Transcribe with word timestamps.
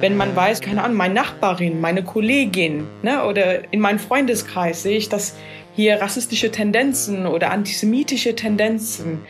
Wenn 0.00 0.16
man 0.16 0.34
weiß, 0.34 0.62
keine 0.62 0.82
Ahnung, 0.82 0.96
meine 0.96 1.12
Nachbarin, 1.12 1.78
meine 1.82 2.02
Kollegin 2.02 2.86
ne, 3.02 3.26
oder 3.26 3.70
in 3.70 3.80
meinem 3.80 3.98
Freundeskreis 3.98 4.82
sehe 4.82 4.96
ich, 4.96 5.10
dass 5.10 5.36
hier 5.76 6.00
rassistische 6.00 6.50
Tendenzen 6.50 7.26
oder 7.26 7.50
antisemitische 7.50 8.34
Tendenzen, 8.34 9.20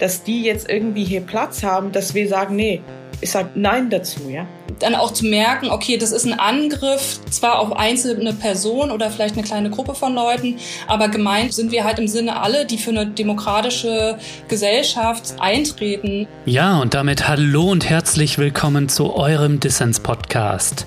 dass 0.00 0.24
die 0.24 0.42
jetzt 0.42 0.68
irgendwie 0.68 1.04
hier 1.04 1.20
Platz 1.20 1.62
haben, 1.62 1.92
dass 1.92 2.14
wir 2.14 2.26
sagen, 2.26 2.56
nee, 2.56 2.80
ich 3.20 3.30
sage 3.30 3.50
Nein 3.54 3.90
dazu, 3.90 4.28
ja. 4.28 4.46
Dann 4.78 4.94
auch 4.94 5.12
zu 5.12 5.24
merken, 5.24 5.70
okay, 5.70 5.96
das 5.96 6.12
ist 6.12 6.26
ein 6.26 6.38
Angriff 6.38 7.20
zwar 7.30 7.60
auf 7.60 7.72
einzelne 7.76 8.34
Personen 8.34 8.90
oder 8.90 9.10
vielleicht 9.10 9.36
eine 9.36 9.44
kleine 9.44 9.70
Gruppe 9.70 9.94
von 9.94 10.14
Leuten, 10.14 10.56
aber 10.86 11.08
gemeint 11.08 11.54
sind 11.54 11.72
wir 11.72 11.84
halt 11.84 11.98
im 11.98 12.08
Sinne 12.08 12.40
alle, 12.42 12.66
die 12.66 12.76
für 12.76 12.90
eine 12.90 13.06
demokratische 13.06 14.18
Gesellschaft 14.48 15.34
eintreten. 15.38 16.28
Ja, 16.44 16.78
und 16.78 16.94
damit 16.94 17.26
hallo 17.26 17.70
und 17.70 17.88
herzlich 17.88 18.36
willkommen 18.38 18.88
zu 18.88 19.14
eurem 19.14 19.60
Dissens-Podcast. 19.60 20.86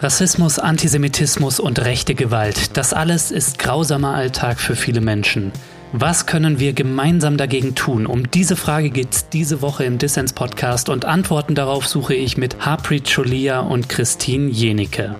Rassismus, 0.00 0.58
Antisemitismus 0.58 1.58
und 1.58 1.84
rechte 1.84 2.14
Gewalt, 2.14 2.76
das 2.76 2.92
alles 2.92 3.30
ist 3.30 3.58
grausamer 3.58 4.14
Alltag 4.14 4.60
für 4.60 4.76
viele 4.76 5.00
Menschen. 5.00 5.52
Was 5.92 6.26
können 6.26 6.60
wir 6.60 6.74
gemeinsam 6.74 7.38
dagegen 7.38 7.74
tun? 7.74 8.04
Um 8.04 8.30
diese 8.30 8.56
Frage 8.56 8.90
geht 8.90 9.14
es 9.14 9.28
diese 9.30 9.62
Woche 9.62 9.84
im 9.84 9.96
Dissens 9.96 10.34
Podcast 10.34 10.90
und 10.90 11.06
Antworten 11.06 11.54
darauf 11.54 11.86
suche 11.86 12.14
ich 12.14 12.36
mit 12.36 12.60
Harpreet 12.60 13.10
Cholia 13.10 13.60
und 13.60 13.88
Christine 13.88 14.50
Jenicke. 14.50 15.16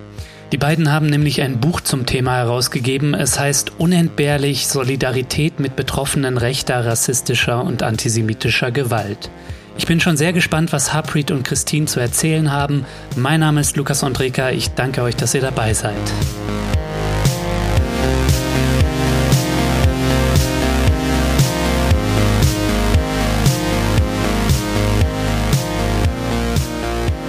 Die 0.51 0.57
beiden 0.57 0.91
haben 0.91 1.07
nämlich 1.07 1.41
ein 1.41 1.59
Buch 1.59 1.81
zum 1.81 2.05
Thema 2.05 2.35
herausgegeben. 2.35 3.15
Es 3.15 3.39
heißt 3.39 3.79
Unentbehrlich 3.79 4.67
Solidarität 4.67 5.59
mit 5.59 5.75
Betroffenen 5.75 6.37
rechter, 6.37 6.85
rassistischer 6.85 7.63
und 7.63 7.81
antisemitischer 7.81 8.69
Gewalt. 8.69 9.31
Ich 9.75 9.87
bin 9.87 9.99
schon 9.99 10.17
sehr 10.17 10.33
gespannt, 10.33 10.71
was 10.71 10.93
Harpreet 10.93 11.31
und 11.31 11.43
Christine 11.43 11.87
zu 11.87 11.99
erzählen 11.99 12.51
haben. 12.51 12.85
Mein 13.15 13.39
Name 13.39 13.61
ist 13.61 13.75
Lukas 13.75 14.03
Andreka. 14.03 14.51
Ich 14.51 14.69
danke 14.69 15.01
euch, 15.01 15.15
dass 15.15 15.33
ihr 15.33 15.41
dabei 15.41 15.73
seid. 15.73 15.95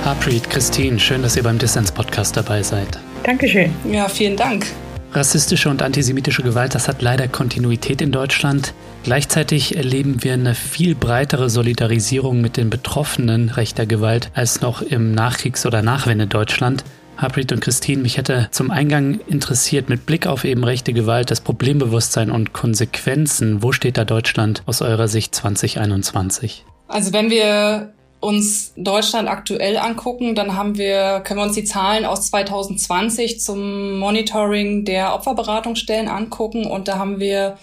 Harpreet, 0.04 0.48
Christine, 0.48 0.98
schön, 0.98 1.22
dass 1.22 1.36
ihr 1.36 1.42
beim 1.42 1.58
Dissens-Podcast 1.58 2.34
dabei 2.34 2.62
seid. 2.62 2.98
Dankeschön. 3.22 3.70
Ja, 3.84 4.08
vielen 4.08 4.34
Dank. 4.34 4.66
Rassistische 5.12 5.68
und 5.68 5.82
antisemitische 5.82 6.42
Gewalt, 6.42 6.74
das 6.74 6.88
hat 6.88 7.02
leider 7.02 7.28
Kontinuität 7.28 8.00
in 8.00 8.10
Deutschland. 8.10 8.72
Gleichzeitig 9.02 9.76
erleben 9.76 10.22
wir 10.24 10.32
eine 10.32 10.54
viel 10.54 10.94
breitere 10.94 11.50
Solidarisierung 11.50 12.40
mit 12.40 12.56
den 12.56 12.70
Betroffenen 12.70 13.50
rechter 13.50 13.84
Gewalt 13.84 14.30
als 14.34 14.62
noch 14.62 14.80
im 14.80 15.14
Nachkriegs- 15.14 15.66
oder 15.66 15.82
Nachwende-Deutschland. 15.82 16.82
Harpreet 17.18 17.52
und 17.52 17.60
Christine, 17.60 18.00
mich 18.00 18.16
hätte 18.16 18.48
zum 18.52 18.70
Eingang 18.70 19.20
interessiert, 19.26 19.90
mit 19.90 20.06
Blick 20.06 20.26
auf 20.26 20.44
eben 20.44 20.64
rechte 20.64 20.94
Gewalt, 20.94 21.30
das 21.30 21.42
Problembewusstsein 21.42 22.30
und 22.30 22.54
Konsequenzen, 22.54 23.62
wo 23.62 23.72
steht 23.72 23.98
da 23.98 24.06
Deutschland 24.06 24.62
aus 24.64 24.80
eurer 24.80 25.08
Sicht 25.08 25.34
2021? 25.34 26.64
Also 26.88 27.12
wenn 27.12 27.28
wir 27.28 27.92
uns 28.20 28.72
Deutschland 28.76 29.28
aktuell 29.28 29.78
angucken, 29.78 30.34
dann 30.34 30.54
haben 30.54 30.76
wir, 30.76 31.20
können 31.24 31.40
wir 31.40 31.44
uns 31.44 31.54
die 31.54 31.64
Zahlen 31.64 32.04
aus 32.04 32.28
2020 32.28 33.40
zum 33.40 33.98
Monitoring 33.98 34.84
der 34.84 35.14
Opferberatungsstellen 35.14 36.08
angucken 36.08 36.66
und 36.66 36.86
da 36.86 36.98
haben 36.98 37.18
wir 37.18 37.56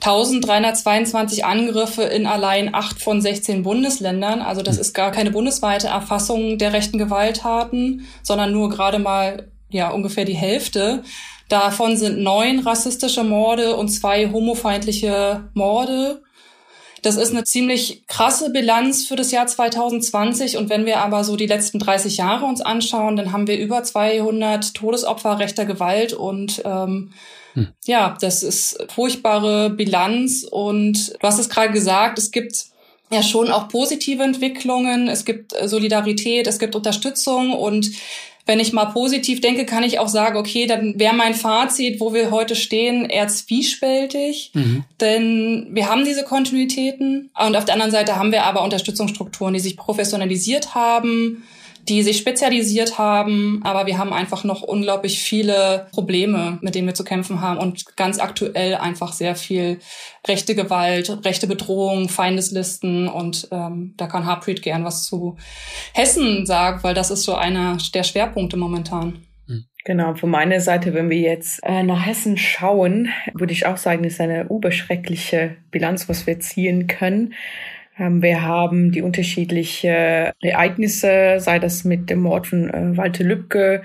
1322 0.00 1.44
Angriffe 1.44 2.02
in 2.02 2.26
allein 2.26 2.74
acht 2.74 3.02
von 3.02 3.20
16 3.20 3.62
Bundesländern. 3.62 4.40
Also 4.40 4.62
das 4.62 4.76
hm. 4.76 4.80
ist 4.80 4.94
gar 4.94 5.10
keine 5.10 5.30
bundesweite 5.30 5.88
Erfassung 5.88 6.56
der 6.56 6.72
rechten 6.72 6.98
Gewalttaten, 6.98 8.06
sondern 8.22 8.52
nur 8.52 8.70
gerade 8.70 8.98
mal 8.98 9.48
ja 9.70 9.90
ungefähr 9.90 10.24
die 10.24 10.34
Hälfte. 10.34 11.02
Davon 11.48 11.96
sind 11.96 12.18
neun 12.18 12.60
rassistische 12.60 13.24
Morde 13.24 13.76
und 13.76 13.88
zwei 13.88 14.30
homofeindliche 14.30 15.48
Morde. 15.54 16.22
Das 17.02 17.16
ist 17.16 17.30
eine 17.30 17.44
ziemlich 17.44 18.06
krasse 18.06 18.50
Bilanz 18.50 19.06
für 19.06 19.16
das 19.16 19.30
Jahr 19.30 19.46
2020. 19.46 20.56
Und 20.56 20.68
wenn 20.68 20.86
wir 20.86 20.98
aber 20.98 21.24
so 21.24 21.36
die 21.36 21.46
letzten 21.46 21.78
30 21.78 22.16
Jahre 22.16 22.46
uns 22.46 22.60
anschauen, 22.60 23.16
dann 23.16 23.32
haben 23.32 23.46
wir 23.46 23.58
über 23.58 23.82
200 23.82 24.74
Todesopfer 24.74 25.38
rechter 25.38 25.64
Gewalt 25.64 26.12
und 26.12 26.62
ähm, 26.64 27.12
hm. 27.54 27.68
ja, 27.86 28.16
das 28.20 28.42
ist 28.42 28.84
furchtbare 28.94 29.70
Bilanz. 29.70 30.44
Und 30.44 31.14
du 31.14 31.22
hast 31.22 31.38
es 31.38 31.48
gerade 31.48 31.72
gesagt, 31.72 32.18
es 32.18 32.30
gibt 32.30 32.66
ja 33.10 33.22
schon 33.22 33.50
auch 33.50 33.68
positive 33.68 34.22
Entwicklungen. 34.22 35.08
Es 35.08 35.24
gibt 35.24 35.54
Solidarität, 35.64 36.46
es 36.46 36.58
gibt 36.58 36.76
Unterstützung 36.76 37.52
und 37.52 37.90
wenn 38.48 38.60
ich 38.60 38.72
mal 38.72 38.86
positiv 38.86 39.42
denke, 39.42 39.66
kann 39.66 39.82
ich 39.82 39.98
auch 39.98 40.08
sagen, 40.08 40.38
okay, 40.38 40.66
dann 40.66 40.98
wäre 40.98 41.14
mein 41.14 41.34
Fazit, 41.34 42.00
wo 42.00 42.14
wir 42.14 42.30
heute 42.30 42.56
stehen, 42.56 43.04
eher 43.04 43.28
zwiespältig. 43.28 44.52
Mhm. 44.54 44.84
Denn 45.02 45.66
wir 45.72 45.90
haben 45.90 46.06
diese 46.06 46.24
Kontinuitäten 46.24 47.28
und 47.38 47.56
auf 47.56 47.66
der 47.66 47.74
anderen 47.74 47.92
Seite 47.92 48.16
haben 48.16 48.32
wir 48.32 48.44
aber 48.44 48.64
Unterstützungsstrukturen, 48.64 49.52
die 49.52 49.60
sich 49.60 49.76
professionalisiert 49.76 50.74
haben, 50.74 51.42
die 51.88 52.02
sich 52.02 52.18
spezialisiert 52.18 52.98
haben, 52.98 53.60
aber 53.64 53.86
wir 53.86 53.98
haben 53.98 54.12
einfach 54.12 54.44
noch 54.44 54.62
unglaublich 54.62 55.20
viele 55.20 55.88
Probleme, 55.92 56.58
mit 56.60 56.74
denen 56.74 56.86
wir 56.86 56.94
zu 56.94 57.04
kämpfen 57.04 57.40
haben 57.40 57.58
und 57.58 57.96
ganz 57.96 58.18
aktuell 58.18 58.74
einfach 58.74 59.12
sehr 59.12 59.34
viel 59.34 59.78
rechte 60.26 60.54
Gewalt, 60.54 61.24
rechte 61.24 61.46
Bedrohung, 61.46 62.08
Feindeslisten 62.08 63.08
und 63.08 63.48
ähm, 63.50 63.94
da 63.96 64.06
kann 64.06 64.26
Harpreet 64.26 64.62
gern 64.62 64.84
was 64.84 65.04
zu 65.04 65.36
Hessen 65.94 66.44
sagen, 66.44 66.80
weil 66.82 66.94
das 66.94 67.10
ist 67.10 67.22
so 67.22 67.34
einer 67.34 67.78
der 67.94 68.02
Schwerpunkte 68.02 68.56
momentan. 68.56 69.24
Hm. 69.46 69.64
Genau, 69.84 70.14
von 70.14 70.30
meiner 70.30 70.60
Seite, 70.60 70.92
wenn 70.92 71.08
wir 71.08 71.20
jetzt 71.20 71.60
äh, 71.62 71.82
nach 71.82 72.04
Hessen 72.04 72.36
schauen, 72.36 73.08
würde 73.32 73.54
ich 73.54 73.64
auch 73.64 73.78
sagen, 73.78 74.04
ist 74.04 74.20
eine 74.20 74.44
überschreckliche 74.44 75.56
Bilanz, 75.70 76.08
was 76.08 76.26
wir 76.26 76.38
ziehen 76.40 76.86
können. 76.86 77.32
Ähm, 77.98 78.22
wir 78.22 78.42
haben 78.42 78.92
die 78.92 79.02
unterschiedlichen 79.02 80.32
Ereignisse, 80.40 81.36
sei 81.38 81.58
das 81.58 81.84
mit 81.84 82.10
dem 82.10 82.20
Mord 82.20 82.46
von 82.46 82.70
äh, 82.70 82.96
Walter 82.96 83.24
Lübcke. 83.24 83.82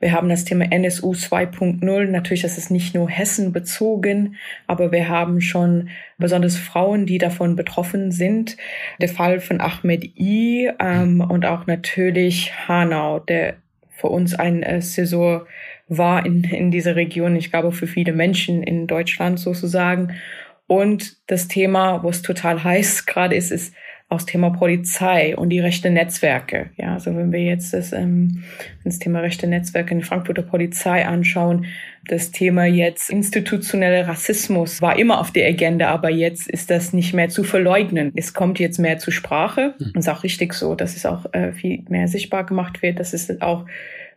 Wir 0.00 0.12
haben 0.12 0.28
das 0.28 0.44
Thema 0.44 0.70
NSU 0.70 1.12
2.0. 1.12 2.04
Natürlich, 2.06 2.42
das 2.42 2.58
ist 2.58 2.70
nicht 2.70 2.94
nur 2.94 3.08
Hessen 3.08 3.52
bezogen, 3.52 4.36
aber 4.66 4.92
wir 4.92 5.08
haben 5.08 5.40
schon 5.40 5.88
besonders 6.18 6.56
Frauen, 6.56 7.06
die 7.06 7.18
davon 7.18 7.56
betroffen 7.56 8.12
sind. 8.12 8.56
Der 9.00 9.08
Fall 9.08 9.40
von 9.40 9.60
Ahmed 9.60 10.04
I 10.18 10.70
ähm, 10.78 11.20
und 11.20 11.46
auch 11.46 11.66
natürlich 11.66 12.52
Hanau, 12.68 13.18
der 13.20 13.56
für 13.90 14.08
uns 14.08 14.34
ein 14.34 14.62
äh, 14.62 14.82
Saison 14.82 15.42
war 15.88 16.26
in, 16.26 16.44
in 16.44 16.70
dieser 16.70 16.96
Region. 16.96 17.36
Ich 17.36 17.50
glaube, 17.50 17.72
für 17.72 17.86
viele 17.86 18.12
Menschen 18.12 18.62
in 18.62 18.86
Deutschland 18.86 19.38
sozusagen. 19.38 20.14
Und 20.66 21.16
das 21.26 21.48
Thema, 21.48 22.02
wo 22.02 22.08
es 22.08 22.22
total 22.22 22.62
heiß 22.64 23.06
gerade 23.06 23.34
ist, 23.34 23.50
ist 23.50 23.74
auch 24.08 24.18
das 24.18 24.26
Thema 24.26 24.50
Polizei 24.50 25.36
und 25.36 25.48
die 25.48 25.60
rechte 25.60 25.90
Netzwerke. 25.90 26.70
Ja, 26.76 26.94
also 26.94 27.14
wenn 27.16 27.32
wir 27.32 27.42
jetzt 27.42 27.72
das, 27.72 27.92
ähm, 27.92 28.44
das 28.84 28.98
Thema 28.98 29.20
rechte 29.20 29.46
Netzwerke 29.46 29.94
in 29.94 30.02
Frankfurter 30.02 30.42
Polizei 30.42 31.06
anschauen, 31.06 31.66
das 32.06 32.30
Thema 32.30 32.66
jetzt 32.66 33.08
institutioneller 33.10 34.06
Rassismus 34.06 34.82
war 34.82 34.98
immer 34.98 35.20
auf 35.20 35.30
der 35.30 35.48
Agenda, 35.48 35.88
aber 35.88 36.10
jetzt 36.10 36.48
ist 36.48 36.70
das 36.70 36.92
nicht 36.92 37.14
mehr 37.14 37.30
zu 37.30 37.44
verleugnen. 37.44 38.12
Es 38.14 38.34
kommt 38.34 38.58
jetzt 38.58 38.78
mehr 38.78 38.98
zur 38.98 39.12
Sprache. 39.12 39.74
Mhm. 39.78 39.92
Und 39.94 39.96
ist 39.96 40.08
auch 40.08 40.22
richtig 40.22 40.52
so, 40.52 40.74
dass 40.74 40.96
es 40.96 41.06
auch 41.06 41.32
äh, 41.32 41.52
viel 41.52 41.84
mehr 41.88 42.06
sichtbar 42.06 42.44
gemacht 42.44 42.82
wird, 42.82 43.00
dass 43.00 43.14
es 43.14 43.40
auch 43.40 43.64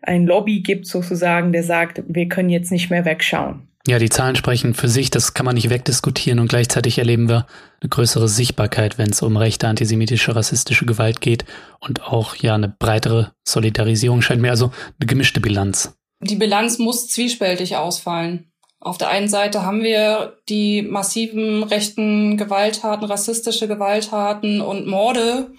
ein 0.01 0.25
Lobby 0.25 0.61
gibt 0.61 0.85
sozusagen, 0.85 1.53
der 1.53 1.63
sagt, 1.63 2.03
wir 2.07 2.27
können 2.27 2.49
jetzt 2.49 2.71
nicht 2.71 2.89
mehr 2.89 3.05
wegschauen. 3.05 3.67
Ja, 3.87 3.99
die 3.99 4.09
Zahlen 4.09 4.35
sprechen 4.35 4.73
für 4.73 4.89
sich, 4.89 5.11
das 5.11 5.33
kann 5.33 5.45
man 5.45 5.55
nicht 5.55 5.69
wegdiskutieren 5.69 6.39
und 6.39 6.49
gleichzeitig 6.49 6.97
erleben 6.97 7.29
wir 7.29 7.47
eine 7.79 7.87
größere 7.87 8.27
Sichtbarkeit, 8.27 8.97
wenn 8.97 9.11
es 9.11 9.21
um 9.21 9.37
rechte, 9.37 9.69
antisemitische, 9.69 10.35
rassistische 10.35 10.85
Gewalt 10.85 11.21
geht 11.21 11.45
und 11.79 12.03
auch 12.03 12.35
ja 12.35 12.55
eine 12.55 12.67
breitere 12.67 13.31
Solidarisierung 13.45 14.21
scheint 14.21 14.41
mir 14.41 14.49
also 14.49 14.71
eine 14.99 15.07
gemischte 15.07 15.39
Bilanz. 15.39 15.95
Die 16.19 16.35
Bilanz 16.35 16.79
muss 16.79 17.07
zwiespältig 17.07 17.77
ausfallen. 17.77 18.51
Auf 18.81 18.97
der 18.97 19.07
einen 19.07 19.29
Seite 19.29 19.63
haben 19.63 19.83
wir 19.83 20.35
die 20.49 20.81
massiven 20.81 21.63
rechten 21.63 22.35
Gewalttaten, 22.35 23.07
rassistische 23.07 23.69
Gewalttaten 23.69 24.59
und 24.59 24.85
Morde 24.85 25.51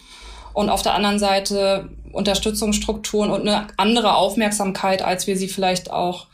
und 0.53 0.69
auf 0.69 0.83
der 0.83 0.95
anderen 0.95 1.19
Seite 1.19 1.89
Unterstützungsstrukturen 2.13 3.31
und 3.31 3.49
eine 3.49 3.69
andere 3.79 4.17
Aufmerksamkeit, 4.17 5.01
als 5.01 5.27
wir 5.27 5.39
sie 5.39 5.49
vielleicht 5.49 5.91
auch 5.91 6.27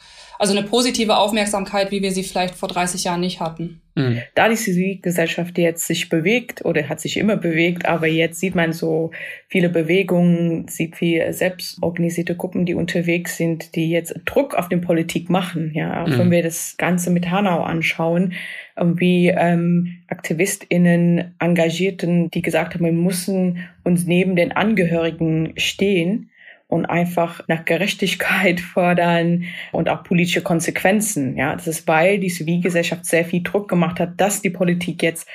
also 0.44 0.58
eine 0.58 0.67
positive 0.67 1.17
Aufmerksamkeit, 1.17 1.91
wie 1.91 2.02
wir 2.02 2.12
sie 2.12 2.23
vielleicht 2.23 2.55
vor 2.55 2.69
30 2.69 3.05
Jahren 3.05 3.20
nicht 3.20 3.41
hatten. 3.41 3.81
Mhm. 3.94 4.20
Da 4.35 4.50
die 4.50 4.56
Zivilgesellschaft 4.56 5.56
jetzt 5.56 5.87
sich 5.87 6.11
bewegt 6.11 6.67
oder 6.67 6.87
hat 6.87 7.00
sich 7.00 7.17
immer 7.17 7.38
bewegt, 7.38 7.87
aber 7.87 8.08
jetzt 8.08 8.41
sieht 8.41 8.55
man 8.55 8.75
so 8.75 9.11
viele 9.49 9.70
Bewegungen, 9.70 10.69
sieht 10.69 10.96
viele 10.96 11.32
selbstorganisierte 11.32 12.37
Gruppen, 12.37 12.67
die 12.67 12.75
unterwegs 12.75 13.38
sind, 13.38 13.75
die 13.75 13.88
jetzt 13.88 14.14
Druck 14.26 14.55
auf 14.55 14.69
die 14.69 14.76
Politik 14.76 15.31
machen. 15.31 15.73
Ja, 15.75 16.02
auch 16.02 16.08
mhm. 16.08 16.19
wenn 16.19 16.31
wir 16.31 16.43
das 16.43 16.75
Ganze 16.76 17.08
mit 17.11 17.31
Hanau 17.31 17.62
anschauen, 17.62 18.35
wie 18.76 19.29
ähm, 19.29 20.02
AktivistInnen, 20.08 21.37
Engagierten, 21.38 22.31
die 22.31 22.43
gesagt 22.43 22.75
haben, 22.75 22.85
wir 22.85 22.93
müssen 22.93 23.61
uns 23.82 24.05
neben 24.05 24.37
den 24.37 24.52
Angehörigen 24.52 25.55
stehen 25.56 26.29
und 26.75 26.87
einfach 26.87 27.41
nach 27.47 27.65
Gerechtigkeit 27.65 28.61
fordern 28.75 29.44
und 29.71 29.88
auch 29.88 30.03
politische 30.03 30.43
Konsequenzen. 30.43 31.37
Ja, 31.37 31.55
das 31.55 31.69
ist, 31.69 31.87
weil 31.87 32.19
die 32.19 32.29
Zivilgesellschaft 32.29 33.06
sehr 33.06 33.25
viel 33.25 33.43
Druck 33.43 33.69
gemacht 33.69 34.00
hat, 34.00 34.21
dass 34.21 34.43
die 34.43 34.50
Politik 34.50 35.03
jetzt 35.03 35.29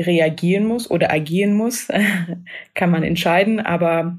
reagieren 0.00 0.66
muss 0.66 0.90
oder 0.90 1.12
agieren 1.12 1.54
muss, 1.54 1.88
kann 2.74 2.90
man 2.90 3.02
entscheiden. 3.02 3.60
Aber 3.60 4.16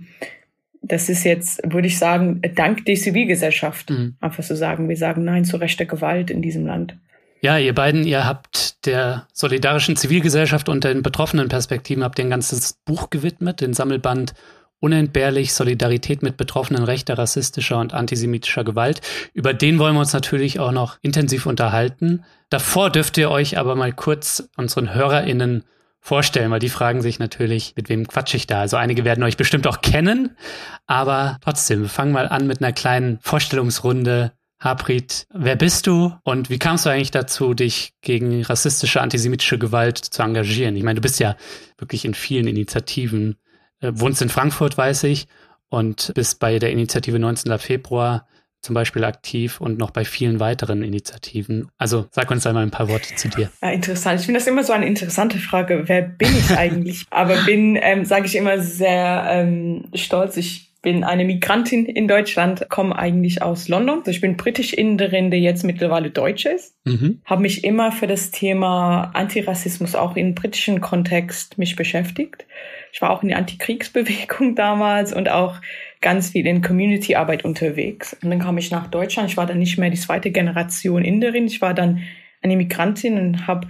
das 0.83 1.09
ist 1.09 1.23
jetzt, 1.23 1.61
würde 1.65 1.87
ich 1.87 1.97
sagen, 1.97 2.41
dank 2.53 2.85
der 2.85 2.95
Zivilgesellschaft, 2.95 3.89
mhm. 3.89 4.15
einfach 4.21 4.43
zu 4.43 4.55
sagen, 4.55 4.87
wir 4.87 4.97
sagen 4.97 5.23
Nein 5.23 5.45
zu 5.45 5.57
rechter 5.57 5.85
Gewalt 5.85 6.29
in 6.29 6.43
diesem 6.43 6.67
Land. 6.67 6.95
Ja, 7.41 7.57
ihr 7.57 7.73
beiden, 7.73 8.05
ihr 8.05 8.25
habt 8.25 8.85
der 8.85 9.27
solidarischen 9.33 9.95
Zivilgesellschaft 9.95 10.69
und 10.69 10.83
den 10.83 11.01
betroffenen 11.01 11.49
Perspektiven 11.49 12.03
habt 12.03 12.19
ihr 12.19 12.25
ein 12.25 12.31
ganzes 12.31 12.73
Buch 12.85 13.09
gewidmet, 13.09 13.61
den 13.61 13.73
Sammelband 13.73 14.33
Unentbehrlich 14.79 15.53
Solidarität 15.53 16.21
mit 16.21 16.37
Betroffenen 16.37 16.83
rechter, 16.83 17.17
rassistischer 17.17 17.79
und 17.79 17.93
antisemitischer 17.93 18.63
Gewalt. 18.63 19.01
Über 19.33 19.53
den 19.53 19.79
wollen 19.79 19.95
wir 19.95 20.01
uns 20.01 20.13
natürlich 20.13 20.59
auch 20.59 20.71
noch 20.71 20.97
intensiv 21.01 21.47
unterhalten. 21.47 22.23
Davor 22.49 22.91
dürft 22.91 23.17
ihr 23.17 23.31
euch 23.31 23.57
aber 23.57 23.75
mal 23.75 23.91
kurz 23.91 24.49
unseren 24.55 24.93
HörerInnen 24.93 25.63
vorstellen, 25.99 26.51
weil 26.51 26.59
die 26.59 26.69
fragen 26.69 27.01
sich 27.01 27.19
natürlich, 27.19 27.73
mit 27.75 27.89
wem 27.89 28.07
quatsch 28.07 28.33
ich 28.33 28.47
da? 28.47 28.61
Also 28.61 28.77
einige 28.77 29.03
werden 29.03 29.23
euch 29.23 29.35
bestimmt 29.35 29.67
auch 29.67 29.81
kennen, 29.81 30.37
aber 30.85 31.37
trotzdem, 31.43 31.81
wir 31.81 31.89
fangen 31.89 32.13
mal 32.13 32.29
an 32.29 32.47
mit 32.47 32.61
einer 32.61 32.71
kleinen 32.71 33.19
Vorstellungsrunde. 33.21 34.31
Harpreet, 34.59 35.27
wer 35.31 35.55
bist 35.55 35.85
du 35.85 36.15
und 36.23 36.49
wie 36.49 36.57
kamst 36.57 36.85
du 36.85 36.89
eigentlich 36.89 37.11
dazu, 37.11 37.53
dich 37.53 37.93
gegen 38.01 38.43
rassistische, 38.43 39.01
antisemitische 39.01 39.59
Gewalt 39.59 39.99
zu 39.99 40.23
engagieren? 40.23 40.75
Ich 40.75 40.81
meine, 40.81 40.95
du 40.95 41.01
bist 41.01 41.19
ja 41.19 41.35
wirklich 41.77 42.05
in 42.05 42.15
vielen 42.15 42.47
Initiativen, 42.47 43.35
äh, 43.81 43.91
wohnst 43.93 44.21
in 44.21 44.29
Frankfurt, 44.29 44.77
weiß 44.77 45.03
ich, 45.03 45.27
und 45.69 46.11
bist 46.15 46.39
bei 46.39 46.59
der 46.59 46.71
Initiative 46.71 47.19
19. 47.19 47.57
Februar 47.59 48.27
zum 48.61 48.73
Beispiel 48.73 49.03
aktiv 49.03 49.61
und 49.61 49.77
noch 49.77 49.91
bei 49.91 50.03
vielen 50.03 50.39
weiteren 50.39 50.83
Initiativen. 50.83 51.69
Also 51.77 52.07
sag 52.11 52.29
uns 52.31 52.45
einmal 52.45 52.63
ein 52.63 52.71
paar 52.71 52.89
Worte 52.89 53.15
zu 53.15 53.29
dir. 53.29 53.51
Ja, 53.61 53.69
interessant. 53.69 54.19
Ich 54.19 54.25
finde 54.25 54.39
das 54.39 54.47
immer 54.47 54.63
so 54.63 54.73
eine 54.73 54.87
interessante 54.87 55.37
Frage. 55.37 55.83
Wer 55.85 56.01
bin 56.01 56.35
ich 56.35 56.51
eigentlich? 56.51 57.05
Aber 57.11 57.37
bin, 57.45 57.77
ähm, 57.79 58.03
sage 58.03 58.25
ich 58.25 58.35
immer, 58.35 58.59
sehr 58.59 59.25
ähm, 59.29 59.85
stolz. 59.93 60.37
Ich 60.37 60.66
bin 60.81 61.03
eine 61.03 61.25
Migrantin 61.25 61.85
in 61.85 62.07
Deutschland, 62.07 62.69
komme 62.69 62.97
eigentlich 62.97 63.41
aus 63.41 63.67
London. 63.67 63.99
Also 63.99 64.11
ich 64.11 64.21
bin 64.21 64.37
britisch-Inderin, 64.37 65.31
die 65.31 65.37
jetzt 65.37 65.63
mittlerweile 65.63 66.11
Deutsch 66.11 66.45
ist. 66.45 66.75
Mhm. 66.85 67.21
Habe 67.25 67.41
mich 67.41 67.63
immer 67.63 67.91
für 67.91 68.07
das 68.07 68.31
Thema 68.31 69.11
Antirassismus 69.13 69.95
auch 69.95 70.15
im 70.15 70.35
britischen 70.35 70.79
Kontext 70.81 71.57
mich 71.57 71.75
beschäftigt. 71.75 72.45
Ich 72.93 73.01
war 73.01 73.09
auch 73.11 73.23
in 73.23 73.29
der 73.29 73.37
Antikriegsbewegung 73.37 74.55
damals 74.55 75.13
und 75.13 75.29
auch 75.29 75.59
ganz 76.01 76.29
viel 76.29 76.45
in 76.45 76.61
Community-Arbeit 76.61 77.43
unterwegs. 77.43 78.15
Und 78.21 78.29
dann 78.29 78.39
kam 78.39 78.57
ich 78.57 78.71
nach 78.71 78.87
Deutschland. 78.87 79.29
Ich 79.29 79.37
war 79.37 79.45
dann 79.45 79.59
nicht 79.59 79.77
mehr 79.77 79.89
die 79.89 79.99
zweite 79.99 80.31
Generation 80.31 81.03
Inderin. 81.03 81.47
Ich 81.47 81.61
war 81.61 81.73
dann 81.73 82.03
eine 82.41 82.55
Migrantin 82.55 83.17
und 83.17 83.47
habe 83.47 83.67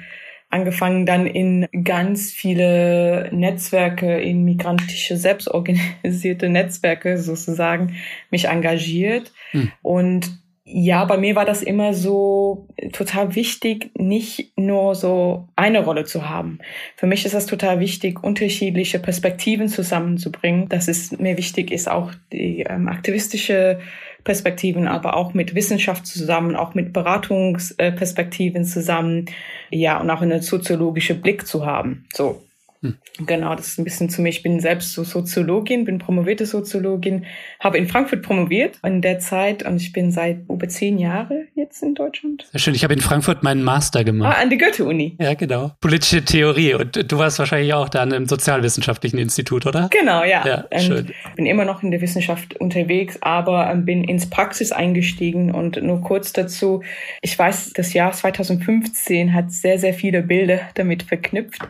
angefangen 0.49 1.05
dann 1.05 1.27
in 1.27 1.67
ganz 1.83 2.31
viele 2.31 3.29
Netzwerke, 3.33 4.19
in 4.19 4.43
migrantische, 4.43 5.17
selbstorganisierte 5.17 6.49
Netzwerke 6.49 7.17
sozusagen 7.17 7.95
mich 8.31 8.45
engagiert. 8.45 9.33
Hm. 9.51 9.71
Und 9.81 10.39
ja, 10.69 11.05
bei 11.05 11.17
mir 11.17 11.35
war 11.37 11.45
das 11.45 11.63
immer 11.63 11.93
so 11.93 12.67
total 12.91 13.35
wichtig, 13.35 13.89
nicht 13.97 14.51
nur 14.57 14.95
so 14.95 15.47
eine 15.55 15.85
Rolle 15.85 16.03
zu 16.03 16.29
haben. 16.29 16.59
Für 16.97 17.07
mich 17.07 17.25
ist 17.25 17.33
das 17.33 17.45
total 17.45 17.79
wichtig, 17.79 18.21
unterschiedliche 18.21 18.99
Perspektiven 18.99 19.69
zusammenzubringen. 19.69 20.67
Dass 20.67 20.89
es 20.89 21.17
mir 21.17 21.37
wichtig 21.37 21.71
ist, 21.71 21.89
auch 21.89 22.11
die 22.33 22.65
ähm, 22.69 22.89
aktivistische 22.89 23.79
Perspektiven, 24.25 24.89
aber 24.89 25.15
auch 25.15 25.33
mit 25.33 25.55
Wissenschaft 25.55 26.05
zusammen, 26.05 26.57
auch 26.57 26.73
mit 26.73 26.91
Beratungsperspektiven 26.91 28.65
zusammen, 28.65 29.27
ja, 29.69 30.01
und 30.01 30.09
auch 30.09 30.21
einen 30.21 30.41
soziologischen 30.41 31.21
Blick 31.21 31.47
zu 31.47 31.65
haben. 31.65 32.05
So. 32.13 32.43
Hm. 32.87 33.25
Genau, 33.25 33.55
das 33.55 33.67
ist 33.67 33.79
ein 33.79 33.83
bisschen 33.83 34.09
zu 34.09 34.21
mir. 34.21 34.29
Ich 34.29 34.43
bin 34.43 34.59
selbst 34.59 34.93
so 34.93 35.03
Soziologin, 35.03 35.85
bin 35.85 35.97
promovierte 35.97 36.45
Soziologin, 36.45 37.25
habe 37.59 37.77
in 37.77 37.87
Frankfurt 37.87 38.21
promoviert 38.21 38.79
in 38.83 39.01
der 39.01 39.19
Zeit 39.19 39.63
und 39.63 39.81
ich 39.81 39.91
bin 39.91 40.11
seit 40.11 40.41
über 40.49 40.67
zehn 40.67 40.99
Jahren 40.99 41.47
jetzt 41.55 41.81
in 41.81 41.95
Deutschland. 41.95 42.47
Sehr 42.51 42.59
schön. 42.59 42.75
Ich 42.75 42.83
habe 42.83 42.93
in 42.93 43.01
Frankfurt 43.01 43.43
meinen 43.43 43.63
Master 43.63 44.03
gemacht. 44.03 44.35
Ah, 44.37 44.41
an 44.41 44.49
der 44.49 44.59
Goethe-Uni. 44.59 45.17
Ja, 45.19 45.33
genau. 45.33 45.71
Politische 45.81 46.23
Theorie. 46.23 46.75
Und 46.75 47.11
du 47.11 47.17
warst 47.17 47.39
wahrscheinlich 47.39 47.73
auch 47.73 47.89
da 47.89 48.01
an 48.01 48.13
einem 48.13 48.27
sozialwissenschaftlichen 48.27 49.17
Institut, 49.17 49.65
oder? 49.65 49.89
Genau, 49.91 50.23
ja. 50.23 50.45
ja 50.45 50.65
ähm, 50.69 50.81
schön. 50.81 51.11
bin 51.35 51.45
immer 51.47 51.65
noch 51.65 51.81
in 51.81 51.91
der 51.91 52.01
Wissenschaft 52.01 52.55
unterwegs, 52.57 53.17
aber 53.21 53.71
ähm, 53.71 53.85
bin 53.85 54.03
ins 54.03 54.29
Praxis 54.29 54.71
eingestiegen 54.71 55.51
und 55.51 55.81
nur 55.81 56.01
kurz 56.01 56.33
dazu. 56.33 56.83
Ich 57.21 57.37
weiß, 57.37 57.73
das 57.73 57.93
Jahr 57.93 58.11
2015 58.11 59.33
hat 59.33 59.51
sehr, 59.51 59.79
sehr 59.79 59.93
viele 59.93 60.21
Bilder 60.21 60.59
damit 60.75 61.03
verknüpft. 61.03 61.61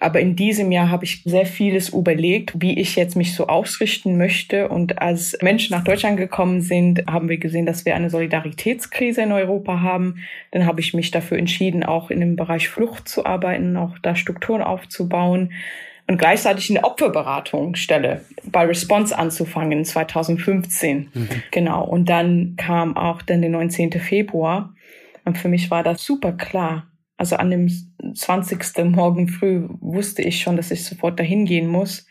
Aber 0.00 0.20
in 0.20 0.36
diesem 0.36 0.70
Jahr 0.70 0.90
habe 0.90 1.04
ich 1.04 1.22
sehr 1.24 1.46
vieles 1.46 1.88
überlegt, 1.88 2.60
wie 2.60 2.78
ich 2.78 2.96
jetzt 2.96 3.16
mich 3.16 3.34
so 3.34 3.48
ausrichten 3.48 4.16
möchte. 4.16 4.68
Und 4.68 5.00
als 5.00 5.36
Menschen 5.42 5.76
nach 5.76 5.84
Deutschland 5.84 6.16
gekommen 6.16 6.60
sind, 6.60 7.04
haben 7.06 7.28
wir 7.28 7.38
gesehen, 7.38 7.66
dass 7.66 7.84
wir 7.84 7.96
eine 7.96 8.10
Solidaritätskrise 8.10 9.22
in 9.22 9.32
Europa 9.32 9.80
haben. 9.80 10.16
Dann 10.52 10.66
habe 10.66 10.80
ich 10.80 10.94
mich 10.94 11.10
dafür 11.10 11.38
entschieden, 11.38 11.82
auch 11.82 12.10
in 12.10 12.20
dem 12.20 12.36
Bereich 12.36 12.68
Flucht 12.68 13.08
zu 13.08 13.26
arbeiten, 13.26 13.76
auch 13.76 13.98
da 13.98 14.14
Strukturen 14.14 14.62
aufzubauen 14.62 15.52
und 16.08 16.16
gleichzeitig 16.16 16.70
eine 16.70 16.84
Opferberatungsstelle 16.84 18.22
bei 18.44 18.64
Response 18.64 19.16
anzufangen 19.16 19.84
2015. 19.84 21.10
Mhm. 21.12 21.28
Genau. 21.50 21.84
Und 21.84 22.08
dann 22.08 22.54
kam 22.56 22.96
auch 22.96 23.20
dann 23.20 23.42
der 23.42 23.50
19. 23.50 23.92
Februar. 23.92 24.72
Und 25.24 25.36
für 25.36 25.48
mich 25.48 25.70
war 25.70 25.82
das 25.82 26.02
super 26.02 26.32
klar 26.32 26.86
also 27.18 27.36
an 27.36 27.50
dem 27.50 27.68
20. 28.14 28.84
Morgen 28.84 29.28
früh 29.28 29.64
wusste 29.80 30.22
ich 30.22 30.40
schon, 30.40 30.56
dass 30.56 30.70
ich 30.70 30.84
sofort 30.84 31.18
dahin 31.18 31.44
gehen 31.44 31.68
muss. 31.68 32.06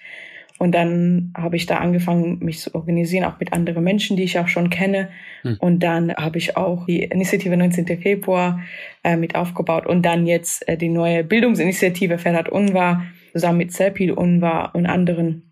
Und 0.59 0.74
dann 0.74 1.33
habe 1.38 1.56
ich 1.56 1.65
da 1.65 1.77
angefangen, 1.77 2.39
mich 2.39 2.59
zu 2.59 2.74
organisieren, 2.74 3.24
auch 3.24 3.39
mit 3.39 3.54
anderen 3.54 3.83
Menschen, 3.83 4.18
die 4.18 4.24
ich 4.24 4.39
auch 4.39 4.48
schon 4.48 4.69
kenne. 4.69 5.09
Hm. 5.44 5.57
Und 5.59 5.80
dann 5.80 6.13
habe 6.15 6.39
ich 6.39 6.57
auch 6.57 6.86
die 6.88 7.04
Initiative 7.04 7.56
19. 7.56 7.86
Februar 8.01 8.59
äh, 9.04 9.15
mit 9.15 9.36
aufgebaut 9.36 9.86
und 9.86 10.04
dann 10.04 10.25
jetzt 10.25 10.68
äh, 10.68 10.77
die 10.77 10.89
neue 10.89 11.24
Bildungsinitiative 11.24 12.18
Ferhat 12.18 12.50
Unwa 12.50 13.04
zusammen 13.31 13.59
mit 13.59 13.71
Serpil 13.71 14.12
Unwa 14.12 14.65
und 14.65 14.88
anderen 14.88 15.44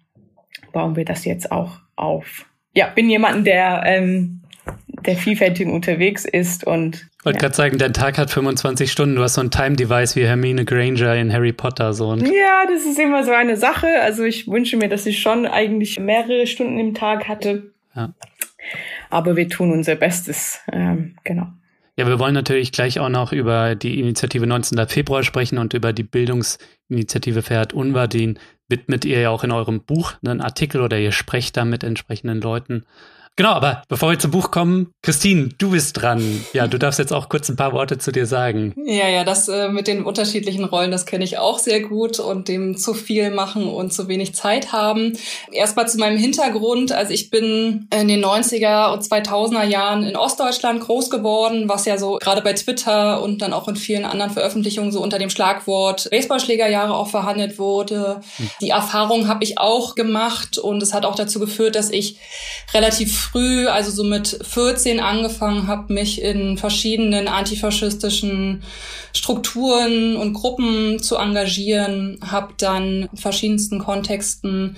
bauen 0.74 0.96
wir 0.96 1.06
das 1.06 1.24
jetzt 1.24 1.52
auch 1.52 1.80
auf. 1.96 2.48
Ja, 2.74 2.88
bin 2.88 3.10
jemand, 3.10 3.48
der 3.48 3.84
ähm, 3.86 4.42
der 5.06 5.18
vielfältig 5.18 5.68
unterwegs 5.68 6.26
ist 6.26 6.66
und 6.66 7.08
wollte 7.24 7.38
ja. 7.38 7.42
gerade 7.42 7.56
sagen, 7.56 7.78
dein 7.78 7.94
Tag 7.94 8.18
hat 8.18 8.30
25 8.30 8.92
Stunden. 8.92 9.16
Du 9.16 9.24
hast 9.24 9.34
so 9.34 9.42
ein 9.42 9.50
Time-Device 9.50 10.16
wie 10.16 10.26
Hermine 10.26 10.64
Granger 10.64 11.16
in 11.16 11.34
Harry 11.34 11.54
Potter. 11.54 11.94
So. 11.94 12.10
Und 12.10 12.22
ja, 12.22 12.66
das 12.68 12.86
ist 12.86 13.00
immer 13.00 13.24
so 13.24 13.32
eine 13.32 13.58
Sache. 13.58 13.88
Also 14.02 14.24
ich 14.24 14.48
wünsche 14.48 14.78
mir, 14.78 14.90
dass 14.90 15.06
ich 15.08 15.20
schon 15.20 15.48
eigentlich 15.48 16.00
mehrere 16.00 16.46
Stunden 16.46 16.78
im 16.78 16.94
Tag 16.94 17.28
hatte. 17.28 17.72
Ja. 17.96 18.14
Aber 19.10 19.36
wir 19.36 19.50
tun 19.50 19.72
unser 19.72 19.96
Bestes. 19.96 20.60
Ähm, 20.72 21.16
genau. 21.24 21.48
Ja, 21.98 22.06
wir 22.08 22.20
wollen 22.20 22.34
natürlich 22.34 22.72
gleich 22.72 23.00
auch 23.00 23.10
noch 23.10 23.32
über 23.32 23.74
die 23.76 24.00
Initiative 24.00 24.46
19. 24.46 24.88
Februar 24.88 25.24
sprechen 25.24 25.58
und 25.58 25.74
über 25.74 25.94
die 25.94 26.04
Bildungsinitiative 26.04 27.42
Fährt 27.42 27.74
Unwahr. 27.74 28.08
Den 28.08 28.38
widmet 28.68 29.06
ihr 29.06 29.20
ja 29.20 29.30
auch 29.30 29.44
in 29.44 29.52
eurem 29.52 29.82
Buch 29.82 30.14
einen 30.24 30.42
Artikel 30.42 30.82
oder 30.82 31.00
ihr 31.00 31.12
sprecht 31.12 31.56
da 31.58 31.64
mit 31.64 31.84
entsprechenden 31.84 32.42
Leuten. 32.42 32.86
Genau, 33.38 33.50
aber 33.50 33.84
bevor 33.90 34.12
wir 34.12 34.20
zum 34.20 34.32
Buch 34.32 34.50
kommen, 34.50 34.94
Christine, 35.02 35.50
du 35.58 35.72
bist 35.72 36.02
dran. 36.02 36.46
Ja, 36.54 36.68
du 36.68 36.80
darfst 36.80 37.00
jetzt 37.00 37.12
auch 37.12 37.28
kurz 37.28 37.50
ein 37.50 37.58
paar 37.58 37.74
Worte 37.74 37.98
zu 37.98 38.14
dir 38.14 38.28
sagen. 38.28 38.74
Ja, 38.86 39.10
ja, 39.10 39.26
das 39.26 39.50
äh, 39.50 39.68
mit 39.68 39.88
den 39.88 40.04
unterschiedlichen 40.06 40.64
Rollen, 40.64 40.90
das 40.90 41.06
kenne 41.06 41.26
ich 41.26 41.38
auch 41.38 41.60
sehr 41.60 41.82
gut 41.82 42.20
und 42.20 42.48
dem 42.48 42.78
zu 42.78 42.94
viel 42.94 43.32
machen 43.32 43.68
und 43.68 43.92
zu 43.92 44.08
wenig 44.08 44.36
Zeit 44.36 44.72
haben. 44.72 45.18
Erstmal 45.52 45.86
zu 45.90 45.98
meinem 45.98 46.18
Hintergrund. 46.18 46.94
Also 46.94 47.12
ich 47.12 47.30
bin 47.30 47.90
in 47.94 48.08
den 48.08 48.24
90er 48.24 48.94
und 48.94 49.04
2000er 49.04 49.66
Jahren 49.66 50.04
in 50.04 50.16
Ostdeutschland 50.16 50.80
groß 50.80 51.10
geworden, 51.10 51.68
was 51.68 51.84
ja 51.86 51.98
so 51.98 52.18
gerade 52.22 52.42
bei 52.42 52.54
Twitter 52.54 53.22
und 53.22 53.42
dann 53.42 53.52
auch 53.52 53.68
in 53.68 53.76
vielen 53.76 54.06
anderen 54.06 54.32
Veröffentlichungen 54.32 54.94
so 54.94 55.02
unter 55.02 55.20
dem 55.20 55.30
Schlagwort 55.30 56.10
Baseballschlägerjahre 56.10 56.94
auch 56.94 57.10
verhandelt 57.10 57.60
wurde. 57.60 58.22
Hm. 58.38 58.50
Die 58.62 58.70
Erfahrung 58.70 59.28
habe 59.28 59.44
ich 59.44 59.58
auch 59.58 59.96
gemacht 59.96 60.58
und 60.58 60.82
es 60.82 60.94
hat 60.94 61.06
auch 61.06 61.16
dazu 61.16 61.42
geführt, 61.42 61.76
dass 61.76 61.90
ich 61.90 62.18
relativ 62.74 63.25
früh, 63.26 63.68
also 63.68 63.92
so 63.92 64.04
mit 64.04 64.40
14 64.44 65.00
angefangen 65.00 65.68
habe, 65.68 65.94
mich 65.94 66.22
in 66.22 66.58
verschiedenen 66.58 67.28
antifaschistischen 67.28 68.64
Strukturen 69.14 70.16
und 70.16 70.34
Gruppen 70.34 71.02
zu 71.02 71.18
engagieren, 71.18 72.20
habe 72.22 72.54
dann 72.58 73.10
in 73.12 73.18
verschiedensten 73.18 73.80
Kontexten 73.80 74.76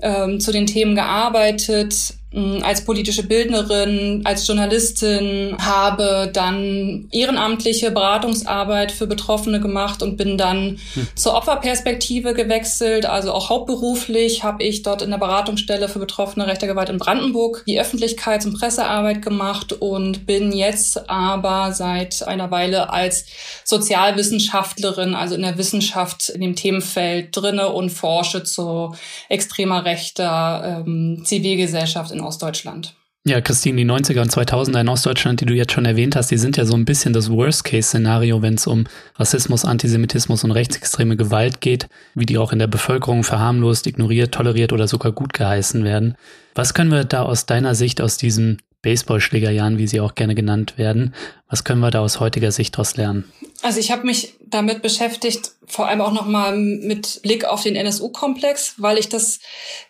ähm, 0.00 0.40
zu 0.40 0.52
den 0.52 0.66
Themen 0.66 0.94
gearbeitet, 0.94 2.14
als 2.62 2.84
politische 2.84 3.24
Bildnerin, 3.24 4.22
als 4.24 4.46
Journalistin, 4.46 5.56
habe 5.60 6.30
dann 6.32 7.08
ehrenamtliche 7.12 7.90
Beratungsarbeit 7.90 8.90
für 8.90 9.06
Betroffene 9.06 9.60
gemacht 9.60 10.02
und 10.02 10.16
bin 10.16 10.38
dann 10.38 10.78
hm. 10.94 11.08
zur 11.14 11.34
Opferperspektive 11.34 12.32
gewechselt. 12.32 13.04
Also 13.04 13.32
auch 13.32 13.50
hauptberuflich 13.50 14.42
habe 14.44 14.64
ich 14.64 14.82
dort 14.82 15.02
in 15.02 15.10
der 15.10 15.18
Beratungsstelle 15.18 15.88
für 15.88 15.98
Betroffene 15.98 16.46
rechter 16.46 16.66
Gewalt 16.66 16.88
in 16.88 16.98
Brandenburg 16.98 17.64
die 17.66 17.80
Öffentlichkeits- 17.80 18.46
und 18.46 18.58
Pressearbeit 18.58 19.22
gemacht 19.22 19.74
und 19.74 20.26
bin 20.26 20.52
jetzt 20.52 21.10
aber 21.10 21.72
seit 21.72 22.26
einer 22.26 22.50
Weile 22.50 22.90
als 22.90 23.26
Sozialwissenschaftlerin, 23.64 25.14
also 25.14 25.34
in 25.34 25.42
der 25.42 25.58
Wissenschaft 25.58 26.30
in 26.30 26.40
dem 26.40 26.56
Themenfeld 26.56 27.36
drinne 27.36 27.68
und 27.68 27.90
forsche 27.90 28.42
zu 28.42 28.94
extremer 29.28 29.84
rechter 29.84 30.82
ähm, 30.86 31.22
Zivilgesellschaft 31.24 32.10
in 32.10 32.21
Ostdeutschland. 32.24 32.94
Ja, 33.24 33.40
Christine, 33.40 33.76
die 33.76 33.88
90er 33.88 34.20
und 34.20 34.32
2000er 34.32 34.80
in 34.80 34.88
Ostdeutschland, 34.88 35.40
die 35.40 35.46
du 35.46 35.54
jetzt 35.54 35.70
schon 35.70 35.84
erwähnt 35.84 36.16
hast, 36.16 36.32
die 36.32 36.38
sind 36.38 36.56
ja 36.56 36.64
so 36.64 36.74
ein 36.74 36.84
bisschen 36.84 37.12
das 37.12 37.30
Worst-Case-Szenario, 37.30 38.42
wenn 38.42 38.54
es 38.54 38.66
um 38.66 38.84
Rassismus, 39.14 39.64
Antisemitismus 39.64 40.42
und 40.42 40.50
rechtsextreme 40.50 41.16
Gewalt 41.16 41.60
geht, 41.60 41.88
wie 42.16 42.26
die 42.26 42.36
auch 42.36 42.52
in 42.52 42.58
der 42.58 42.66
Bevölkerung 42.66 43.22
verharmlost, 43.22 43.86
ignoriert, 43.86 44.34
toleriert 44.34 44.72
oder 44.72 44.88
sogar 44.88 45.12
gut 45.12 45.34
geheißen 45.34 45.84
werden. 45.84 46.16
Was 46.56 46.74
können 46.74 46.90
wir 46.90 47.04
da 47.04 47.22
aus 47.22 47.46
deiner 47.46 47.76
Sicht 47.76 48.00
aus 48.00 48.16
diesen 48.16 48.58
Baseballschlägerjahren, 48.82 49.78
wie 49.78 49.86
sie 49.86 50.00
auch 50.00 50.16
gerne 50.16 50.34
genannt 50.34 50.76
werden, 50.76 51.14
was 51.52 51.64
können 51.64 51.80
wir 51.80 51.90
da 51.90 52.00
aus 52.00 52.18
heutiger 52.18 52.50
Sicht 52.50 52.74
daraus 52.74 52.96
lernen? 52.96 53.30
Also 53.60 53.78
ich 53.78 53.92
habe 53.92 54.06
mich 54.06 54.34
damit 54.40 54.82
beschäftigt, 54.82 55.52
vor 55.66 55.86
allem 55.86 56.00
auch 56.00 56.12
nochmal 56.12 56.56
mit 56.56 57.20
Blick 57.22 57.44
auf 57.44 57.62
den 57.62 57.76
NSU-Komplex, 57.76 58.74
weil 58.78 58.98
ich 58.98 59.08
das 59.08 59.38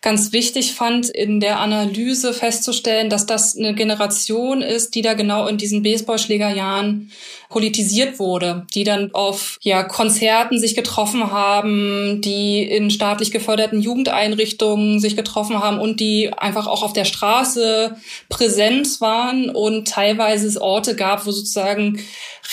ganz 0.02 0.33
wichtig 0.33 0.75
fand, 0.75 1.09
in 1.09 1.40
der 1.40 1.61
Analyse 1.61 2.35
festzustellen, 2.35 3.11
dass 3.11 3.26
das 3.26 3.57
eine 3.57 3.75
Generation 3.75 4.61
ist, 4.61 4.95
die 4.95 5.02
da 5.02 5.14
genau 5.14 5.47
in 5.47 5.57
diesen 5.57 5.83
Baseballschlägerjahren 5.83 7.11
politisiert 7.49 8.19
wurde, 8.19 8.66
die 8.75 8.85
dann 8.85 9.11
auf 9.12 9.59
ja, 9.62 9.83
Konzerten 9.83 10.59
sich 10.59 10.75
getroffen 10.75 11.31
haben, 11.31 12.21
die 12.23 12.62
in 12.62 12.90
staatlich 12.90 13.31
geförderten 13.31 13.81
Jugendeinrichtungen 13.81 15.00
sich 15.00 15.16
getroffen 15.16 15.62
haben 15.62 15.78
und 15.78 16.00
die 16.00 16.33
einfach 16.33 16.66
auch 16.66 16.83
auf 16.83 16.92
der 16.92 17.04
Straße 17.04 17.97
präsent 18.28 19.00
waren 19.00 19.50
und 19.50 19.88
teilweise 19.88 20.47
es 20.47 20.59
Orte 20.59 20.97
gab, 20.97 21.26
wo 21.26 21.31
sozusagen 21.31 21.51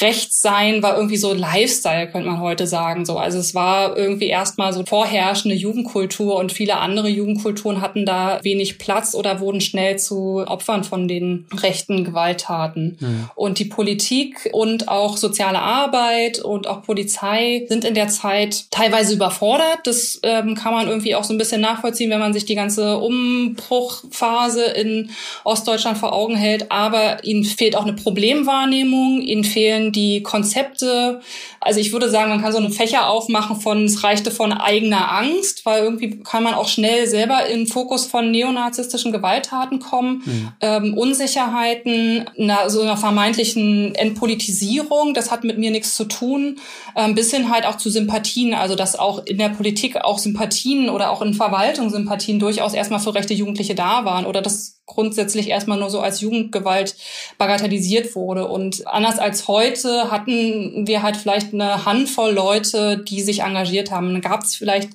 Rechts 0.02 0.42
sein 0.42 0.82
war 0.84 0.96
irgendwie 0.96 1.18
so 1.18 1.34
Lifestyle, 1.34 2.10
könnte 2.10 2.30
man 2.30 2.40
heute 2.40 2.68
sagen. 2.68 3.06
So, 3.06 3.18
also 3.18 3.40
es 3.40 3.56
war 3.56 3.98
irgendwie 3.98 4.28
erstmal 4.28 4.72
so 4.72 4.86
vorherrschende 4.86 5.56
Jugendkultur 5.56 6.36
und 6.36 6.52
viele 6.52 6.78
andere 6.78 7.10
Jugendkulturen 7.10 7.82
hatten 7.82 8.06
da 8.06 8.40
wenig 8.44 8.78
Platz 8.78 9.16
oder 9.16 9.40
wurden 9.40 9.62
schnell 9.62 9.98
zu 9.98 10.44
Opfern 10.46 10.84
von 10.84 11.08
den 11.08 11.48
rechten 11.54 12.04
Gewalttaten. 12.04 12.98
Mhm. 13.00 13.30
Und 13.36 13.60
die 13.60 13.66
Politik 13.66 14.50
und 14.54 14.88
auch 14.88 15.18
soziale 15.18 15.60
Arbeit 15.60 16.40
und 16.40 16.68
auch 16.68 16.84
Polizei 16.84 17.66
sind 17.68 17.84
in 17.84 17.94
der 17.94 18.08
Zeit 18.08 18.66
teilweise 18.72 19.14
überfordert. 19.14 19.80
Das 19.86 20.20
ähm, 20.24 20.56
kann 20.56 20.74
man 20.74 20.88
irgendwie 20.88 21.16
auch 21.16 21.24
so 21.24 21.34
ein 21.34 21.38
bisschen 21.38 21.62
nachvollziehen, 21.62 22.10
wenn 22.10 22.20
man 22.20 22.34
sich 22.34 22.46
die 22.46 22.56
ganze 22.56 22.98
Umbruchphase 22.98 24.64
in 24.66 25.10
Ostdeutschland 25.44 25.98
vor 25.98 26.14
Augen 26.14 26.36
hält. 26.36 26.72
Aber 26.72 27.24
ihnen 27.24 27.44
fehlt 27.44 27.76
auch 27.76 27.84
eine 27.84 27.94
Problemwahrnehmung, 27.94 28.89
ihnen 28.94 29.44
fehlen 29.44 29.92
die 29.92 30.24
Konzepte. 30.24 31.22
Also 31.60 31.80
ich 31.80 31.92
würde 31.92 32.10
sagen, 32.10 32.30
man 32.30 32.42
kann 32.42 32.52
so 32.52 32.58
eine 32.58 32.72
Fächer 32.72 33.10
aufmachen 33.10 33.60
von, 33.60 33.86
es 33.86 34.04
reichte 34.04 34.32
von 34.32 34.52
eigener 34.52 35.12
Angst, 35.12 35.66
weil 35.66 35.84
irgendwie 35.84 36.20
kann 36.20 36.44
man 36.44 36.54
auch 36.54 36.68
schnell 36.68 37.08
selber 37.08 37.46
in 37.48 37.68
Fokus 37.68 38.06
von 38.06 38.32
neonazistischen 38.32 39.12
Gewalttaten 39.12 39.80
kommen, 39.80 40.22
mhm. 40.26 40.52
ähm, 40.62 40.98
Unsicherheiten, 40.98 42.30
na, 42.38 42.70
so 42.70 42.82
einer 42.82 42.98
vermeintlichen 42.98 43.96
Entpolitisierung, 43.96 45.14
das 45.14 45.32
hat 45.32 45.44
mit 45.44 45.58
mir 45.58 45.72
nichts 45.72 45.96
zu 45.96 46.06
tun, 46.06 46.60
ähm, 46.96 47.16
bis 47.16 47.32
hin 47.34 47.52
halt 47.52 47.66
auch 47.66 47.78
zu 47.78 47.90
Sympathien, 47.90 48.54
also 48.54 48.76
dass 48.76 48.98
auch 48.98 49.26
in 49.26 49.38
der 49.38 49.50
Politik 49.50 49.98
auch 49.98 50.18
Sympathien 50.18 50.90
oder 50.90 51.12
auch 51.12 51.22
in 51.22 51.34
Verwaltung 51.34 51.90
Sympathien 51.90 52.40
durchaus 52.40 52.74
erstmal 52.74 53.00
für 53.00 53.16
rechte 53.16 53.34
Jugendliche 53.34 53.76
da 53.76 54.06
waren 54.06 54.26
oder 54.26 54.42
das 54.42 54.79
grundsätzlich 54.90 55.48
erstmal 55.48 55.80
nur 55.80 55.90
so 55.90 56.02
als 56.02 56.20
Jugendgewalt 56.20 56.96
bagatellisiert 57.38 58.16
wurde. 58.16 58.48
Und 58.48 58.86
anders 58.88 59.20
als 59.20 59.48
heute 59.48 60.12
hatten 60.12 60.88
wir 60.88 61.04
halt 61.04 61.16
vielleicht 61.16 61.54
eine 61.54 61.86
Handvoll 61.86 62.32
Leute, 62.32 62.98
die 62.98 63.22
sich 63.22 63.42
engagiert 63.44 63.92
haben. 63.92 64.12
Dann 64.12 64.22
gab 64.22 64.44
es 64.44 64.56
vielleicht 64.56 64.90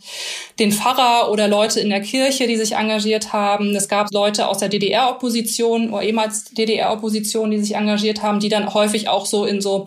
den 0.58 0.72
Pfarrer 0.72 1.30
oder 1.30 1.48
Leute 1.48 1.80
in 1.80 1.88
der 1.88 2.00
Kirche, 2.00 2.46
die 2.46 2.56
sich 2.56 2.72
engagiert 2.72 3.32
haben. 3.32 3.74
Es 3.74 3.88
gab 3.88 4.12
Leute 4.12 4.48
aus 4.48 4.58
der 4.58 4.68
DDR-Opposition 4.68 5.90
oder 5.90 6.02
ehemals 6.02 6.44
DDR-Opposition, 6.52 7.50
die 7.50 7.60
sich 7.60 7.76
engagiert 7.76 8.22
haben, 8.22 8.40
die 8.40 8.48
dann 8.48 8.74
häufig 8.74 9.08
auch 9.08 9.26
so 9.26 9.44
in 9.44 9.60
so 9.60 9.84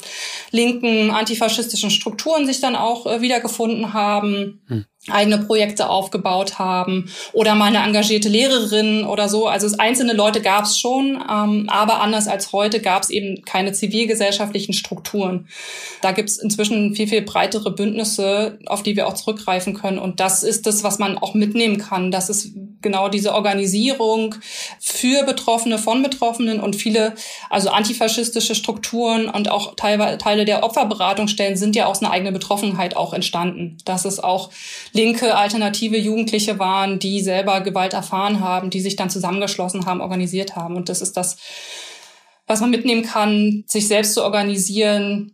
linken 0.52 1.12
antifaschistischen 1.12 1.92
Strukturen 1.92 2.46
sich 2.46 2.62
dann 2.62 2.76
auch 2.76 3.06
äh, 3.06 3.22
wiedergefunden 3.22 3.94
haben. 3.94 4.62
Hm 4.68 4.86
eigene 5.10 5.40
Projekte 5.40 5.90
aufgebaut 5.90 6.60
haben 6.60 7.10
oder 7.34 7.56
mal 7.56 7.66
eine 7.66 7.84
engagierte 7.84 8.30
Lehrerin 8.30 9.06
oder 9.06 9.30
so. 9.30 9.48
Also 9.48 9.68
einzelne 9.78 10.14
Leute 10.14 10.42
gab 10.42 10.66
es 10.66 10.80
schon, 10.80 11.24
ähm, 11.30 11.68
aber 11.70 12.02
anders 12.02 12.28
als 12.28 12.52
heute 12.52 12.82
gab 12.82 13.04
es 13.04 13.10
eben 13.10 13.44
keine 13.44 13.72
zivilgesellschaftlichen 13.72 14.74
Strukturen. 14.74 15.48
Da 16.02 16.12
gibt 16.12 16.30
es 16.30 16.38
inzwischen 16.38 16.96
viel, 16.96 17.08
viel 17.08 17.22
breitere 17.22 17.72
Bündnisse, 17.72 18.60
auf 18.66 18.84
die 18.84 18.96
wir 18.96 19.08
auch 19.08 19.14
zurückgreifen 19.14 19.74
können. 19.74 20.00
Und 20.00 20.20
das 20.20 20.44
ist 20.44 20.68
das, 20.68 20.84
was 20.84 21.00
man 21.00 21.18
auch 21.18 21.34
mitnehmen 21.34 21.78
kann. 21.78 22.12
Das 22.12 22.30
ist 22.30 22.52
genau 22.88 23.10
diese 23.10 23.34
Organisierung 23.34 24.36
für 24.80 25.24
Betroffene, 25.24 25.78
von 25.78 26.02
Betroffenen 26.02 26.62
und 26.62 26.76
viele, 26.76 27.16
also 27.50 27.70
antifaschistische 27.70 28.56
Strukturen 28.56 29.30
und 29.30 29.52
auch 29.52 29.76
Teile, 29.76 30.46
der 30.46 30.64
Opferberatungsstellen 30.64 31.58
sind 31.58 31.76
ja 31.76 31.86
aus 31.86 32.02
einer 32.02 32.12
eigenen 32.12 32.34
Betroffenheit 32.34 32.96
auch 32.96 33.14
entstanden. 33.14 33.78
Das 33.84 34.06
ist 34.06 34.24
auch 34.24 34.52
linke 34.94 35.36
alternative 35.36 35.98
Jugendliche 35.98 36.60
waren, 36.60 36.98
die 37.00 37.22
selber 37.22 37.60
Gewalt 37.62 37.94
erfahren 37.94 38.40
haben, 38.40 38.70
die 38.70 38.80
sich 38.82 38.96
dann 38.96 39.10
zusammengeschlossen 39.10 39.86
haben, 39.86 40.00
organisiert 40.00 40.56
haben. 40.56 40.78
Und 40.78 40.88
das 40.88 41.02
ist 41.02 41.18
das, 41.18 41.38
was 42.48 42.62
man 42.62 42.70
mitnehmen 42.70 43.04
kann, 43.04 43.66
sich 43.68 43.88
selbst 43.88 44.14
zu 44.14 44.24
organisieren, 44.24 45.34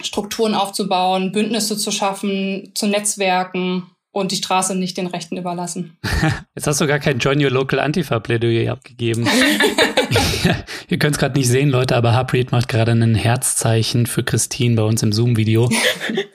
Strukturen 0.00 0.54
aufzubauen, 0.54 1.30
Bündnisse 1.30 1.76
zu 1.76 1.92
schaffen, 1.92 2.72
zu 2.74 2.88
Netzwerken 2.88 3.86
und 4.12 4.30
die 4.30 4.36
Straße 4.36 4.76
nicht 4.76 4.96
den 4.96 5.06
Rechten 5.06 5.36
überlassen. 5.36 5.96
Jetzt 6.54 6.66
hast 6.66 6.80
du 6.80 6.86
gar 6.86 6.98
kein 6.98 7.18
Join 7.18 7.42
Your 7.42 7.50
Local 7.50 7.80
Antifa-Plädoyer 7.80 8.70
abgegeben. 8.70 9.26
Ihr 10.88 10.98
könnt 10.98 11.16
es 11.16 11.18
gerade 11.18 11.38
nicht 11.38 11.48
sehen, 11.48 11.70
Leute, 11.70 11.96
aber 11.96 12.12
Harpreet 12.12 12.52
macht 12.52 12.68
gerade 12.68 12.92
ein 12.92 13.14
Herzzeichen 13.14 14.06
für 14.06 14.22
Christine 14.22 14.76
bei 14.76 14.82
uns 14.82 15.02
im 15.02 15.12
Zoom-Video. 15.12 15.68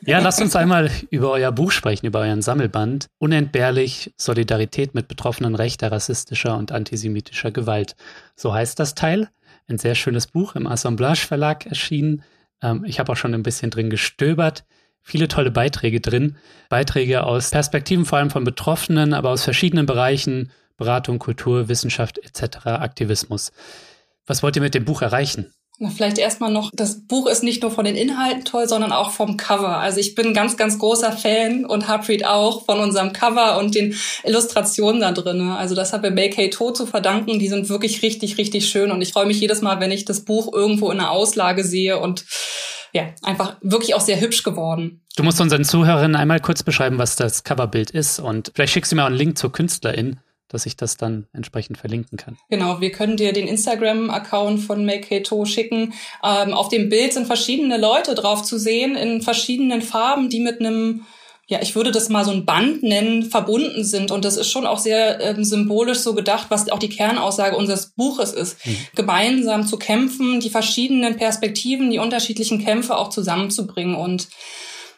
Ja, 0.08 0.20
lasst 0.20 0.42
uns 0.42 0.56
einmal 0.56 0.90
über 1.10 1.32
euer 1.32 1.52
Buch 1.52 1.70
sprechen, 1.72 2.06
über 2.06 2.22
euren 2.22 2.42
Sammelband. 2.42 3.08
Unentbehrlich 3.18 4.14
Solidarität 4.16 4.96
mit 4.96 5.10
Betroffenen 5.10 5.54
rechter, 5.54 5.92
rassistischer 5.92 6.58
und 6.58 6.72
antisemitischer 6.72 7.52
Gewalt. 7.52 7.98
So 8.34 8.54
heißt 8.54 8.80
das 8.80 8.96
Teil. 8.96 9.28
Ein 9.68 9.80
sehr 9.80 9.96
schönes 9.96 10.28
Buch 10.28 10.56
im 10.56 10.66
Assemblage 10.66 11.28
Verlag 11.28 11.66
erschienen. 11.66 12.24
Ähm, 12.62 12.86
ich 12.88 13.02
habe 13.02 13.12
auch 13.12 13.18
schon 13.18 13.34
ein 13.34 13.44
bisschen 13.44 13.70
drin 13.70 13.90
gestöbert 13.90 14.64
viele 15.08 15.30
tolle 15.30 15.52
Beiträge 15.52 16.02
drin. 16.02 16.36
Beiträge 16.68 17.24
aus 17.24 17.52
Perspektiven 17.52 18.06
vor 18.06 18.18
allem 18.18 18.30
von 18.30 18.44
Betroffenen, 18.44 19.14
aber 19.14 19.30
aus 19.30 19.44
verschiedenen 19.46 19.86
Bereichen, 19.86 20.52
Beratung, 20.76 21.18
Kultur, 21.18 21.70
Wissenschaft 21.70 22.20
etc., 22.20 22.66
Aktivismus. 22.66 23.54
Was 24.26 24.44
wollt 24.44 24.58
ihr 24.58 24.62
mit 24.62 24.76
dem 24.76 24.84
Buch 24.84 25.02
erreichen? 25.02 25.54
Na, 25.80 25.90
vielleicht 25.90 26.18
erstmal 26.18 26.52
noch, 26.52 26.72
das 26.74 27.08
Buch 27.08 27.28
ist 27.28 27.44
nicht 27.44 27.62
nur 27.62 27.72
von 27.72 27.86
den 27.86 27.96
Inhalten 27.96 28.44
toll, 28.44 28.68
sondern 28.68 28.92
auch 28.92 29.12
vom 29.12 29.38
Cover. 29.38 29.78
Also 29.78 30.00
ich 30.00 30.14
bin 30.14 30.34
ganz, 30.34 30.58
ganz 30.58 30.78
großer 30.78 31.14
Fan 31.14 31.66
und 31.66 31.88
Harpreet 31.88 32.26
auch 32.26 32.66
von 32.66 32.80
unserem 32.80 33.14
Cover 33.14 33.58
und 33.60 33.76
den 33.76 33.96
Illustrationen 34.24 35.02
da 35.02 35.14
drin. 35.14 35.40
Also 35.52 35.74
das 35.74 35.94
haben 35.94 36.04
wir 36.04 36.12
Make 36.12 36.50
To 36.50 36.72
zu 36.72 36.86
verdanken. 36.86 37.40
Die 37.40 37.48
sind 37.48 37.70
wirklich 37.70 38.02
richtig, 38.02 38.38
richtig 38.38 38.68
schön 38.68 38.92
und 38.92 39.02
ich 39.02 39.14
freue 39.14 39.28
mich 39.28 39.40
jedes 39.40 39.62
Mal, 39.62 39.80
wenn 39.80 39.92
ich 39.92 40.04
das 40.04 40.26
Buch 40.26 40.52
irgendwo 40.52 40.92
in 40.92 40.98
der 40.98 41.12
Auslage 41.12 41.64
sehe 41.64 41.98
und 42.00 42.26
ja, 42.94 43.10
einfach 43.24 43.58
wirklich 43.62 43.96
auch 43.96 44.02
sehr 44.02 44.20
hübsch 44.20 44.44
geworden. 44.44 45.02
Du 45.16 45.24
musst 45.24 45.42
unseren 45.42 45.64
Zuhörerinnen 45.64 46.16
einmal 46.16 46.40
kurz 46.40 46.64
beschreiben, 46.64 46.98
was 46.98 47.16
das 47.16 47.44
Coverbild 47.44 47.92
ist 47.92 48.20
und 48.20 48.52
vielleicht 48.56 48.74
schickst 48.74 48.92
du 48.92 48.96
mir 48.96 49.04
auch 49.04 49.08
einen 49.08 49.16
Link 49.16 49.38
zur 49.38 49.52
Künstlerin, 49.52 50.20
dass 50.48 50.66
ich 50.66 50.78
das 50.78 50.98
dann 50.98 51.28
entsprechend 51.34 51.78
verlinken 51.78 52.18
kann. 52.18 52.38
Genau, 52.50 52.80
wir 52.80 52.92
können 52.92 53.18
dir 53.18 53.34
den 53.34 53.48
Instagram-Account 53.48 54.62
von 54.62 54.86
Make 54.86 55.24
To 55.24 55.46
schicken. 55.46 55.94
Ähm, 56.24 56.54
auf 56.54 56.70
dem 56.70 56.90
Bild 56.90 57.14
sind 57.14 57.28
verschiedene 57.28 57.78
Leute 57.78 58.16
drauf 58.16 58.44
zu 58.44 58.58
sehen 58.58 58.96
in 58.96 59.22
verschiedenen 59.22 59.82
Farben, 59.82 60.30
die 60.30 60.40
mit 60.40 60.60
einem 60.60 61.06
ja, 61.50 61.60
ich 61.62 61.76
würde 61.76 61.92
das 61.92 62.10
mal 62.10 62.26
so 62.26 62.32
ein 62.32 62.46
Band 62.46 62.84
nennen, 62.84 63.24
verbunden 63.24 63.86
sind. 63.86 64.12
Und 64.12 64.26
das 64.26 64.36
ist 64.36 64.52
schon 64.52 64.66
auch 64.66 64.80
sehr 64.80 65.22
ähm, 65.22 65.46
symbolisch 65.46 66.00
so 66.00 66.14
gedacht, 66.14 66.48
was 66.50 66.70
auch 66.70 66.80
die 66.80 66.90
Kernaussage 66.90 67.56
unseres 67.56 67.88
Buches 67.88 68.34
ist. 68.34 68.66
Mhm. 68.66 68.78
Gemeinsam 68.96 69.66
zu 69.66 69.78
kämpfen, 69.78 70.42
die 70.42 70.50
verschiedenen 70.50 71.16
Perspektiven, 71.16 71.90
die 71.90 72.00
unterschiedlichen 72.00 72.64
Kämpfe 72.64 72.98
auch 72.98 73.10
zusammenzubringen. 73.10 73.96
Und 73.96 74.28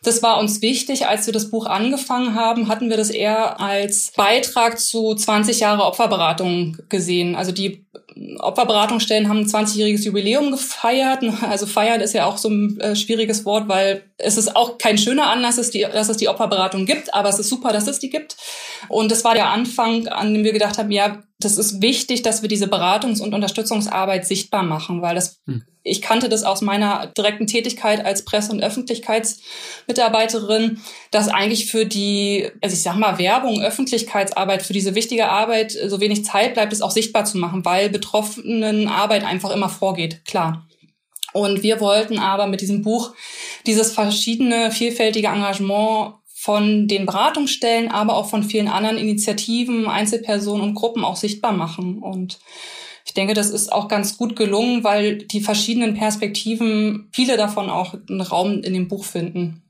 Das 0.01 0.24
war 0.24 0.39
uns 0.39 0.63
wichtig. 0.63 1.06
Als 1.06 1.27
wir 1.27 1.34
das 1.34 1.51
Buch 1.51 1.68
angefangen 1.68 2.34
haben, 2.34 2.68
hatten 2.68 2.89
wir 2.89 2.98
das 2.98 3.12
eher 3.12 3.60
als 3.60 4.13
Beitrag 4.15 4.79
zu 4.79 5.13
20 5.13 5.60
Jahre 5.60 5.84
Opferberatung 5.84 6.77
gesehen. 6.89 7.36
Also 7.36 7.51
die 7.51 7.86
Opferberatungsstellen 8.39 9.29
haben 9.29 9.39
ein 9.39 9.47
20-jähriges 9.47 10.05
Jubiläum 10.05 10.51
gefeiert. 10.51 11.23
Also 11.41 11.65
feiern 11.65 12.01
ist 12.01 12.13
ja 12.13 12.25
auch 12.25 12.38
so 12.38 12.49
ein 12.49 12.79
äh, 12.79 12.95
schwieriges 12.95 13.45
Wort, 13.45 13.67
weil 13.67 14.03
es 14.17 14.38
ist 14.38 14.55
auch 14.55 14.77
kein 14.77 14.97
schöner 14.97 15.27
Anlass, 15.27 15.55
dass, 15.55 15.71
die, 15.71 15.81
dass 15.81 16.09
es 16.09 16.17
die 16.17 16.27
Opferberatung 16.27 16.85
gibt, 16.85 17.13
aber 17.13 17.29
es 17.29 17.39
ist 17.39 17.49
super, 17.49 17.71
dass 17.71 17.88
es 17.88 17.99
die 17.99 18.09
gibt. 18.09 18.35
Und 18.89 19.11
das 19.11 19.23
war 19.23 19.33
der 19.33 19.49
Anfang, 19.49 20.07
an 20.07 20.33
dem 20.33 20.43
wir 20.43 20.53
gedacht 20.53 20.77
haben, 20.77 20.91
ja, 20.91 21.23
das 21.41 21.57
ist 21.57 21.81
wichtig, 21.81 22.21
dass 22.21 22.41
wir 22.41 22.49
diese 22.49 22.65
Beratungs- 22.65 23.21
und 23.21 23.33
Unterstützungsarbeit 23.33 24.27
sichtbar 24.27 24.63
machen, 24.63 25.01
weil 25.01 25.15
das, 25.15 25.39
hm. 25.45 25.63
ich 25.83 26.01
kannte 26.01 26.27
das 26.27 26.43
aus 26.43 26.59
meiner 26.59 27.07
direkten 27.07 27.47
Tätigkeit 27.47 28.05
als 28.05 28.25
Presse- 28.25 28.51
und 28.51 28.61
Öffentlichkeitsmitarbeiterin, 28.61 30.81
dass 31.11 31.29
eigentlich 31.29 31.71
für 31.71 31.85
die, 31.85 32.49
also 32.61 32.73
ich 32.73 32.83
sag 32.83 32.97
mal, 32.97 33.19
Werbung, 33.19 33.61
Öffentlichkeitsarbeit, 33.61 34.63
für 34.63 34.73
diese 34.73 34.95
wichtige 34.95 35.29
Arbeit 35.29 35.71
so 35.71 36.01
wenig 36.01 36.25
Zeit 36.25 36.55
bleibt, 36.55 36.73
es 36.73 36.81
auch 36.81 36.91
sichtbar 36.91 37.23
zu 37.23 37.38
machen, 37.38 37.63
weil 37.63 37.89
betroffenen 38.10 38.88
Arbeit 38.88 39.24
einfach 39.24 39.51
immer 39.51 39.70
vorgeht, 39.70 40.25
klar. 40.25 40.68
Und 41.32 41.62
wir 41.62 41.80
wollten 41.80 42.18
aber 42.18 42.48
mit 42.48 42.62
diesem 42.62 42.82
Buch 42.82 43.13
dieses 43.68 43.92
verschiedene, 43.92 44.72
vielfältige 44.72 45.28
Engagement 45.28 46.16
von 46.34 46.88
den 46.88 47.06
Beratungsstellen, 47.06 47.92
aber 47.92 48.16
auch 48.16 48.30
von 48.30 48.44
vielen 48.44 48.68
anderen 48.68 48.98
Initiativen, 48.98 49.88
Einzelpersonen 49.88 50.63
und 50.63 50.74
Gruppen 50.74 51.04
auch 51.04 51.18
sichtbar 51.18 51.51
machen. 51.51 52.00
Und 52.00 52.39
ich 53.06 53.13
denke, 53.13 53.34
das 53.34 53.51
ist 53.51 53.72
auch 53.72 53.88
ganz 53.88 54.18
gut 54.18 54.36
gelungen, 54.36 54.84
weil 54.84 55.18
die 55.20 55.42
verschiedenen 55.42 55.94
Perspektiven, 55.94 57.10
viele 57.13 57.38
davon 57.38 57.70
auch 57.70 57.94
einen 57.94 58.22
Raum 58.22 58.63
in 58.63 58.74
dem 58.74 58.88
Buch 58.88 59.04
finden. 59.04 59.62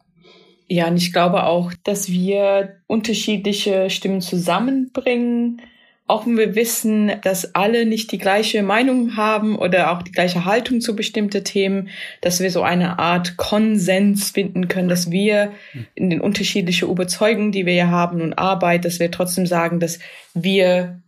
Ja, 0.69 0.87
und 0.87 0.97
ich 0.97 1.11
glaube 1.11 1.45
auch, 1.45 1.73
dass 1.83 2.09
wir 2.09 2.75
unterschiedliche 2.87 3.89
Stimmen 3.89 4.21
zusammenbringen, 4.21 5.61
auch 6.09 6.25
wenn 6.25 6.37
wir 6.37 6.55
wissen, 6.55 7.11
dass 7.21 7.53
alle 7.53 7.85
nicht 7.85 8.11
die 8.11 8.17
gleiche 8.17 8.63
Meinung 8.63 9.15
haben 9.15 9.55
oder 9.55 9.91
auch 9.91 10.01
die 10.01 10.11
gleiche 10.11 10.43
Haltung 10.43 10.81
zu 10.81 10.95
bestimmten 10.95 11.43
Themen, 11.43 11.89
dass 12.21 12.39
wir 12.39 12.49
so 12.49 12.63
eine 12.63 12.97
Art 12.97 13.37
Konsens 13.37 14.31
finden 14.31 14.67
können, 14.67 14.89
dass 14.89 15.11
wir 15.11 15.51
in 15.93 16.09
den 16.09 16.19
unterschiedlichen 16.19 16.89
Überzeugungen, 16.89 17.51
die 17.51 17.67
wir 17.67 17.75
ja 17.75 17.89
haben 17.89 18.21
und 18.21 18.33
Arbeit, 18.33 18.85
dass 18.85 18.99
wir 18.99 19.11
trotzdem 19.11 19.45
sagen, 19.45 19.79
dass 19.79 19.99
wir 20.33 20.99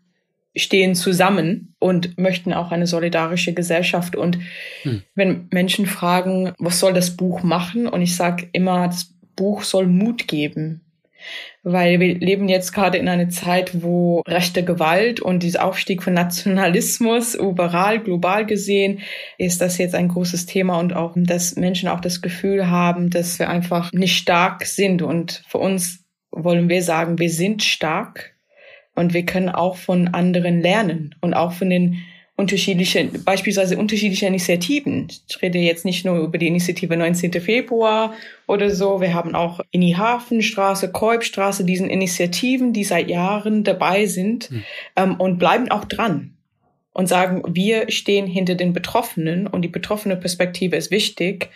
stehen 0.55 0.93
zusammen 0.93 1.74
und 1.79 2.20
möchten 2.20 2.53
auch 2.53 2.72
eine 2.72 2.86
solidarische 2.86 3.53
Gesellschaft. 3.53 4.15
Und 4.15 4.38
hm. 4.84 5.01
wenn 5.15 5.48
Menschen 5.50 5.88
fragen, 5.88 6.53
was 6.60 6.79
soll 6.79 6.93
das 6.93 7.17
Buch 7.17 7.41
machen? 7.41 7.88
Und 7.88 8.03
ich 8.03 8.15
sage 8.15 8.50
immer, 8.51 8.88
das 8.88 9.15
Buch 9.36 9.63
soll 9.63 9.88
Mut 9.88 10.27
geben 10.27 10.81
weil 11.63 12.00
wir 12.00 12.15
leben 12.15 12.50
jetzt 12.50 12.74
gerade 12.74 12.98
in 12.98 13.08
einer 13.08 13.30
Zeit, 13.30 13.84
wo 13.84 14.22
rechte 14.27 14.63
Gewalt 14.63 15.20
und 15.20 15.44
dieser 15.44 15.63
Aufstieg 15.63 16.01
von 16.01 16.13
Nationalismus 16.13 17.36
überall 17.39 18.00
global 18.00 18.46
gesehen 18.46 19.01
ist 19.38 19.62
das 19.62 19.77
jetzt 19.77 19.94
ein 19.94 20.08
großes 20.08 20.48
Thema 20.48 20.80
und 20.80 20.94
auch, 20.94 21.13
dass 21.15 21.56
Menschen 21.56 21.89
auch 21.89 22.00
das 22.00 22.22
Gefühl 22.22 22.70
haben, 22.70 23.10
dass 23.10 23.38
wir 23.38 23.50
einfach 23.50 23.91
nicht 23.94 24.18
stark 24.18 24.65
sind. 24.65 25.01
Und 25.03 25.44
für 25.48 25.60
uns 25.60 26.03
wollen 26.32 26.70
wir 26.70 26.82
sagen, 26.82 27.20
wir 27.20 27.30
sind 27.30 27.62
stark 27.63 28.34
und 28.96 29.13
wir 29.13 29.25
können 29.25 29.50
auch 29.50 29.75
von 29.75 30.08
anderen 30.10 30.62
lernen 30.62 31.15
und 31.22 31.34
auch 31.34 31.51
von 31.51 31.70
den 31.70 32.00
unterschiedliche, 32.41 33.05
beispielsweise 33.24 33.77
unterschiedliche 33.77 34.25
Initiativen. 34.25 35.07
Ich 35.29 35.41
rede 35.43 35.60
jetzt 35.60 35.86
nicht 35.86 36.03
nur 36.05 36.17
über 36.17 36.39
die 36.39 36.48
Initiative 36.48 36.98
19. 36.98 37.31
Februar 37.33 38.15
oder 38.48 38.71
so. 38.71 39.00
Wir 39.00 39.13
haben 39.13 39.36
auch 39.36 39.60
in 39.69 39.81
die 39.81 39.95
Hafenstraße, 39.95 40.91
Kolbstraße, 40.91 41.63
diesen 41.63 41.89
Initiativen, 41.89 42.74
die 42.74 42.83
seit 42.83 43.10
Jahren 43.10 43.63
dabei 43.63 44.07
sind 44.07 44.50
hm. 44.50 44.63
ähm, 44.95 45.15
und 45.15 45.38
bleiben 45.38 45.69
auch 45.69 45.86
dran 45.86 46.33
und 46.93 47.07
sagen, 47.07 47.43
wir 47.48 47.91
stehen 47.91 48.25
hinter 48.25 48.55
den 48.55 48.74
Betroffenen 48.74 49.45
und 49.45 49.62
die 49.62 49.69
betroffene 49.69 50.17
Perspektive 50.17 50.75
ist 50.75 50.89
wichtig. 50.89 51.50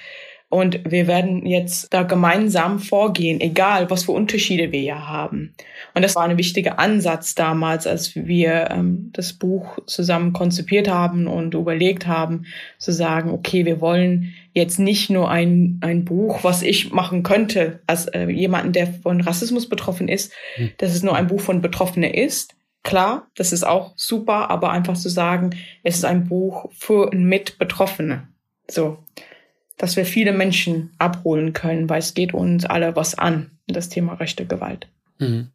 Und 0.48 0.80
wir 0.90 1.08
werden 1.08 1.46
jetzt 1.46 1.92
da 1.92 2.04
gemeinsam 2.04 2.80
vorgehen, 2.80 3.42
egal 3.42 3.90
was 3.90 4.04
für 4.04 4.12
Unterschiede 4.12 4.72
wir 4.72 4.82
ja 4.82 5.08
haben. 5.08 5.56
Und 5.96 6.04
das 6.04 6.16
war 6.16 6.24
ein 6.24 6.38
wichtiger 6.38 6.78
Ansatz 6.78 7.34
damals, 7.34 7.88
als 7.88 8.16
wir 8.16 8.70
ähm, 8.70 9.10
das 9.12 9.34
Buch 9.34 9.80
zusammen 9.88 10.34
konzipiert 10.34 10.88
haben 10.88 11.26
und 11.26 11.56
überlegt 11.56 12.06
haben, 12.06 12.46
zu 12.78 12.92
sagen, 12.92 13.32
okay, 13.32 13.66
wir 13.66 13.82
wollen 13.82 14.34
jetzt 14.54 14.78
nicht 14.78 15.10
nur 15.10 15.32
ein, 15.32 15.80
ein 15.82 16.06
Buch, 16.06 16.44
was 16.44 16.62
ich 16.62 16.92
machen 16.92 17.24
könnte, 17.24 17.80
als 17.88 18.06
äh, 18.08 18.30
jemanden, 18.30 18.72
der 18.72 18.88
von 18.88 19.22
Rassismus 19.22 19.68
betroffen 19.68 20.08
ist, 20.08 20.32
hm. 20.56 20.72
dass 20.78 20.94
es 20.94 21.02
nur 21.02 21.16
ein 21.16 21.28
Buch 21.28 21.42
von 21.42 21.62
Betroffenen 21.62 22.14
ist. 22.14 22.56
Klar, 22.84 23.28
das 23.36 23.52
ist 23.52 23.66
auch 23.66 23.94
super, 23.96 24.52
aber 24.52 24.70
einfach 24.70 24.96
zu 24.96 25.10
sagen, 25.10 25.50
es 25.82 25.96
ist 25.96 26.06
ein 26.06 26.28
Buch 26.28 26.70
für 26.72 27.10
und 27.10 27.26
mit 27.26 27.58
Betroffene. 27.58 28.28
So 28.70 29.00
dass 29.78 29.96
wir 29.96 30.06
viele 30.06 30.32
Menschen 30.32 30.92
abholen 30.98 31.54
können, 31.54 31.90
weil 31.90 32.00
es 32.00 32.14
geht 32.14 32.34
uns 32.34 32.66
alle 32.66 32.96
was 32.96 33.16
an, 33.18 33.52
das 33.68 33.90
Thema 33.90 34.14
rechte 34.14 34.46
Gewalt. 34.46 34.88
Mhm. 35.20 35.50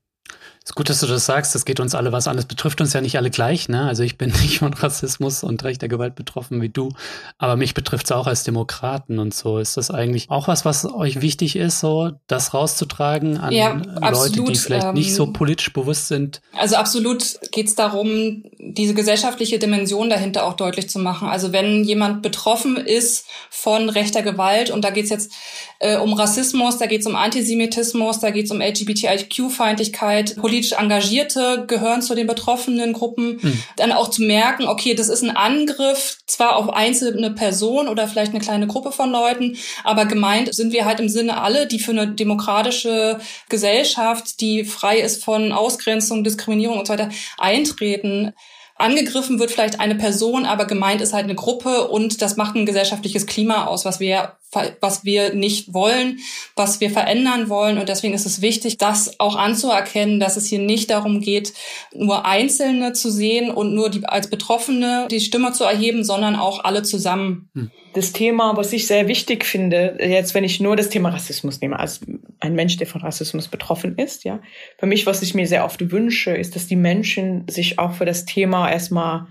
Ist 0.71 0.77
gut, 0.77 0.89
dass 0.89 1.01
du 1.01 1.09
das 1.09 1.27
sagst. 1.27 1.53
Das 1.57 1.65
geht 1.65 1.81
uns 1.81 1.97
alle 1.97 2.13
was 2.13 2.29
an. 2.29 2.39
Es 2.39 2.45
betrifft 2.45 2.81
uns 2.81 2.93
ja 2.93 3.01
nicht 3.01 3.17
alle 3.17 3.31
gleich. 3.31 3.69
Ne? 3.69 3.89
Also 3.89 4.05
ich 4.05 4.17
bin 4.17 4.31
nicht 4.41 4.61
von 4.61 4.73
Rassismus 4.73 5.43
und 5.43 5.65
rechter 5.65 5.89
Gewalt 5.89 6.15
betroffen 6.15 6.63
wie 6.63 6.69
du, 6.69 6.91
aber 7.39 7.57
mich 7.57 7.75
betrifft 7.75 8.05
es 8.07 8.13
auch 8.13 8.29
als 8.29 8.45
Demokraten 8.45 9.19
und 9.19 9.35
so. 9.35 9.59
Ist 9.59 9.77
das 9.77 9.91
eigentlich 9.91 10.31
auch 10.31 10.47
was, 10.47 10.65
was 10.65 10.85
euch 10.85 11.23
wichtig 11.23 11.57
ist, 11.57 11.81
so 11.81 12.13
das 12.29 12.55
rauszutragen 12.55 13.37
an 13.37 13.53
ja, 13.53 13.73
Leute, 13.73 14.01
absolut. 14.01 14.49
die 14.51 14.55
vielleicht 14.55 14.87
ähm, 14.87 14.95
nicht 14.95 15.13
so 15.13 15.33
politisch 15.33 15.73
bewusst 15.73 16.07
sind? 16.07 16.41
Also 16.57 16.77
absolut 16.77 17.25
geht 17.51 17.67
es 17.67 17.75
darum, 17.75 18.45
diese 18.61 18.95
gesellschaftliche 18.95 19.59
Dimension 19.59 20.09
dahinter 20.09 20.47
auch 20.47 20.55
deutlich 20.55 20.89
zu 20.89 21.01
machen. 21.01 21.27
Also 21.27 21.51
wenn 21.51 21.83
jemand 21.83 22.23
betroffen 22.23 22.77
ist 22.77 23.27
von 23.51 23.89
rechter 23.89 24.23
Gewalt 24.23 24.71
und 24.71 24.85
da 24.85 24.91
geht 24.91 25.05
es 25.05 25.11
jetzt 25.11 25.33
äh, 25.81 25.97
um 25.97 26.13
Rassismus, 26.13 26.79
da 26.79 26.87
geht 26.87 27.01
es 27.01 27.09
um 27.09 27.17
Antisemitismus, 27.17 28.21
da 28.21 28.31
geht 28.31 28.45
es 28.45 28.53
um 28.53 28.61
LGBTIQ-Feindlichkeit, 28.61 30.37
politisch 30.61 30.73
Engagierte 30.73 31.65
gehören 31.67 32.03
zu 32.03 32.15
den 32.15 32.27
betroffenen 32.27 32.93
Gruppen, 32.93 33.39
mhm. 33.41 33.63
dann 33.77 33.93
auch 33.93 34.09
zu 34.09 34.23
merken, 34.23 34.67
okay, 34.67 34.95
das 34.95 35.09
ist 35.09 35.23
ein 35.23 35.35
Angriff 35.37 36.19
zwar 36.27 36.57
auf 36.57 36.71
einzelne 36.71 37.31
Personen 37.31 37.89
oder 37.89 38.07
vielleicht 38.07 38.33
eine 38.33 38.41
kleine 38.41 38.67
Gruppe 38.67 38.93
von 38.93 39.11
Leuten, 39.11 39.57
aber 39.85 40.05
gemeint 40.05 40.55
sind 40.55 40.73
wir 40.73 40.85
halt 40.85 41.01
im 41.01 41.09
Sinne 41.09 41.41
alle, 41.41 41.67
die 41.67 41.79
für 41.79 41.93
eine 41.93 42.09
demokratische 42.09 43.19
Gesellschaft, 43.49 44.41
die 44.41 44.65
frei 44.65 44.99
ist 44.99 45.25
von 45.25 45.53
Ausgrenzung, 45.53 46.25
Diskriminierung 46.25 46.79
und 46.79 46.87
so 46.87 46.93
weiter, 46.93 47.09
eintreten 47.39 48.33
angegriffen 48.77 49.39
wird 49.39 49.51
vielleicht 49.51 49.79
eine 49.79 49.95
Person, 49.95 50.47
aber 50.47 50.65
gemeint 50.65 51.03
ist 51.03 51.13
halt 51.13 51.25
eine 51.25 51.35
Gruppe 51.35 51.89
und 51.89 52.23
das 52.23 52.37
macht 52.37 52.57
ein 52.57 52.65
gesellschaftliches 52.65 53.27
Klima 53.27 53.67
aus, 53.67 53.85
was 53.85 54.01
wir 54.01 54.37
was 54.81 55.05
wir 55.05 55.33
nicht 55.33 55.73
wollen, 55.73 56.19
was 56.57 56.81
wir 56.81 56.91
verändern 56.91 57.49
wollen. 57.49 57.79
Und 57.79 57.89
deswegen 57.89 58.15
ist 58.15 58.27
es 58.27 58.43
wichtig, 58.43 58.79
das 58.79 59.21
auch 59.21 59.37
anzuerkennen, 59.37 60.19
dass 60.19 60.37
es 60.37 60.47
hier 60.47 60.59
nicht 60.59 60.91
darum 60.91 61.21
geht, 61.21 61.53
nur 61.95 62.27
Einzelne 62.27 62.93
zu 62.93 63.11
sehen 63.11 63.51
und 63.51 63.75
nur 63.75 63.91
die, 63.91 64.05
als 64.05 64.29
Betroffene 64.29 65.07
die 65.11 65.21
Stimme 65.21 65.53
zu 65.53 65.65
erheben, 65.65 66.03
sondern 66.03 66.35
auch 66.35 66.65
alle 66.65 66.83
zusammen. 66.83 67.49
Hm. 67.55 67.71
Das 67.93 68.13
Thema, 68.13 68.57
was 68.57 68.73
ich 68.73 68.87
sehr 68.87 69.09
wichtig 69.09 69.45
finde, 69.45 69.99
jetzt 70.01 70.35
wenn 70.35 70.45
ich 70.45 70.61
nur 70.61 70.77
das 70.77 70.91
Thema 70.91 71.11
Rassismus 71.11 71.61
nehme, 71.61 71.79
als 71.79 72.01
ein 72.39 72.55
Mensch, 72.55 72.77
der 72.77 72.87
von 72.87 73.01
Rassismus 73.01 73.49
betroffen 73.49 73.97
ist, 73.99 74.25
ja, 74.25 74.41
für 74.79 74.87
mich, 74.87 75.07
was 75.07 75.23
ich 75.23 75.35
mir 75.35 75.47
sehr 75.47 75.65
oft 75.65 75.91
wünsche, 75.91 76.31
ist, 76.31 76.55
dass 76.55 76.69
die 76.69 76.77
Menschen 76.77 77.47
sich 77.49 77.81
auch 77.81 77.95
für 77.95 78.05
das 78.05 78.27
Thema 78.27 78.71
erstmal, 78.71 79.27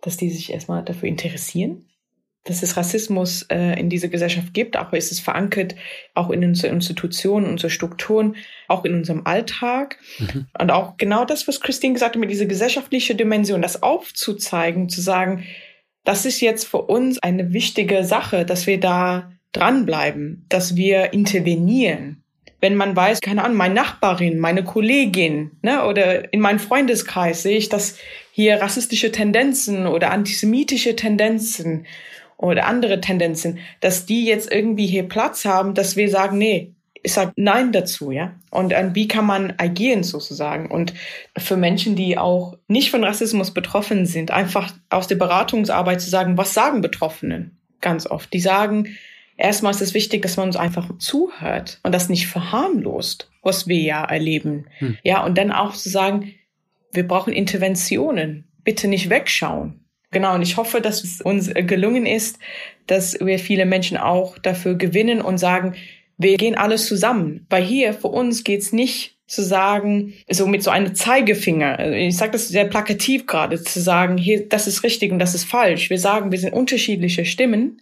dass 0.00 0.16
die 0.16 0.30
sich 0.30 0.52
erstmal 0.52 0.84
dafür 0.84 1.08
interessieren 1.08 1.86
dass 2.44 2.62
es 2.62 2.76
Rassismus 2.76 3.42
äh, 3.50 3.78
in 3.78 3.88
dieser 3.88 4.08
Gesellschaft 4.08 4.52
gibt, 4.52 4.76
aber 4.76 4.96
ist 4.96 5.12
es 5.12 5.20
verankert 5.20 5.76
auch 6.14 6.30
in 6.30 6.44
unsere 6.44 6.72
Institutionen, 6.72 7.46
unsere 7.46 7.70
Strukturen, 7.70 8.36
auch 8.66 8.84
in 8.84 8.94
unserem 8.94 9.26
Alltag. 9.26 9.98
Mhm. 10.18 10.46
Und 10.58 10.70
auch 10.70 10.96
genau 10.96 11.24
das, 11.24 11.46
was 11.46 11.60
Christine 11.60 11.94
gesagt 11.94 12.16
hat, 12.16 12.20
mit 12.20 12.30
dieser 12.30 12.46
gesellschaftlichen 12.46 13.16
Dimension, 13.16 13.62
das 13.62 13.82
aufzuzeigen, 13.82 14.88
zu 14.88 15.00
sagen, 15.00 15.44
das 16.04 16.26
ist 16.26 16.40
jetzt 16.40 16.64
für 16.64 16.82
uns 16.82 17.20
eine 17.20 17.52
wichtige 17.52 18.04
Sache, 18.04 18.44
dass 18.44 18.66
wir 18.66 18.80
da 18.80 19.32
dranbleiben, 19.52 20.44
dass 20.48 20.74
wir 20.74 21.12
intervenieren. 21.12 22.24
Wenn 22.60 22.74
man 22.74 22.94
weiß, 22.94 23.20
keine 23.20 23.44
Ahnung, 23.44 23.56
meine 23.56 23.74
Nachbarin, 23.74 24.38
meine 24.38 24.64
Kollegin, 24.64 25.52
ne, 25.62 25.84
oder 25.84 26.32
in 26.32 26.40
meinem 26.40 26.58
Freundeskreis 26.58 27.42
sehe 27.42 27.58
ich, 27.58 27.68
dass 27.68 27.98
hier 28.32 28.60
rassistische 28.60 29.12
Tendenzen 29.12 29.86
oder 29.86 30.10
antisemitische 30.10 30.96
Tendenzen 30.96 31.86
oder 32.42 32.66
andere 32.66 33.00
Tendenzen, 33.00 33.58
dass 33.80 34.04
die 34.04 34.24
jetzt 34.26 34.50
irgendwie 34.50 34.86
hier 34.86 35.08
Platz 35.08 35.44
haben, 35.44 35.74
dass 35.74 35.96
wir 35.96 36.10
sagen, 36.10 36.38
nee, 36.38 36.74
ich 37.02 37.12
sag 37.12 37.32
Nein 37.36 37.72
dazu, 37.72 38.10
ja. 38.10 38.34
Und 38.50 38.72
äh, 38.72 38.90
wie 38.94 39.08
kann 39.08 39.26
man 39.26 39.54
agieren 39.56 40.02
sozusagen? 40.02 40.70
Und 40.70 40.94
für 41.36 41.56
Menschen, 41.56 41.96
die 41.96 42.18
auch 42.18 42.56
nicht 42.68 42.90
von 42.90 43.02
Rassismus 43.02 43.52
betroffen 43.52 44.06
sind, 44.06 44.30
einfach 44.30 44.72
aus 44.88 45.08
der 45.08 45.16
Beratungsarbeit 45.16 46.00
zu 46.00 46.10
sagen, 46.10 46.36
was 46.36 46.54
sagen 46.54 46.80
Betroffenen 46.80 47.58
ganz 47.80 48.06
oft? 48.06 48.32
Die 48.32 48.40
sagen, 48.40 48.88
erstmal 49.36 49.72
ist 49.72 49.82
es 49.82 49.94
wichtig, 49.94 50.22
dass 50.22 50.36
man 50.36 50.46
uns 50.46 50.56
einfach 50.56 50.96
zuhört 50.98 51.80
und 51.82 51.92
das 51.92 52.08
nicht 52.08 52.28
verharmlost, 52.28 53.30
was 53.42 53.66
wir 53.66 53.80
ja 53.80 54.04
erleben. 54.04 54.66
Hm. 54.78 54.96
Ja, 55.02 55.24
und 55.24 55.36
dann 55.36 55.50
auch 55.50 55.74
zu 55.74 55.88
sagen, 55.88 56.32
wir 56.92 57.06
brauchen 57.06 57.32
Interventionen. 57.32 58.44
Bitte 58.64 58.86
nicht 58.86 59.10
wegschauen. 59.10 59.81
Genau, 60.12 60.34
und 60.34 60.42
ich 60.42 60.58
hoffe, 60.58 60.80
dass 60.80 61.02
es 61.02 61.20
uns 61.22 61.52
gelungen 61.52 62.06
ist, 62.06 62.38
dass 62.86 63.18
wir 63.18 63.38
viele 63.38 63.66
Menschen 63.66 63.96
auch 63.96 64.38
dafür 64.38 64.74
gewinnen 64.74 65.22
und 65.22 65.38
sagen, 65.38 65.74
wir 66.18 66.36
gehen 66.36 66.54
alles 66.54 66.86
zusammen. 66.86 67.46
Weil 67.48 67.64
hier 67.64 67.94
für 67.94 68.08
uns 68.08 68.44
geht's 68.44 68.72
nicht 68.72 69.16
zu 69.26 69.42
sagen, 69.42 70.12
so 70.28 70.46
mit 70.46 70.62
so 70.62 70.70
einem 70.70 70.94
Zeigefinger, 70.94 71.78
also 71.78 71.94
ich 71.94 72.16
sage 72.16 72.32
das 72.32 72.48
sehr 72.48 72.66
plakativ 72.66 73.26
gerade, 73.26 73.62
zu 73.62 73.80
sagen, 73.80 74.18
hier, 74.18 74.46
das 74.46 74.66
ist 74.66 74.82
richtig 74.82 75.10
und 75.10 75.18
das 75.18 75.34
ist 75.34 75.44
falsch. 75.44 75.88
Wir 75.88 75.98
sagen, 75.98 76.30
wir 76.30 76.38
sind 76.38 76.52
unterschiedliche 76.52 77.24
Stimmen 77.24 77.80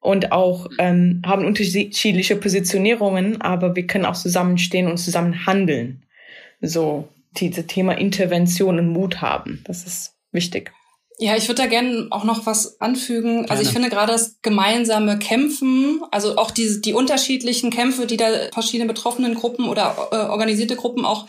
und 0.00 0.32
auch 0.32 0.68
ähm, 0.78 1.22
haben 1.24 1.46
unterschiedliche 1.46 2.36
Positionierungen, 2.36 3.40
aber 3.40 3.74
wir 3.74 3.86
können 3.86 4.04
auch 4.04 4.16
zusammenstehen 4.16 4.88
und 4.88 4.98
zusammen 4.98 5.46
handeln. 5.46 6.02
So, 6.60 7.08
diese 7.38 7.66
Thema 7.66 7.96
Intervention 7.96 8.78
und 8.78 8.88
Mut 8.88 9.22
haben, 9.22 9.62
das 9.64 9.86
ist 9.86 10.14
wichtig. 10.32 10.72
Ja, 11.22 11.36
ich 11.36 11.46
würde 11.46 11.62
da 11.62 11.68
gerne 11.68 12.08
auch 12.10 12.24
noch 12.24 12.46
was 12.46 12.80
anfügen. 12.80 13.34
Gerne. 13.34 13.50
Also 13.50 13.62
ich 13.62 13.68
finde 13.68 13.90
gerade 13.90 14.10
das 14.10 14.38
gemeinsame 14.42 15.20
Kämpfen, 15.20 16.02
also 16.10 16.36
auch 16.36 16.50
die, 16.50 16.80
die 16.80 16.94
unterschiedlichen 16.94 17.70
Kämpfe, 17.70 18.06
die 18.06 18.16
da 18.16 18.26
verschiedene 18.52 18.88
betroffenen 18.88 19.36
Gruppen 19.36 19.68
oder 19.68 20.08
äh, 20.10 20.16
organisierte 20.16 20.74
Gruppen 20.74 21.04
auch 21.04 21.28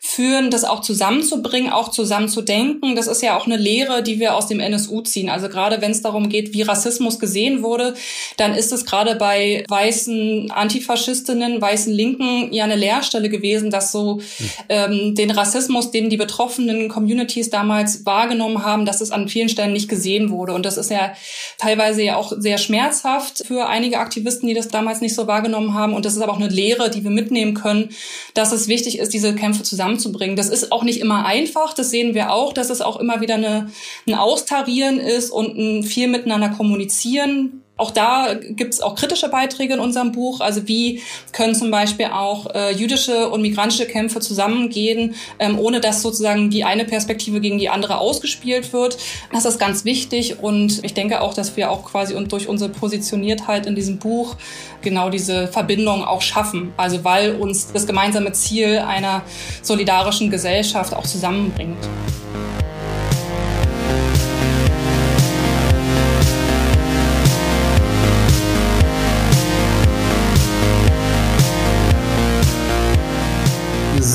führen, 0.00 0.50
das 0.50 0.64
auch 0.64 0.80
zusammenzubringen, 0.80 1.72
auch 1.72 1.90
zusammenzudenken. 1.90 2.94
Das 2.94 3.06
ist 3.06 3.22
ja 3.22 3.38
auch 3.38 3.46
eine 3.46 3.56
Lehre, 3.56 4.02
die 4.02 4.18
wir 4.18 4.34
aus 4.34 4.46
dem 4.46 4.60
NSU 4.60 5.02
ziehen. 5.02 5.28
Also 5.28 5.48
gerade 5.48 5.82
wenn 5.82 5.90
es 5.90 6.00
darum 6.00 6.28
geht, 6.28 6.52
wie 6.52 6.62
Rassismus 6.62 7.18
gesehen 7.18 7.62
wurde, 7.62 7.94
dann 8.38 8.54
ist 8.54 8.72
es 8.72 8.84
gerade 8.84 9.16
bei 9.16 9.64
weißen 9.68 10.50
Antifaschistinnen, 10.50 11.60
weißen 11.60 11.92
Linken 11.92 12.52
ja 12.52 12.64
eine 12.64 12.76
Lehrstelle 12.76 13.28
gewesen, 13.28 13.70
dass 13.70 13.92
so 13.92 14.20
ähm, 14.68 15.14
den 15.14 15.30
Rassismus, 15.30 15.90
den 15.90 16.08
die 16.10 16.16
betroffenen 16.16 16.88
Communities 16.88 17.50
damals 17.50 18.06
wahrgenommen 18.06 18.64
haben, 18.64 18.84
dass 18.84 19.00
es 19.00 19.10
an 19.10 19.26
vielen 19.34 19.50
Stellen 19.50 19.74
nicht 19.74 19.88
gesehen 19.90 20.30
wurde. 20.30 20.54
Und 20.54 20.64
das 20.64 20.78
ist 20.78 20.90
ja 20.90 21.12
teilweise 21.58 22.02
ja 22.02 22.16
auch 22.16 22.32
sehr 22.36 22.58
schmerzhaft 22.58 23.44
für 23.46 23.66
einige 23.66 23.98
Aktivisten, 23.98 24.48
die 24.48 24.54
das 24.54 24.68
damals 24.68 25.02
nicht 25.02 25.14
so 25.14 25.26
wahrgenommen 25.26 25.74
haben. 25.74 25.92
Und 25.92 26.06
das 26.06 26.16
ist 26.16 26.22
aber 26.22 26.32
auch 26.32 26.40
eine 26.40 26.48
Lehre, 26.48 26.90
die 26.90 27.04
wir 27.04 27.10
mitnehmen 27.10 27.54
können, 27.54 27.90
dass 28.32 28.50
es 28.50 28.66
wichtig 28.66 28.98
ist, 28.98 29.12
diese 29.12 29.34
Kämpfe 29.34 29.62
zusammen 29.62 29.74
zusammenzubringen. 29.74 30.36
Das 30.36 30.48
ist 30.48 30.72
auch 30.72 30.84
nicht 30.84 31.00
immer 31.00 31.26
einfach. 31.26 31.74
Das 31.74 31.90
sehen 31.90 32.14
wir 32.14 32.32
auch, 32.32 32.52
dass 32.52 32.70
es 32.70 32.80
auch 32.80 32.98
immer 32.98 33.20
wieder 33.20 33.34
eine, 33.34 33.70
ein 34.06 34.14
Austarieren 34.14 34.98
ist 34.98 35.30
und 35.30 35.56
ein 35.56 35.82
viel 35.82 36.08
miteinander 36.08 36.50
kommunizieren. 36.50 37.63
Auch 37.76 37.90
da 37.90 38.34
gibt 38.34 38.72
es 38.72 38.80
auch 38.80 38.94
kritische 38.94 39.28
Beiträge 39.28 39.74
in 39.74 39.80
unserem 39.80 40.12
Buch. 40.12 40.40
Also 40.40 40.68
wie 40.68 41.02
können 41.32 41.56
zum 41.56 41.72
Beispiel 41.72 42.06
auch 42.06 42.54
äh, 42.54 42.72
jüdische 42.72 43.28
und 43.30 43.42
migrantische 43.42 43.86
Kämpfe 43.86 44.20
zusammengehen, 44.20 45.16
ähm, 45.40 45.58
ohne 45.58 45.80
dass 45.80 46.00
sozusagen 46.00 46.50
die 46.50 46.62
eine 46.62 46.84
Perspektive 46.84 47.40
gegen 47.40 47.58
die 47.58 47.68
andere 47.68 47.98
ausgespielt 47.98 48.72
wird. 48.72 48.96
Das 49.32 49.44
ist 49.44 49.58
ganz 49.58 49.84
wichtig 49.84 50.38
und 50.40 50.84
ich 50.84 50.94
denke 50.94 51.20
auch, 51.20 51.34
dass 51.34 51.56
wir 51.56 51.72
auch 51.72 51.84
quasi 51.84 52.14
und 52.14 52.30
durch 52.30 52.46
unsere 52.46 52.70
Positioniertheit 52.70 53.66
in 53.66 53.74
diesem 53.74 53.98
Buch 53.98 54.36
genau 54.80 55.10
diese 55.10 55.48
Verbindung 55.48 56.04
auch 56.04 56.22
schaffen. 56.22 56.72
Also 56.76 57.02
weil 57.02 57.34
uns 57.34 57.72
das 57.72 57.88
gemeinsame 57.88 58.30
Ziel 58.32 58.78
einer 58.78 59.22
solidarischen 59.62 60.30
Gesellschaft 60.30 60.94
auch 60.94 61.06
zusammenbringt. 61.06 61.78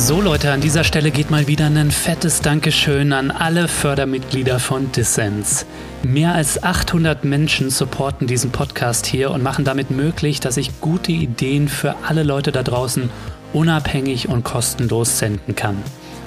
So 0.10 0.22
Leute, 0.22 0.52
an 0.52 0.60
dieser 0.60 0.84
Stelle 0.84 1.12
geht 1.12 1.30
mal 1.30 1.46
wieder 1.46 1.68
ein 1.68 1.92
fettes 1.92 2.42
Dankeschön 2.42 3.14
an 3.14 3.30
alle 3.30 3.68
Fördermitglieder 3.68 4.60
von 4.60 4.92
Dissens. 4.92 5.68
Mehr 6.02 6.34
als 6.34 6.64
800 6.64 7.26
Menschen 7.26 7.70
supporten 7.70 8.26
diesen 8.26 8.50
Podcast 8.50 9.06
hier 9.06 9.30
und 9.30 9.44
machen 9.44 9.66
damit 9.66 9.92
möglich, 9.92 10.40
dass 10.40 10.58
ich 10.58 10.82
gute 10.82 11.12
Ideen 11.12 11.68
für 11.70 11.96
alle 12.08 12.24
Leute 12.24 12.52
da 12.52 12.64
draußen 12.64 13.12
unabhängig 13.54 14.30
und 14.30 14.44
kostenlos 14.44 15.20
senden 15.20 15.56
kann. 15.56 15.78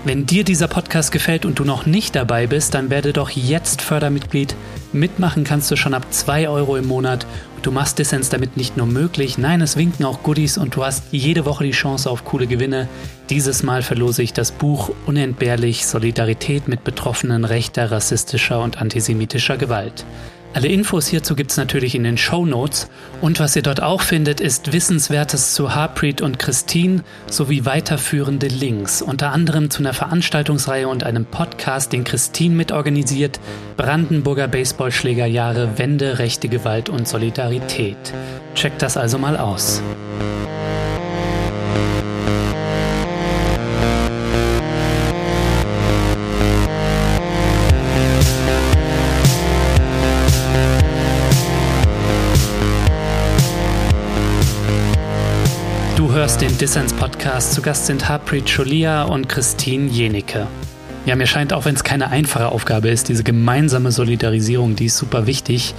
Wenn 0.04 0.26
dir 0.26 0.42
dieser 0.42 0.66
Podcast 0.66 1.12
gefällt 1.12 1.44
und 1.44 1.58
du 1.58 1.64
noch 1.64 1.86
nicht 1.86 2.16
dabei 2.16 2.48
bist, 2.48 2.74
dann 2.74 2.90
werde 2.90 3.12
doch 3.12 3.30
jetzt 3.30 3.82
Fördermitglied. 3.82 4.56
Mitmachen 4.92 5.44
kannst 5.44 5.70
du 5.70 5.76
schon 5.76 5.94
ab 5.94 6.06
2 6.10 6.48
Euro 6.48 6.76
im 6.76 6.86
Monat 6.86 7.24
Du 7.62 7.70
machst 7.70 8.00
Dissens 8.00 8.28
damit 8.28 8.56
nicht 8.56 8.76
nur 8.76 8.86
möglich, 8.86 9.38
nein, 9.38 9.60
es 9.60 9.76
winken 9.76 10.04
auch 10.04 10.24
Goodies 10.24 10.58
und 10.58 10.74
du 10.74 10.84
hast 10.84 11.04
jede 11.12 11.44
Woche 11.44 11.62
die 11.62 11.70
Chance 11.70 12.10
auf 12.10 12.24
coole 12.24 12.48
Gewinne. 12.48 12.88
Dieses 13.30 13.62
Mal 13.62 13.82
verlose 13.82 14.24
ich 14.24 14.32
das 14.32 14.50
Buch 14.50 14.90
Unentbehrlich 15.06 15.86
Solidarität 15.86 16.66
mit 16.66 16.82
Betroffenen 16.82 17.44
rechter, 17.44 17.92
rassistischer 17.92 18.60
und 18.60 18.82
antisemitischer 18.82 19.58
Gewalt. 19.58 20.04
Alle 20.54 20.68
Infos 20.68 21.06
hierzu 21.06 21.34
gibt's 21.34 21.56
natürlich 21.56 21.94
in 21.94 22.04
den 22.04 22.18
Show 22.18 22.44
Notes 22.44 22.88
und 23.22 23.40
was 23.40 23.56
ihr 23.56 23.62
dort 23.62 23.82
auch 23.82 24.02
findet, 24.02 24.38
ist 24.38 24.72
Wissenswertes 24.72 25.54
zu 25.54 25.74
Harpreet 25.74 26.20
und 26.20 26.38
Christine 26.38 27.04
sowie 27.26 27.64
weiterführende 27.64 28.48
Links, 28.48 29.00
unter 29.00 29.32
anderem 29.32 29.70
zu 29.70 29.80
einer 29.80 29.94
Veranstaltungsreihe 29.94 30.88
und 30.88 31.04
einem 31.04 31.24
Podcast, 31.24 31.94
den 31.94 32.04
Christine 32.04 32.54
mitorganisiert, 32.54 33.40
Brandenburger 33.78 34.46
Baseballschlägerjahre, 34.46 35.78
Wende, 35.78 36.18
rechte 36.18 36.48
Gewalt 36.48 36.90
und 36.90 37.08
Solidarität. 37.08 38.12
Checkt 38.54 38.82
das 38.82 38.98
also 38.98 39.16
mal 39.16 39.38
aus. 39.38 39.82
Hörst 56.10 56.40
den 56.40 56.56
Dissens 56.58 56.92
Podcast. 56.92 57.52
Zu 57.52 57.62
Gast 57.62 57.86
sind 57.86 58.08
Harpreet 58.08 58.50
Cholia 58.50 59.04
und 59.04 59.28
Christine 59.28 59.88
Jenicke. 59.88 60.48
Ja, 61.06 61.14
mir 61.14 61.26
scheint, 61.26 61.52
auch 61.52 61.64
wenn 61.64 61.74
es 61.76 61.84
keine 61.84 62.08
einfache 62.08 62.48
Aufgabe 62.48 62.88
ist, 62.88 63.08
diese 63.08 63.22
gemeinsame 63.22 63.92
Solidarisierung, 63.92 64.74
die 64.74 64.86
ist 64.86 64.96
super 64.96 65.26
wichtig. 65.26 65.74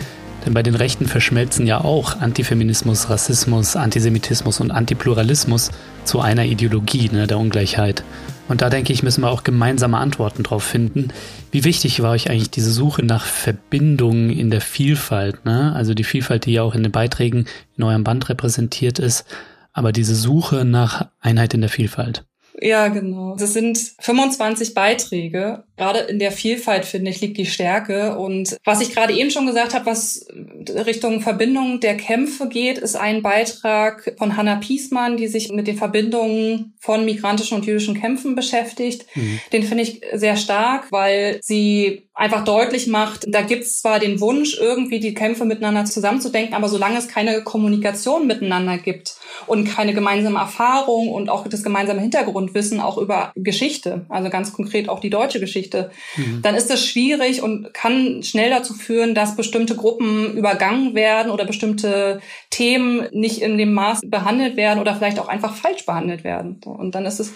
Denn 0.46 0.54
bei 0.54 0.64
den 0.64 0.76
Rechten 0.76 1.08
verschmelzen 1.08 1.68
ja 1.68 1.82
auch 1.82 2.22
Antifeminismus, 2.22 3.10
Rassismus, 3.10 3.76
Antisemitismus 3.76 4.60
und 4.60 4.72
Antipluralismus 4.72 5.72
zu 6.06 6.22
einer 6.22 6.46
Ideologie 6.46 7.10
ne, 7.12 7.28
der 7.28 7.40
Ungleichheit. 7.40 8.04
Und 8.48 8.62
da 8.62 8.70
denke 8.70 8.94
ich, 8.94 9.04
müssen 9.04 9.24
wir 9.24 9.32
auch 9.32 9.44
gemeinsame 9.44 9.98
Antworten 9.98 10.44
drauf 10.44 10.64
finden. 10.64 11.10
Wie 11.52 11.64
wichtig 11.64 12.02
war 12.02 12.12
euch 12.12 12.30
eigentlich 12.30 12.52
diese 12.52 12.72
Suche 12.72 13.04
nach 13.04 13.26
Verbindungen 13.26 14.30
in 14.30 14.52
der 14.52 14.62
Vielfalt? 14.62 15.44
Ne? 15.44 15.74
Also 15.76 15.94
die 15.94 16.04
Vielfalt, 16.04 16.46
die 16.46 16.54
ja 16.54 16.62
auch 16.62 16.76
in 16.76 16.84
den 16.84 16.92
Beiträgen 16.92 17.46
in 17.78 17.84
eurem 17.84 18.04
Band 18.04 18.30
repräsentiert 18.30 19.00
ist 19.00 19.26
aber 19.74 19.92
diese 19.92 20.16
Suche 20.16 20.64
nach 20.66 21.10
Einheit 21.20 21.54
in 21.54 21.62
der 21.62 21.70
Vielfalt. 21.70 22.26
Ja, 22.62 22.88
genau. 22.88 23.36
Das 23.36 23.54
sind 23.54 23.78
25 24.00 24.74
Beiträge. 24.74 25.64
Gerade 25.78 26.00
in 26.00 26.20
der 26.20 26.32
Vielfalt, 26.32 26.86
finde 26.86 27.10
ich, 27.10 27.22
liegt 27.22 27.38
die 27.38 27.46
Stärke. 27.46 28.18
Und 28.18 28.58
was 28.64 28.82
ich 28.82 28.94
gerade 28.94 29.14
eben 29.14 29.32
schon 29.32 29.48
gesagt 29.48 29.74
habe, 29.74 29.88
was 29.88 30.28
Richtung 30.86 31.22
Verbindung 31.22 31.80
der 31.80 31.98
Kämpfe 31.98 32.48
geht, 32.48 32.78
ist 32.78 32.96
ein 32.96 33.22
Beitrag 33.22 34.14
von 34.18 34.38
Hannah 34.38 34.58
Piesmann, 34.58 35.18
die 35.18 35.28
sich 35.28 35.52
mit 35.52 35.68
den 35.68 35.78
Verbindungen 35.78 36.74
von 36.80 37.06
migrantischen 37.06 37.58
und 37.58 37.66
jüdischen 37.66 38.00
Kämpfen 38.00 38.36
beschäftigt. 38.36 39.06
Mhm. 39.16 39.40
Den 39.52 39.64
finde 39.64 39.84
ich 39.84 40.02
sehr 40.14 40.38
stark, 40.38 40.92
weil 40.92 41.40
sie 41.42 42.04
einfach 42.16 42.44
deutlich 42.44 42.88
macht, 42.88 43.26
da 43.28 43.42
gibt 43.42 43.64
es 43.64 43.80
zwar 43.80 44.00
den 44.00 44.20
Wunsch, 44.20 44.58
irgendwie 44.60 45.00
die 45.00 45.16
Kämpfe 45.16 45.46
miteinander 45.46 45.86
zusammenzudenken, 45.86 46.54
aber 46.54 46.70
solange 46.70 47.00
es 47.00 47.08
keine 47.08 47.44
Kommunikation 47.44 48.28
miteinander 48.28 48.78
gibt 48.78 49.16
und 49.48 49.66
keine 49.66 49.94
gemeinsame 49.94 50.38
Erfahrung 50.38 51.10
und 51.10 51.30
auch 51.30 51.48
das 51.48 51.64
gemeinsame 51.64 52.02
Hintergrundwissen 52.02 52.80
auch 52.80 52.98
über 53.00 53.32
Geschichte, 53.36 54.06
also 54.10 54.30
ganz 54.30 54.54
konkret 54.54 54.90
auch 54.90 55.00
die 55.00 55.10
deutsche 55.10 55.40
Geschichte, 55.40 55.63
mhm. 56.16 56.42
dann 56.42 56.56
ist 56.56 56.70
das 56.70 56.86
schwierig 56.86 57.42
und 57.42 57.74
kann 57.74 58.24
schnell 58.24 58.50
dazu 58.50 58.74
führen, 58.74 59.16
dass 59.16 59.36
bestimmte 59.36 59.76
Gruppen 59.76 60.36
übergangen 60.38 60.96
werden 60.96 61.32
oder 61.32 61.46
bestimmte 61.46 62.22
Themen 62.50 63.08
nicht 63.12 63.42
in 63.42 63.58
dem 63.58 63.74
Maß 63.74 64.02
behandelt 64.06 64.58
werden 64.58 64.80
oder 64.80 64.96
vielleicht 64.96 65.20
auch 65.20 65.28
einfach 65.28 65.56
falsch 65.56 65.86
behandelt 65.86 66.24
werden. 66.24 66.60
Und 66.66 66.96
dann 66.96 67.06
ist 67.06 67.20
es 67.20 67.34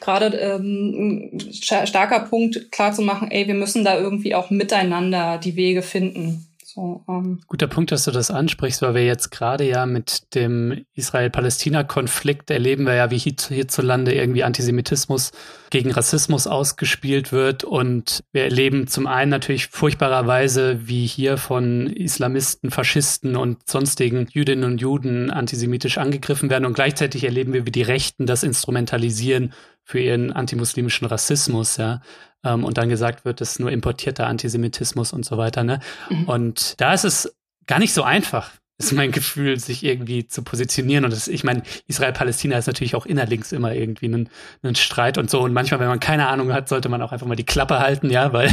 gerade 0.00 0.36
ähm, 0.36 1.30
ein 1.32 1.86
starker 1.86 2.20
Punkt, 2.20 2.72
klar 2.72 2.92
zu 2.92 3.02
machen, 3.02 3.30
ey, 3.30 3.46
wir 3.46 3.54
müssen 3.54 3.84
da 3.84 3.98
irgendwie 3.98 4.34
auch 4.34 4.50
miteinander 4.50 5.38
die 5.38 5.56
Wege 5.56 5.82
finden 5.82 6.47
So, 6.70 7.02
ähm. 7.08 7.40
Guter 7.46 7.66
Punkt, 7.66 7.92
dass 7.92 8.04
du 8.04 8.10
das 8.10 8.30
ansprichst, 8.30 8.82
weil 8.82 8.94
wir 8.94 9.06
jetzt 9.06 9.30
gerade 9.30 9.66
ja 9.66 9.86
mit 9.86 10.34
dem 10.34 10.84
Israel-Palästina-Konflikt 10.92 12.50
erleben 12.50 12.84
wir 12.84 12.92
ja, 12.92 13.10
wie 13.10 13.16
hierzulande 13.16 14.12
irgendwie 14.12 14.44
Antisemitismus 14.44 15.32
gegen 15.70 15.90
Rassismus 15.90 16.46
ausgespielt 16.46 17.32
wird. 17.32 17.64
Und 17.64 18.22
wir 18.32 18.44
erleben 18.44 18.86
zum 18.86 19.06
einen 19.06 19.30
natürlich 19.30 19.68
furchtbarerweise, 19.68 20.86
wie 20.86 21.06
hier 21.06 21.38
von 21.38 21.86
Islamisten, 21.86 22.70
Faschisten 22.70 23.34
und 23.34 23.66
sonstigen 23.66 24.28
Jüdinnen 24.30 24.70
und 24.70 24.78
Juden 24.82 25.30
antisemitisch 25.30 25.96
angegriffen 25.96 26.50
werden. 26.50 26.66
Und 26.66 26.74
gleichzeitig 26.74 27.24
erleben 27.24 27.54
wir, 27.54 27.64
wie 27.64 27.72
die 27.72 27.80
Rechten 27.80 28.26
das 28.26 28.42
instrumentalisieren 28.42 29.54
für 29.88 29.98
ihren 29.98 30.32
antimuslimischen 30.32 31.08
Rassismus, 31.08 31.78
ja 31.78 32.02
ähm, 32.44 32.64
und 32.64 32.78
dann 32.78 32.88
gesagt 32.88 33.24
wird, 33.24 33.40
das 33.40 33.52
ist 33.52 33.60
nur 33.60 33.70
importierter 33.70 34.26
Antisemitismus 34.26 35.12
und 35.12 35.24
so 35.24 35.38
weiter. 35.38 35.64
Ne? 35.64 35.80
Mhm. 36.10 36.24
Und 36.24 36.80
da 36.80 36.92
ist 36.92 37.04
es 37.04 37.34
gar 37.66 37.78
nicht 37.78 37.92
so 37.92 38.02
einfach, 38.02 38.50
ist 38.78 38.92
mein 38.92 39.10
Gefühl, 39.12 39.58
sich 39.58 39.84
irgendwie 39.84 40.26
zu 40.28 40.42
positionieren. 40.42 41.04
Und 41.04 41.12
das, 41.12 41.28
ich 41.28 41.44
meine, 41.44 41.62
Israel-Palästina 41.86 42.56
ist 42.56 42.66
natürlich 42.66 42.94
auch 42.94 43.06
innerlinks 43.06 43.52
immer 43.52 43.74
irgendwie 43.74 44.08
ein, 44.08 44.28
ein 44.62 44.76
Streit 44.76 45.18
und 45.18 45.30
so. 45.30 45.40
Und 45.40 45.52
manchmal, 45.52 45.80
wenn 45.80 45.88
man 45.88 46.00
keine 46.00 46.28
Ahnung 46.28 46.52
hat, 46.52 46.68
sollte 46.68 46.88
man 46.88 47.02
auch 47.02 47.12
einfach 47.12 47.26
mal 47.26 47.36
die 47.36 47.46
Klappe 47.46 47.80
halten, 47.80 48.10
ja, 48.10 48.32
weil. 48.32 48.50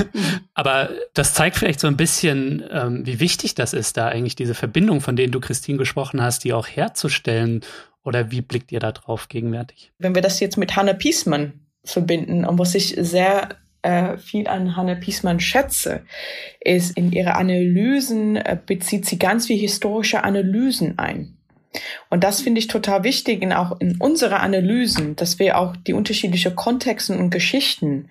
aber 0.54 0.90
das 1.14 1.34
zeigt 1.34 1.56
vielleicht 1.56 1.80
so 1.80 1.86
ein 1.86 1.96
bisschen, 1.96 2.62
ähm, 2.70 3.04
wie 3.04 3.18
wichtig 3.20 3.54
das 3.54 3.72
ist, 3.72 3.96
da 3.96 4.08
eigentlich 4.08 4.36
diese 4.36 4.54
Verbindung, 4.54 5.00
von 5.00 5.16
denen 5.16 5.32
du, 5.32 5.40
Christine, 5.40 5.78
gesprochen 5.78 6.22
hast, 6.22 6.44
die 6.44 6.52
auch 6.52 6.66
herzustellen. 6.66 7.62
Oder 8.06 8.30
wie 8.30 8.40
blickt 8.40 8.72
ihr 8.72 8.80
da 8.80 8.92
drauf 8.92 9.28
gegenwärtig? 9.28 9.92
Wenn 9.98 10.14
wir 10.14 10.22
das 10.22 10.40
jetzt 10.40 10.56
mit 10.56 10.76
Hannah 10.76 10.94
Piesman 10.94 11.66
verbinden. 11.84 12.44
Und 12.44 12.58
was 12.58 12.74
ich 12.74 12.96
sehr 12.98 13.56
äh, 13.82 14.18
viel 14.18 14.48
an 14.48 14.76
Hanne 14.76 14.96
Piesmann 14.96 15.40
schätze, 15.40 16.02
ist 16.60 16.96
in 16.96 17.12
ihre 17.12 17.36
Analysen 17.36 18.36
äh, 18.36 18.58
bezieht 18.64 19.06
sie 19.06 19.18
ganz 19.18 19.46
viel 19.46 19.58
historische 19.58 20.24
Analysen 20.24 20.98
ein. 20.98 21.36
Und 22.08 22.24
das 22.24 22.40
finde 22.40 22.58
ich 22.58 22.68
total 22.68 23.04
wichtig, 23.04 23.42
in 23.42 23.52
auch 23.52 23.78
in 23.80 23.96
unsere 23.98 24.40
Analysen, 24.40 25.14
dass 25.14 25.38
wir 25.38 25.58
auch 25.58 25.76
die 25.76 25.92
unterschiedlichen 25.92 26.56
Kontexte 26.56 27.16
und 27.16 27.30
Geschichten 27.30 28.08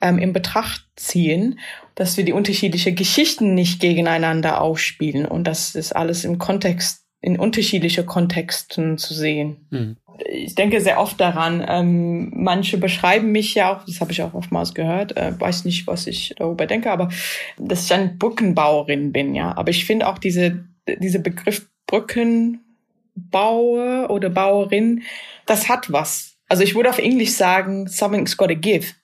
ähm, 0.00 0.18
in 0.18 0.32
Betracht 0.32 0.84
ziehen, 0.96 1.58
dass 1.94 2.16
wir 2.16 2.24
die 2.24 2.34
unterschiedlichen 2.34 2.94
Geschichten 2.94 3.54
nicht 3.54 3.80
gegeneinander 3.80 4.60
ausspielen 4.60 5.26
und 5.26 5.44
dass 5.44 5.72
das 5.72 5.92
alles 5.92 6.24
im 6.24 6.38
Kontext 6.38 7.07
in 7.20 7.38
unterschiedliche 7.38 8.04
Kontexten 8.04 8.98
zu 8.98 9.14
sehen. 9.14 9.66
Mhm. 9.70 9.96
Ich 10.26 10.54
denke 10.54 10.80
sehr 10.80 11.00
oft 11.00 11.20
daran. 11.20 11.64
Ähm, 11.66 12.30
manche 12.34 12.78
beschreiben 12.78 13.32
mich 13.32 13.54
ja 13.54 13.72
auch, 13.72 13.84
das 13.84 14.00
habe 14.00 14.12
ich 14.12 14.22
auch 14.22 14.34
oftmals 14.34 14.74
gehört, 14.74 15.16
äh, 15.16 15.32
weiß 15.38 15.64
nicht, 15.64 15.86
was 15.86 16.06
ich 16.06 16.34
darüber 16.36 16.66
denke, 16.66 16.90
aber 16.90 17.08
dass 17.56 17.84
ich 17.84 17.92
eine 17.92 18.08
Brückenbauerin 18.08 19.12
bin, 19.12 19.34
ja. 19.34 19.56
Aber 19.56 19.70
ich 19.70 19.84
finde 19.84 20.08
auch 20.08 20.18
diese, 20.18 20.64
diese 20.86 21.20
Begriff 21.20 21.68
Brückenbauer 21.86 24.10
oder 24.10 24.30
Bauerin, 24.30 25.02
das 25.46 25.68
hat 25.68 25.92
was. 25.92 26.36
Also 26.48 26.62
ich 26.62 26.74
würde 26.74 26.90
auf 26.90 26.98
Englisch 26.98 27.32
sagen, 27.32 27.88
something's 27.88 28.36
gotta 28.36 28.54
give. 28.54 28.94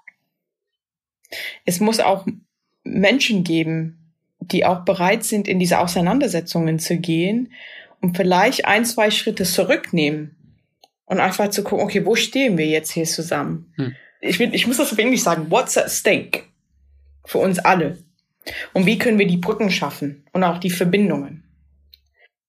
Es 1.64 1.80
muss 1.80 2.00
auch 2.00 2.26
Menschen 2.84 3.44
geben, 3.44 4.12
die 4.40 4.66
auch 4.66 4.84
bereit 4.84 5.24
sind, 5.24 5.48
in 5.48 5.58
diese 5.58 5.80
Auseinandersetzungen 5.80 6.78
zu 6.78 6.98
gehen 6.98 7.50
und 8.04 8.18
vielleicht 8.18 8.66
ein, 8.66 8.84
zwei 8.84 9.10
Schritte 9.10 9.44
zurücknehmen 9.44 10.36
und 11.06 11.20
einfach 11.20 11.48
zu 11.48 11.64
gucken, 11.64 11.86
okay, 11.86 12.04
wo 12.04 12.14
stehen 12.14 12.58
wir 12.58 12.66
jetzt 12.66 12.92
hier 12.92 13.06
zusammen? 13.06 13.72
Hm. 13.76 13.94
Ich, 14.20 14.38
will, 14.38 14.54
ich 14.54 14.66
muss 14.66 14.76
das 14.76 14.92
auf 14.92 14.98
Englisch 14.98 15.22
sagen, 15.22 15.50
what's 15.50 15.78
at 15.78 15.90
stake 15.90 16.42
für 17.24 17.38
uns 17.38 17.58
alle? 17.58 17.96
Und 18.74 18.84
wie 18.84 18.98
können 18.98 19.18
wir 19.18 19.26
die 19.26 19.38
Brücken 19.38 19.70
schaffen 19.70 20.26
und 20.34 20.44
auch 20.44 20.58
die 20.58 20.68
Verbindungen? 20.68 21.44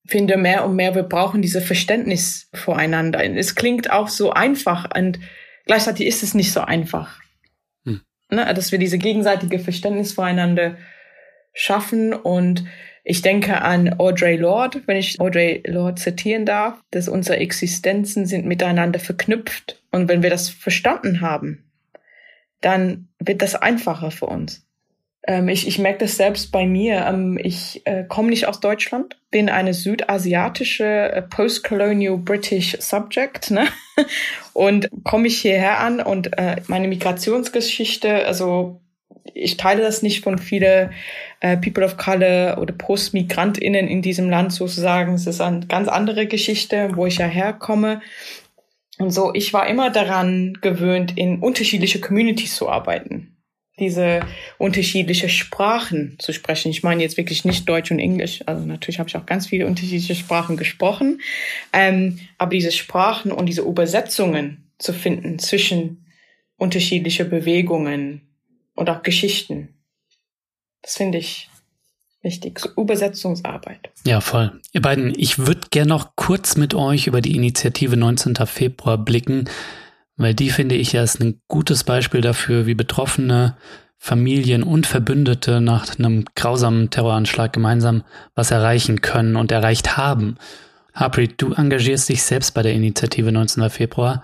Ich 0.03 0.11
finde 0.11 0.35
mehr 0.35 0.65
und 0.65 0.75
mehr, 0.75 0.93
wir 0.93 1.03
brauchen 1.03 1.41
diese 1.41 1.61
Verständnis 1.61 2.49
voreinander. 2.53 3.23
Es 3.23 3.55
klingt 3.55 3.89
auch 3.89 4.09
so 4.09 4.31
einfach 4.31 4.89
und 4.93 5.21
gleichzeitig 5.65 6.05
ist 6.05 6.21
es 6.21 6.33
nicht 6.33 6.51
so 6.51 6.59
einfach. 6.59 7.21
Hm. 7.85 8.01
Ne, 8.29 8.53
dass 8.53 8.73
wir 8.73 8.79
diese 8.79 8.97
gegenseitige 8.97 9.59
Verständnis 9.59 10.11
voreinander 10.11 10.75
schaffen 11.53 12.13
und 12.13 12.65
ich 13.07 13.21
denke 13.21 13.61
an 13.61 13.99
Audre 13.99 14.35
Lorde, 14.35 14.81
wenn 14.87 14.97
ich 14.97 15.19
Audre 15.21 15.61
Lorde 15.67 16.01
zitieren 16.01 16.43
darf, 16.47 16.81
dass 16.89 17.07
unsere 17.07 17.37
Existenzen 17.37 18.25
sind 18.25 18.47
miteinander 18.47 18.99
verknüpft. 18.99 19.79
Und 19.91 20.09
wenn 20.09 20.23
wir 20.23 20.31
das 20.31 20.49
verstanden 20.49 21.21
haben, 21.21 21.71
dann 22.61 23.09
wird 23.19 23.43
das 23.43 23.53
einfacher 23.53 24.09
für 24.09 24.25
uns. 24.25 24.65
Ähm, 25.27 25.49
ich, 25.49 25.67
ich 25.67 25.77
merke 25.77 25.99
das 25.99 26.17
selbst 26.17 26.51
bei 26.51 26.65
mir. 26.65 27.05
Ähm, 27.05 27.39
ich 27.39 27.85
äh, 27.85 28.05
komme 28.05 28.31
nicht 28.31 28.47
aus 28.47 28.59
Deutschland, 28.59 29.21
bin 29.29 29.49
eine 29.49 29.75
südasiatische 29.75 31.11
äh, 31.11 31.21
Postcolonial 31.21 32.17
British 32.17 32.75
Subject, 32.79 33.51
ne? 33.51 33.67
Und 34.53 34.89
komme 35.03 35.27
ich 35.27 35.41
hierher 35.41 35.79
an 35.79 35.99
und 35.99 36.37
äh, 36.37 36.61
meine 36.67 36.87
Migrationsgeschichte, 36.87 38.25
also 38.25 38.81
ich 39.33 39.57
teile 39.57 39.81
das 39.81 40.01
nicht 40.01 40.23
von 40.23 40.37
viele 40.37 40.91
äh, 41.39 41.57
People 41.57 41.83
of 41.83 41.97
Color 41.97 42.59
oder 42.59 42.73
Postmigrantinnen 42.73 43.87
in 43.87 44.01
diesem 44.01 44.29
Land 44.29 44.53
sozusagen. 44.53 45.13
Es 45.15 45.27
ist 45.27 45.41
eine 45.41 45.65
ganz 45.65 45.87
andere 45.87 46.27
Geschichte, 46.27 46.91
wo 46.93 47.05
ich 47.05 47.17
ja 47.17 47.25
herkomme. 47.25 48.01
Und 48.97 49.11
so, 49.11 49.33
ich 49.33 49.51
war 49.53 49.67
immer 49.67 49.89
daran 49.89 50.57
gewöhnt, 50.61 51.17
in 51.17 51.39
unterschiedliche 51.39 51.99
Communities 51.99 52.55
zu 52.55 52.69
arbeiten. 52.69 53.31
Diese 53.77 54.21
unterschiedliche 54.57 55.27
Sprachen 55.27 56.15
zu 56.19 56.31
sprechen. 56.31 56.69
Ich 56.69 56.81
meine 56.81 57.03
jetzt 57.03 57.17
wirklich 57.17 57.43
nicht 57.43 57.67
Deutsch 57.67 57.91
und 57.91 57.99
Englisch. 57.99 58.41
Also 58.45 58.65
natürlich 58.65 58.99
habe 58.99 59.09
ich 59.09 59.17
auch 59.17 59.25
ganz 59.25 59.47
viele 59.47 59.67
unterschiedliche 59.67 60.15
Sprachen 60.15 60.55
gesprochen. 60.55 61.19
Ähm, 61.73 62.19
aber 62.37 62.51
diese 62.51 62.71
Sprachen 62.71 63.33
und 63.33 63.47
diese 63.47 63.63
Übersetzungen 63.63 64.71
zu 64.77 64.93
finden 64.93 65.39
zwischen 65.39 66.05
unterschiedliche 66.55 67.25
Bewegungen, 67.25 68.24
und 68.75 68.89
auch 68.89 69.03
Geschichten. 69.03 69.69
Das 70.81 70.97
finde 70.97 71.17
ich 71.17 71.49
wichtig. 72.21 72.59
So 72.59 72.69
Übersetzungsarbeit. 72.77 73.89
Ja, 74.05 74.21
voll. 74.21 74.59
Ihr 74.73 74.81
beiden, 74.81 75.13
ich 75.17 75.39
würde 75.39 75.67
gerne 75.71 75.89
noch 75.89 76.15
kurz 76.15 76.57
mit 76.57 76.73
euch 76.73 77.07
über 77.07 77.21
die 77.21 77.35
Initiative 77.35 77.97
19. 77.97 78.35
Februar 78.45 78.97
blicken, 78.97 79.45
weil 80.17 80.33
die 80.33 80.49
finde 80.49 80.75
ich 80.75 80.93
ja 80.93 81.03
ist 81.03 81.21
ein 81.21 81.41
gutes 81.47 81.83
Beispiel 81.83 82.21
dafür, 82.21 82.65
wie 82.65 82.75
Betroffene, 82.75 83.57
Familien 83.97 84.63
und 84.63 84.85
Verbündete 84.85 85.61
nach 85.61 85.97
einem 85.97 86.25
grausamen 86.35 86.89
Terroranschlag 86.89 87.53
gemeinsam 87.53 88.03
was 88.35 88.51
erreichen 88.51 89.01
können 89.01 89.35
und 89.35 89.51
erreicht 89.51 89.97
haben. 89.97 90.37
Harpreet, 90.93 91.41
du 91.41 91.53
engagierst 91.53 92.09
dich 92.09 92.23
selbst 92.23 92.53
bei 92.53 92.61
der 92.61 92.73
Initiative 92.73 93.31
19. 93.31 93.69
Februar. 93.69 94.23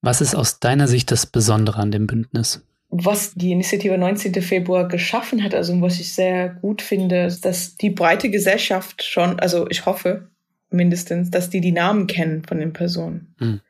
Was 0.00 0.20
ist 0.20 0.34
aus 0.34 0.60
deiner 0.60 0.88
Sicht 0.88 1.10
das 1.10 1.26
Besondere 1.26 1.80
an 1.80 1.90
dem 1.90 2.06
Bündnis? 2.06 2.62
Was 2.94 3.32
die 3.32 3.52
Initiative 3.52 3.96
19. 3.96 4.34
Februar 4.42 4.86
geschaffen 4.86 5.42
hat, 5.42 5.54
also 5.54 5.80
was 5.80 5.98
ich 5.98 6.12
sehr 6.12 6.50
gut 6.50 6.82
finde, 6.82 7.24
ist, 7.24 7.42
dass 7.46 7.74
die 7.76 7.88
breite 7.88 8.28
Gesellschaft 8.28 9.02
schon, 9.02 9.40
also 9.40 9.66
ich 9.70 9.86
hoffe 9.86 10.28
mindestens, 10.68 11.30
dass 11.30 11.48
die 11.48 11.62
die 11.62 11.72
Namen 11.72 12.06
kennen 12.06 12.44
von 12.44 12.58
den 12.58 12.74
Personen, 12.74 13.34
mhm. 13.40 13.60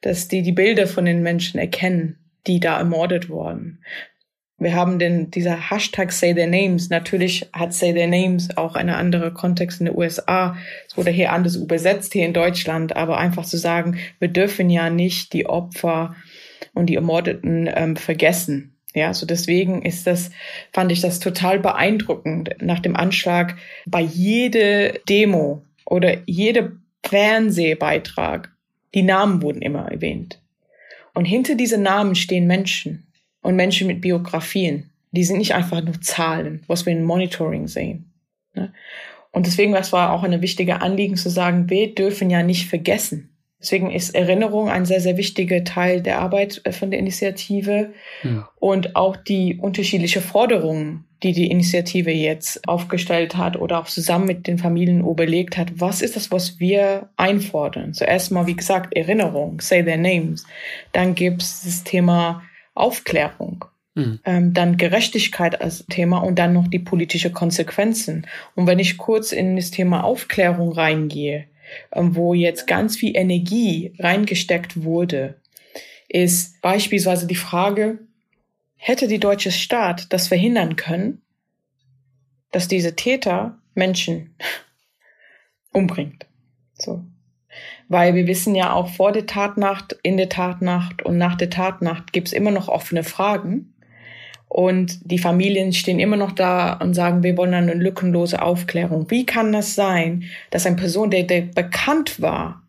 dass 0.00 0.28
die 0.28 0.40
die 0.40 0.52
Bilder 0.52 0.86
von 0.86 1.04
den 1.04 1.22
Menschen 1.22 1.60
erkennen, 1.60 2.18
die 2.46 2.58
da 2.58 2.78
ermordet 2.78 3.28
wurden. 3.28 3.84
Wir 4.56 4.74
haben 4.74 4.98
den, 4.98 5.30
dieser 5.30 5.70
Hashtag 5.70 6.10
Say 6.10 6.34
Their 6.34 6.46
Names. 6.46 6.88
Natürlich 6.88 7.48
hat 7.52 7.74
Say 7.74 7.92
Their 7.92 8.06
Names 8.06 8.56
auch 8.56 8.76
eine 8.76 8.96
andere 8.96 9.32
Kontext 9.32 9.80
in 9.80 9.86
den 9.86 9.96
USA. 9.96 10.56
Es 10.86 10.96
wurde 10.98 11.10
hier 11.10 11.32
anders 11.32 11.56
übersetzt, 11.56 12.12
hier 12.12 12.26
in 12.26 12.34
Deutschland. 12.34 12.94
Aber 12.94 13.16
einfach 13.16 13.46
zu 13.46 13.56
sagen, 13.56 13.98
wir 14.18 14.28
dürfen 14.28 14.68
ja 14.68 14.90
nicht 14.90 15.32
die 15.32 15.46
Opfer 15.46 16.14
und 16.74 16.86
die 16.86 16.96
Ermordeten 16.96 17.70
ähm, 17.74 17.96
vergessen. 17.96 18.69
Ja, 18.94 19.14
so 19.14 19.24
deswegen 19.24 19.82
ist 19.82 20.06
das, 20.06 20.30
fand 20.72 20.90
ich 20.90 21.00
das 21.00 21.20
total 21.20 21.60
beeindruckend. 21.60 22.50
Nach 22.60 22.80
dem 22.80 22.96
Anschlag 22.96 23.56
bei 23.86 24.00
jede 24.00 25.00
Demo 25.08 25.62
oder 25.84 26.18
jede 26.26 26.72
Fernsehbeitrag, 27.04 28.50
die 28.94 29.02
Namen 29.02 29.42
wurden 29.42 29.62
immer 29.62 29.90
erwähnt. 29.90 30.40
Und 31.14 31.24
hinter 31.24 31.54
diesen 31.54 31.82
Namen 31.82 32.14
stehen 32.14 32.46
Menschen 32.46 33.06
und 33.42 33.56
Menschen 33.56 33.86
mit 33.86 34.00
Biografien. 34.00 34.90
Die 35.12 35.24
sind 35.24 35.38
nicht 35.38 35.54
einfach 35.54 35.82
nur 35.82 36.00
Zahlen, 36.00 36.62
was 36.66 36.86
wir 36.86 36.92
in 36.92 37.04
Monitoring 37.04 37.66
sehen. 37.66 38.12
Ne? 38.54 38.72
Und 39.32 39.46
deswegen, 39.46 39.72
das 39.72 39.92
war 39.92 40.12
auch 40.12 40.22
eine 40.22 40.42
wichtige 40.42 40.82
Anliegen 40.82 41.16
zu 41.16 41.30
sagen, 41.30 41.70
wir 41.70 41.94
dürfen 41.94 42.30
ja 42.30 42.42
nicht 42.42 42.68
vergessen. 42.68 43.29
Deswegen 43.60 43.90
ist 43.90 44.14
Erinnerung 44.14 44.70
ein 44.70 44.86
sehr, 44.86 45.00
sehr 45.00 45.18
wichtiger 45.18 45.64
Teil 45.64 46.00
der 46.00 46.20
Arbeit 46.20 46.62
äh, 46.64 46.72
von 46.72 46.90
der 46.90 46.98
Initiative 46.98 47.92
ja. 48.22 48.48
und 48.58 48.96
auch 48.96 49.16
die 49.16 49.58
unterschiedlichen 49.60 50.22
Forderungen, 50.22 51.04
die 51.22 51.32
die 51.32 51.50
Initiative 51.50 52.10
jetzt 52.10 52.66
aufgestellt 52.66 53.36
hat 53.36 53.56
oder 53.56 53.78
auch 53.78 53.86
zusammen 53.86 54.26
mit 54.26 54.46
den 54.46 54.56
Familien 54.56 55.00
überlegt 55.00 55.58
hat. 55.58 55.72
Was 55.76 56.00
ist 56.00 56.16
das, 56.16 56.32
was 56.32 56.58
wir 56.58 57.10
einfordern? 57.16 57.92
Zuerst 57.92 58.32
mal, 58.32 58.46
wie 58.46 58.56
gesagt, 58.56 58.96
Erinnerung, 58.96 59.60
say 59.60 59.84
their 59.84 59.98
names. 59.98 60.46
Dann 60.92 61.14
gibt's 61.14 61.62
das 61.64 61.84
Thema 61.84 62.42
Aufklärung. 62.74 63.66
Mhm. 63.94 64.20
Ähm, 64.24 64.54
dann 64.54 64.78
Gerechtigkeit 64.78 65.60
als 65.60 65.84
Thema 65.86 66.18
und 66.18 66.38
dann 66.38 66.54
noch 66.54 66.68
die 66.68 66.78
politische 66.78 67.30
Konsequenzen. 67.30 68.26
Und 68.54 68.66
wenn 68.66 68.78
ich 68.78 68.96
kurz 68.96 69.32
in 69.32 69.56
das 69.56 69.70
Thema 69.70 70.04
Aufklärung 70.04 70.72
reingehe, 70.72 71.44
wo 71.92 72.34
jetzt 72.34 72.66
ganz 72.66 72.96
viel 72.96 73.16
Energie 73.16 73.94
reingesteckt 73.98 74.82
wurde, 74.82 75.40
ist 76.08 76.60
beispielsweise 76.60 77.26
die 77.26 77.36
Frage, 77.36 78.00
hätte 78.76 79.06
die 79.08 79.20
deutsche 79.20 79.52
Staat 79.52 80.12
das 80.12 80.28
verhindern 80.28 80.76
können, 80.76 81.22
dass 82.50 82.66
diese 82.66 82.96
Täter 82.96 83.58
Menschen 83.74 84.34
umbringt? 85.72 86.26
So. 86.74 87.04
Weil 87.88 88.14
wir 88.14 88.26
wissen 88.26 88.54
ja 88.54 88.72
auch 88.72 88.88
vor 88.88 89.12
der 89.12 89.26
Tatnacht, 89.26 89.96
in 90.02 90.16
der 90.16 90.28
Tatnacht 90.28 91.02
und 91.02 91.18
nach 91.18 91.36
der 91.36 91.50
Tatnacht 91.50 92.12
gibt's 92.12 92.32
immer 92.32 92.50
noch 92.50 92.68
offene 92.68 93.04
Fragen. 93.04 93.74
Und 94.52 94.98
die 95.08 95.20
Familien 95.20 95.72
stehen 95.72 96.00
immer 96.00 96.16
noch 96.16 96.32
da 96.32 96.72
und 96.72 96.94
sagen, 96.94 97.22
wir 97.22 97.36
wollen 97.36 97.54
eine 97.54 97.72
lückenlose 97.72 98.42
Aufklärung. 98.42 99.08
Wie 99.08 99.24
kann 99.24 99.52
das 99.52 99.76
sein, 99.76 100.24
dass 100.50 100.66
eine 100.66 100.74
Person, 100.74 101.08
der, 101.08 101.22
der 101.22 101.42
bekannt 101.42 102.20
war, 102.20 102.64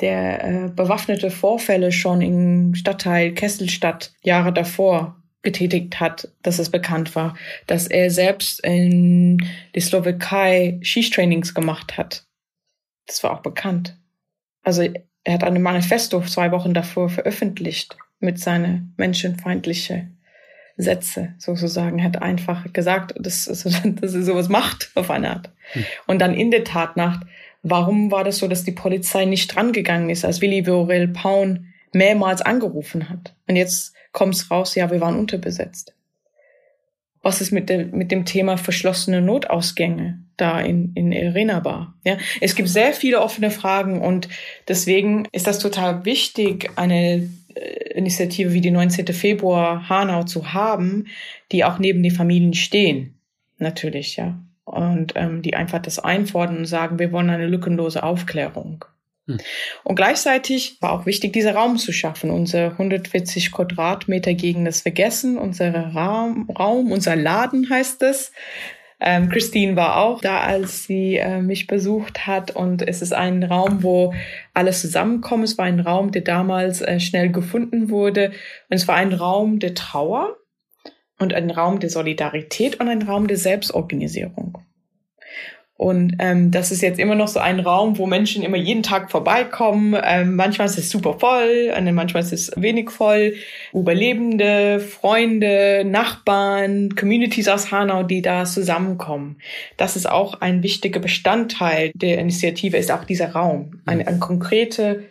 der 0.00 0.44
äh, 0.44 0.68
bewaffnete 0.68 1.32
Vorfälle 1.32 1.90
schon 1.90 2.20
im 2.22 2.76
Stadtteil 2.76 3.32
Kesselstadt 3.32 4.12
Jahre 4.22 4.52
davor 4.52 5.16
getätigt 5.42 5.98
hat, 5.98 6.28
dass 6.42 6.60
es 6.60 6.70
bekannt 6.70 7.16
war, 7.16 7.36
dass 7.66 7.88
er 7.88 8.12
selbst 8.12 8.64
in 8.64 9.44
die 9.74 9.80
Slowakei 9.80 10.78
Schießtrainings 10.82 11.52
gemacht 11.52 11.98
hat. 11.98 12.28
Das 13.06 13.24
war 13.24 13.32
auch 13.32 13.42
bekannt. 13.42 13.98
Also 14.62 14.88
er 15.24 15.34
hat 15.34 15.42
ein 15.42 15.60
Manifesto 15.60 16.20
zwei 16.20 16.52
Wochen 16.52 16.74
davor 16.74 17.08
veröffentlicht 17.08 17.96
mit 18.20 18.38
seinen 18.38 18.94
menschenfeindlichen 18.96 20.17
Sätze 20.78 21.34
sozusagen, 21.38 22.02
hat 22.02 22.22
einfach 22.22 22.72
gesagt, 22.72 23.14
dass, 23.18 23.44
dass 23.46 24.14
er 24.14 24.22
sowas 24.22 24.48
macht 24.48 24.90
auf 24.94 25.10
eine 25.10 25.30
Art. 25.30 25.50
Hm. 25.72 25.84
Und 26.06 26.20
dann 26.20 26.34
in 26.34 26.50
der 26.50 26.64
Tatnacht, 26.64 27.26
warum 27.62 28.10
war 28.10 28.24
das 28.24 28.38
so, 28.38 28.48
dass 28.48 28.64
die 28.64 28.72
Polizei 28.72 29.24
nicht 29.24 29.54
drangegangen 29.54 30.08
ist, 30.08 30.24
als 30.24 30.40
Willi 30.40 30.64
Viorel 30.64 31.08
Paun 31.08 31.66
mehrmals 31.92 32.40
angerufen 32.40 33.08
hat? 33.08 33.34
Und 33.48 33.56
jetzt 33.56 33.92
kommt 34.12 34.34
es 34.34 34.50
raus, 34.50 34.76
ja, 34.76 34.90
wir 34.90 35.00
waren 35.00 35.18
unterbesetzt. 35.18 35.94
Was 37.22 37.40
ist 37.40 37.50
mit, 37.50 37.68
dem 37.68 37.90
mit 37.90 38.12
dem 38.12 38.24
Thema 38.24 38.56
verschlossene 38.56 39.20
Notausgänge 39.20 40.20
da 40.36 40.60
in, 40.60 40.92
in 40.94 41.12
Arena 41.12 41.58
Bar? 41.58 41.94
Ja, 42.04 42.16
es 42.40 42.54
gibt 42.54 42.68
sehr 42.68 42.92
viele 42.92 43.20
offene 43.20 43.50
Fragen 43.50 44.00
und 44.00 44.28
deswegen 44.68 45.26
ist 45.32 45.48
das 45.48 45.58
total 45.58 46.04
wichtig, 46.04 46.70
eine 46.76 47.28
Initiative 47.94 48.52
wie 48.52 48.60
die 48.60 48.70
19. 48.70 49.06
Februar 49.08 49.88
Hanau 49.88 50.24
zu 50.24 50.52
haben, 50.52 51.06
die 51.52 51.64
auch 51.64 51.78
neben 51.78 52.02
den 52.02 52.12
Familien 52.12 52.54
stehen. 52.54 53.18
Natürlich, 53.58 54.16
ja. 54.16 54.38
Und 54.64 55.14
ähm, 55.16 55.42
die 55.42 55.54
einfach 55.54 55.80
das 55.80 55.98
einfordern 55.98 56.58
und 56.58 56.66
sagen, 56.66 56.98
wir 56.98 57.10
wollen 57.10 57.30
eine 57.30 57.46
lückenlose 57.46 58.02
Aufklärung. 58.02 58.84
Hm. 59.26 59.38
Und 59.84 59.96
gleichzeitig 59.96 60.76
war 60.80 60.92
auch 60.92 61.06
wichtig, 61.06 61.32
diesen 61.32 61.54
Raum 61.54 61.78
zu 61.78 61.92
schaffen. 61.92 62.30
Unser 62.30 62.72
140 62.72 63.50
Quadratmeter 63.52 64.34
gegen 64.34 64.64
das 64.64 64.82
Vergessen, 64.82 65.38
unser 65.38 65.72
Raum, 65.92 66.50
Raum 66.50 66.92
unser 66.92 67.16
Laden 67.16 67.68
heißt 67.70 68.02
es, 68.02 68.32
ähm, 69.00 69.28
Christine 69.28 69.76
war 69.76 69.98
auch 69.98 70.20
da, 70.20 70.40
als 70.40 70.84
sie 70.84 71.16
äh, 71.16 71.40
mich 71.40 71.66
besucht 71.66 72.26
hat. 72.26 72.50
Und 72.50 72.86
es 72.86 73.00
ist 73.00 73.12
ein 73.12 73.44
Raum, 73.44 73.82
wo 73.82 74.12
alles 74.54 74.80
zusammenkommt. 74.80 75.44
Es 75.44 75.56
war 75.56 75.66
ein 75.66 75.80
Raum, 75.80 76.10
der 76.10 76.22
damals 76.22 76.80
äh, 76.80 76.98
schnell 76.98 77.30
gefunden 77.30 77.90
wurde. 77.90 78.30
Und 78.68 78.76
es 78.76 78.88
war 78.88 78.96
ein 78.96 79.12
Raum 79.12 79.60
der 79.60 79.74
Trauer 79.74 80.36
und 81.18 81.32
ein 81.32 81.50
Raum 81.50 81.78
der 81.78 81.90
Solidarität 81.90 82.80
und 82.80 82.88
ein 82.88 83.02
Raum 83.02 83.28
der 83.28 83.36
Selbstorganisierung. 83.36 84.58
Und 85.78 86.16
ähm, 86.18 86.50
das 86.50 86.72
ist 86.72 86.82
jetzt 86.82 86.98
immer 86.98 87.14
noch 87.14 87.28
so 87.28 87.38
ein 87.38 87.60
Raum, 87.60 87.98
wo 87.98 88.06
Menschen 88.06 88.42
immer 88.42 88.56
jeden 88.56 88.82
Tag 88.82 89.12
vorbeikommen. 89.12 89.96
Ähm, 90.04 90.34
manchmal 90.34 90.66
ist 90.66 90.76
es 90.76 90.90
super 90.90 91.20
voll, 91.20 91.72
manchmal 91.92 92.24
ist 92.24 92.32
es 92.32 92.50
wenig 92.56 92.90
voll. 92.90 93.34
Überlebende, 93.72 94.80
Freunde, 94.80 95.84
Nachbarn, 95.86 96.96
Communities 96.96 97.46
aus 97.46 97.70
Hanau, 97.70 98.02
die 98.02 98.22
da 98.22 98.44
zusammenkommen. 98.44 99.36
Das 99.76 99.94
ist 99.94 100.10
auch 100.10 100.40
ein 100.40 100.64
wichtiger 100.64 100.98
Bestandteil 100.98 101.92
der 101.94 102.18
Initiative, 102.18 102.76
ist 102.76 102.90
auch 102.90 103.04
dieser 103.04 103.30
Raum. 103.30 103.80
Eine, 103.86 104.04
eine 104.08 104.18
konkrete 104.18 105.04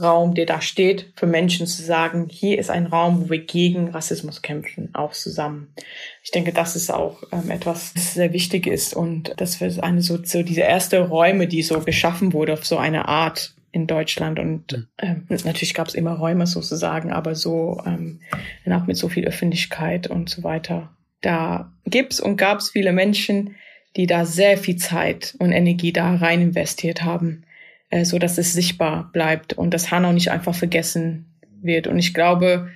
Raum, 0.00 0.34
der 0.34 0.46
da 0.46 0.60
steht, 0.60 1.12
für 1.16 1.26
Menschen 1.26 1.66
zu 1.66 1.82
sagen, 1.82 2.28
hier 2.30 2.58
ist 2.58 2.70
ein 2.70 2.86
Raum, 2.86 3.22
wo 3.22 3.30
wir 3.30 3.44
gegen 3.44 3.88
Rassismus 3.88 4.42
kämpfen, 4.42 4.90
auch 4.94 5.12
zusammen. 5.12 5.74
Ich 6.22 6.30
denke, 6.30 6.52
das 6.52 6.76
ist 6.76 6.90
auch 6.90 7.22
ähm, 7.32 7.50
etwas, 7.50 7.92
das 7.94 8.14
sehr 8.14 8.32
wichtig 8.32 8.66
ist 8.66 8.94
und 8.94 9.32
das 9.36 9.60
wird 9.60 9.82
eine 9.82 10.00
so, 10.02 10.18
so 10.22 10.42
diese 10.42 10.60
erste 10.60 11.00
Räume, 11.00 11.48
die 11.48 11.62
so 11.62 11.80
geschaffen 11.80 12.32
wurde 12.32 12.52
auf 12.52 12.64
so 12.64 12.78
eine 12.78 13.08
Art 13.08 13.54
in 13.72 13.86
Deutschland 13.86 14.38
und 14.38 14.88
ähm, 14.98 15.26
natürlich 15.28 15.74
gab 15.74 15.88
es 15.88 15.94
immer 15.94 16.14
Räume 16.14 16.46
sozusagen, 16.46 17.12
aber 17.12 17.34
so 17.34 17.82
ähm, 17.84 18.20
auch 18.70 18.86
mit 18.86 18.96
so 18.96 19.08
viel 19.08 19.26
Öffentlichkeit 19.26 20.06
und 20.06 20.28
so 20.30 20.42
weiter. 20.42 20.90
Da 21.20 21.72
gibt's 21.84 22.20
und 22.20 22.36
gab's 22.36 22.70
viele 22.70 22.92
Menschen, 22.92 23.56
die 23.96 24.06
da 24.06 24.24
sehr 24.24 24.58
viel 24.58 24.76
Zeit 24.76 25.34
und 25.38 25.52
Energie 25.52 25.92
da 25.92 26.14
rein 26.14 26.40
investiert 26.40 27.02
haben 27.02 27.44
äh, 27.90 28.04
so 28.04 28.18
dass 28.18 28.38
es 28.38 28.52
sichtbar 28.52 29.10
bleibt 29.12 29.52
und 29.52 29.72
dass 29.72 29.90
Hanau 29.90 30.12
nicht 30.12 30.30
einfach 30.30 30.54
vergessen 30.54 31.26
wird. 31.60 31.86
Und 31.86 31.98
ich 31.98 32.14
glaube, 32.14 32.68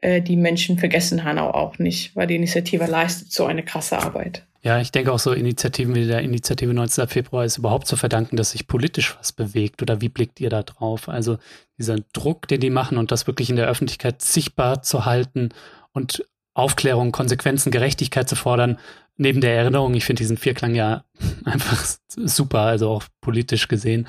äh, 0.00 0.22
die 0.22 0.36
Menschen 0.36 0.78
vergessen 0.78 1.24
Hanau 1.24 1.50
auch 1.50 1.78
nicht, 1.78 2.16
weil 2.16 2.26
die 2.26 2.36
Initiative 2.36 2.86
leistet 2.86 3.32
so 3.32 3.44
eine 3.46 3.64
krasse 3.64 3.98
Arbeit. 3.98 4.46
Ja, 4.62 4.78
ich 4.78 4.92
denke 4.92 5.10
auch 5.10 5.18
so 5.18 5.32
Initiativen 5.32 5.94
wie 5.94 6.06
der 6.06 6.20
Initiative 6.20 6.72
19. 6.74 7.08
Februar 7.08 7.46
ist 7.46 7.56
überhaupt 7.56 7.86
zu 7.86 7.96
verdanken, 7.96 8.36
dass 8.36 8.50
sich 8.50 8.66
politisch 8.66 9.16
was 9.18 9.32
bewegt. 9.32 9.80
Oder 9.80 10.02
wie 10.02 10.10
blickt 10.10 10.38
ihr 10.38 10.50
da 10.50 10.62
drauf? 10.62 11.08
Also 11.08 11.38
dieser 11.78 11.96
Druck, 12.12 12.46
den 12.46 12.60
die 12.60 12.68
machen 12.68 12.98
und 12.98 13.10
das 13.10 13.26
wirklich 13.26 13.48
in 13.48 13.56
der 13.56 13.68
Öffentlichkeit 13.68 14.20
sichtbar 14.20 14.82
zu 14.82 15.06
halten 15.06 15.48
und 15.92 16.24
Aufklärung, 16.54 17.12
Konsequenzen, 17.12 17.70
Gerechtigkeit 17.70 18.28
zu 18.28 18.36
fordern, 18.36 18.78
neben 19.16 19.40
der 19.40 19.54
Erinnerung, 19.54 19.94
ich 19.94 20.04
finde 20.04 20.20
diesen 20.20 20.36
Vierklang 20.36 20.74
ja 20.74 21.04
einfach 21.44 21.84
super, 22.08 22.60
also 22.60 22.90
auch 22.90 23.04
politisch 23.20 23.68
gesehen. 23.68 24.06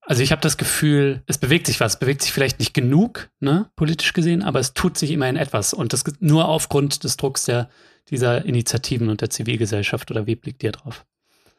Also 0.00 0.22
ich 0.22 0.32
habe 0.32 0.40
das 0.40 0.56
Gefühl, 0.56 1.22
es 1.26 1.36
bewegt 1.36 1.66
sich 1.66 1.80
was, 1.80 1.98
bewegt 1.98 2.22
sich 2.22 2.32
vielleicht 2.32 2.58
nicht 2.58 2.72
genug, 2.72 3.28
ne, 3.40 3.70
politisch 3.76 4.14
gesehen, 4.14 4.42
aber 4.42 4.58
es 4.58 4.72
tut 4.72 4.96
sich 4.96 5.10
immerhin 5.10 5.36
etwas 5.36 5.74
und 5.74 5.92
das 5.92 6.02
nur 6.20 6.48
aufgrund 6.48 7.04
des 7.04 7.18
Drucks 7.18 7.44
der 7.44 7.68
dieser 8.10 8.44
Initiativen 8.44 9.08
und 9.08 9.20
der 9.20 9.30
Zivilgesellschaft 9.30 10.10
oder 10.10 10.26
wie 10.26 10.36
blickt 10.36 10.62
ihr 10.62 10.72
drauf? 10.72 11.04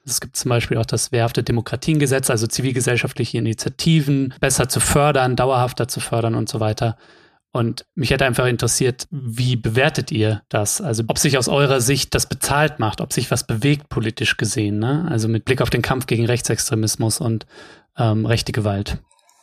Es 0.05 0.21
gibt 0.21 0.35
zum 0.35 0.49
Beispiel 0.49 0.77
auch 0.77 0.85
das 0.85 1.11
wehrhafte 1.11 1.43
Demokratiengesetz, 1.43 2.29
also 2.29 2.47
zivilgesellschaftliche 2.47 3.37
Initiativen 3.37 4.33
besser 4.39 4.67
zu 4.69 4.79
fördern, 4.79 5.35
dauerhafter 5.35 5.87
zu 5.87 5.99
fördern 5.99 6.35
und 6.35 6.49
so 6.49 6.59
weiter. 6.59 6.97
Und 7.51 7.85
mich 7.95 8.11
hätte 8.11 8.25
einfach 8.25 8.45
interessiert, 8.45 9.07
wie 9.09 9.55
bewertet 9.55 10.11
ihr 10.11 10.43
das? 10.49 10.81
Also 10.81 11.03
ob 11.07 11.17
sich 11.17 11.37
aus 11.37 11.47
eurer 11.47 11.81
Sicht 11.81 12.13
das 12.13 12.29
bezahlt 12.29 12.77
macht, 12.79 13.01
ob 13.01 13.11
sich 13.11 13.31
was 13.31 13.47
bewegt 13.47 13.89
politisch 13.89 14.37
gesehen, 14.37 14.77
ne? 14.77 15.07
Also 15.09 15.27
mit 15.27 15.45
Blick 15.45 15.61
auf 15.61 15.71
den 15.71 15.81
Kampf 15.81 16.05
gegen 16.05 16.27
Rechtsextremismus 16.27 17.19
und 17.19 17.47
ähm, 17.97 18.27
rechte 18.27 18.51
Gewalt. 18.51 18.99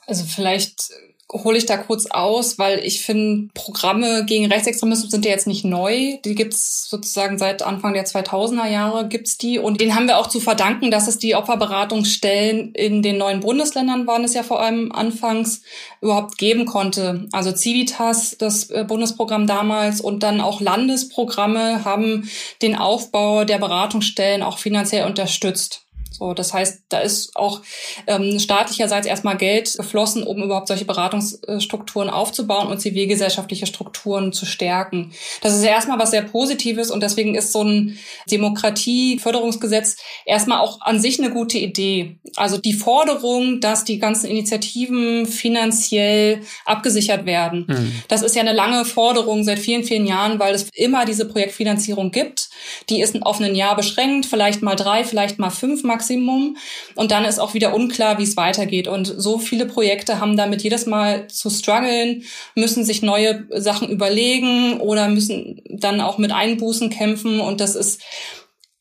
Also 0.06 0.24
vielleicht 0.24 0.90
hole 1.32 1.58
ich 1.58 1.66
da 1.66 1.76
kurz 1.76 2.06
aus, 2.06 2.58
weil 2.58 2.78
ich 2.84 3.02
finde, 3.04 3.48
Programme 3.52 4.24
gegen 4.26 4.46
Rechtsextremismus 4.46 5.10
sind 5.10 5.24
ja 5.24 5.32
jetzt 5.32 5.48
nicht 5.48 5.64
neu. 5.64 6.18
Die 6.24 6.36
gibt's 6.36 6.88
sozusagen 6.88 7.36
seit 7.36 7.62
Anfang 7.62 7.94
der 7.94 8.06
2000er 8.06 8.68
Jahre 8.68 9.08
gibt's 9.08 9.36
die. 9.36 9.58
Und 9.58 9.80
den 9.80 9.94
haben 9.94 10.06
wir 10.06 10.18
auch 10.18 10.28
zu 10.28 10.38
verdanken, 10.38 10.90
dass 10.90 11.08
es 11.08 11.18
die 11.18 11.34
Opferberatungsstellen 11.34 12.74
in 12.74 13.02
den 13.02 13.18
neuen 13.18 13.40
Bundesländern 13.40 14.06
waren 14.06 14.24
es 14.24 14.34
ja 14.34 14.44
vor 14.44 14.60
allem 14.60 14.92
anfangs 14.92 15.62
überhaupt 16.00 16.38
geben 16.38 16.64
konnte. 16.64 17.26
Also 17.32 17.54
Civitas, 17.54 18.36
das 18.38 18.70
äh, 18.70 18.84
Bundesprogramm 18.86 19.48
damals 19.48 20.00
und 20.00 20.22
dann 20.22 20.40
auch 20.40 20.60
Landesprogramme 20.60 21.84
haben 21.84 22.30
den 22.62 22.76
Aufbau 22.76 23.44
der 23.44 23.58
Beratungsstellen 23.58 24.42
auch 24.42 24.58
finanziell 24.58 25.06
unterstützt. 25.06 25.85
So, 26.18 26.32
das 26.32 26.54
heißt, 26.54 26.84
da 26.88 27.00
ist 27.00 27.36
auch 27.36 27.60
ähm, 28.06 28.38
staatlicherseits 28.38 29.06
erstmal 29.06 29.36
Geld 29.36 29.76
geflossen, 29.76 30.22
um 30.22 30.42
überhaupt 30.42 30.68
solche 30.68 30.86
Beratungsstrukturen 30.86 32.08
aufzubauen 32.08 32.68
und 32.68 32.80
zivilgesellschaftliche 32.80 33.66
Strukturen 33.66 34.32
zu 34.32 34.46
stärken. 34.46 35.12
Das 35.42 35.54
ist 35.54 35.62
erstmal 35.62 35.98
was 35.98 36.12
sehr 36.12 36.22
Positives 36.22 36.90
und 36.90 37.02
deswegen 37.02 37.34
ist 37.34 37.52
so 37.52 37.62
ein 37.62 37.98
Demokratieförderungsgesetz 38.30 39.96
erstmal 40.24 40.60
auch 40.60 40.80
an 40.80 41.00
sich 41.00 41.18
eine 41.18 41.30
gute 41.30 41.58
Idee. 41.58 42.18
Also 42.36 42.56
die 42.56 42.72
Forderung, 42.72 43.60
dass 43.60 43.84
die 43.84 43.98
ganzen 43.98 44.26
Initiativen 44.26 45.26
finanziell 45.26 46.40
abgesichert 46.64 47.26
werden, 47.26 47.66
mhm. 47.68 47.92
das 48.08 48.22
ist 48.22 48.34
ja 48.34 48.40
eine 48.40 48.54
lange 48.54 48.86
Forderung 48.86 49.44
seit 49.44 49.58
vielen, 49.58 49.84
vielen 49.84 50.06
Jahren, 50.06 50.38
weil 50.38 50.54
es 50.54 50.70
immer 50.72 51.04
diese 51.04 51.26
Projektfinanzierung 51.26 52.10
gibt 52.10 52.45
Die 52.90 53.00
ist 53.00 53.22
auf 53.22 53.40
ein 53.40 53.54
Jahr 53.54 53.76
beschränkt, 53.76 54.26
vielleicht 54.26 54.62
mal 54.62 54.76
drei, 54.76 55.04
vielleicht 55.04 55.38
mal 55.38 55.50
fünf 55.50 55.82
Maximum. 55.82 56.56
Und 56.94 57.10
dann 57.10 57.24
ist 57.24 57.38
auch 57.38 57.54
wieder 57.54 57.74
unklar, 57.74 58.18
wie 58.18 58.24
es 58.24 58.36
weitergeht. 58.36 58.88
Und 58.88 59.06
so 59.16 59.38
viele 59.38 59.66
Projekte 59.66 60.20
haben 60.20 60.36
damit 60.36 60.62
jedes 60.62 60.86
Mal 60.86 61.28
zu 61.28 61.50
strugglen, 61.50 62.24
müssen 62.54 62.84
sich 62.84 63.02
neue 63.02 63.46
Sachen 63.50 63.88
überlegen 63.88 64.80
oder 64.80 65.08
müssen 65.08 65.62
dann 65.68 66.00
auch 66.00 66.18
mit 66.18 66.32
Einbußen 66.32 66.90
kämpfen. 66.90 67.40
Und 67.40 67.60
das 67.60 67.74
ist 67.74 68.02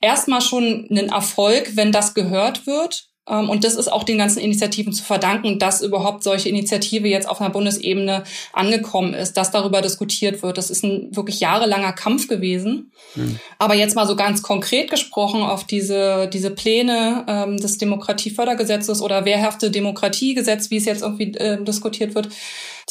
erstmal 0.02 0.42
schon 0.42 0.88
ein 0.90 1.10
Erfolg, 1.10 1.76
wenn 1.76 1.92
das 1.92 2.14
gehört 2.14 2.68
wird. 2.68 3.10
Ähm, 3.30 3.50
und 3.50 3.64
das 3.64 3.76
ist 3.76 3.92
auch 3.92 4.04
den 4.04 4.18
ganzen 4.18 4.40
Initiativen 4.40 4.94
zu 4.94 5.04
verdanken, 5.04 5.60
dass 5.60 5.82
überhaupt 5.82 6.24
solche 6.24 6.50
Initiative 6.50 7.08
jetzt 7.08 7.28
auf 7.28 7.42
einer 7.42 7.50
Bundesebene 7.50 8.24
angekommen 8.54 9.14
ist, 9.14 9.34
dass 9.38 9.52
darüber 9.52 9.82
diskutiert 9.82 10.44
wird. 10.44 10.58
Das 10.58 10.70
ist 10.70 10.84
ein 10.84 11.16
wirklich 11.16 11.40
jahrelanger 11.40 11.94
Kampf 11.94 12.28
gewesen. 12.28 12.92
Mhm. 13.16 13.40
Aber 13.58 13.76
jetzt 13.76 13.96
mal 13.96 14.08
so 14.08 14.16
ganz 14.16 14.42
konkret 14.42 14.90
gesprochen 14.90 15.42
auf 15.42 15.64
diese, 15.64 16.28
diese 16.32 16.52
Pläne 16.52 17.26
ähm, 17.28 17.58
des 17.58 17.78
Demokratiefördergesetzes 17.78 19.02
oder 19.02 19.26
wehrhafte 19.26 19.72
Demokratiegesetz, 19.72 20.70
wie 20.70 20.78
es 20.78 20.86
jetzt 20.86 21.02
irgendwie 21.02 21.34
äh, 21.36 21.64
diskutiert 21.64 22.16
wird 22.16 22.30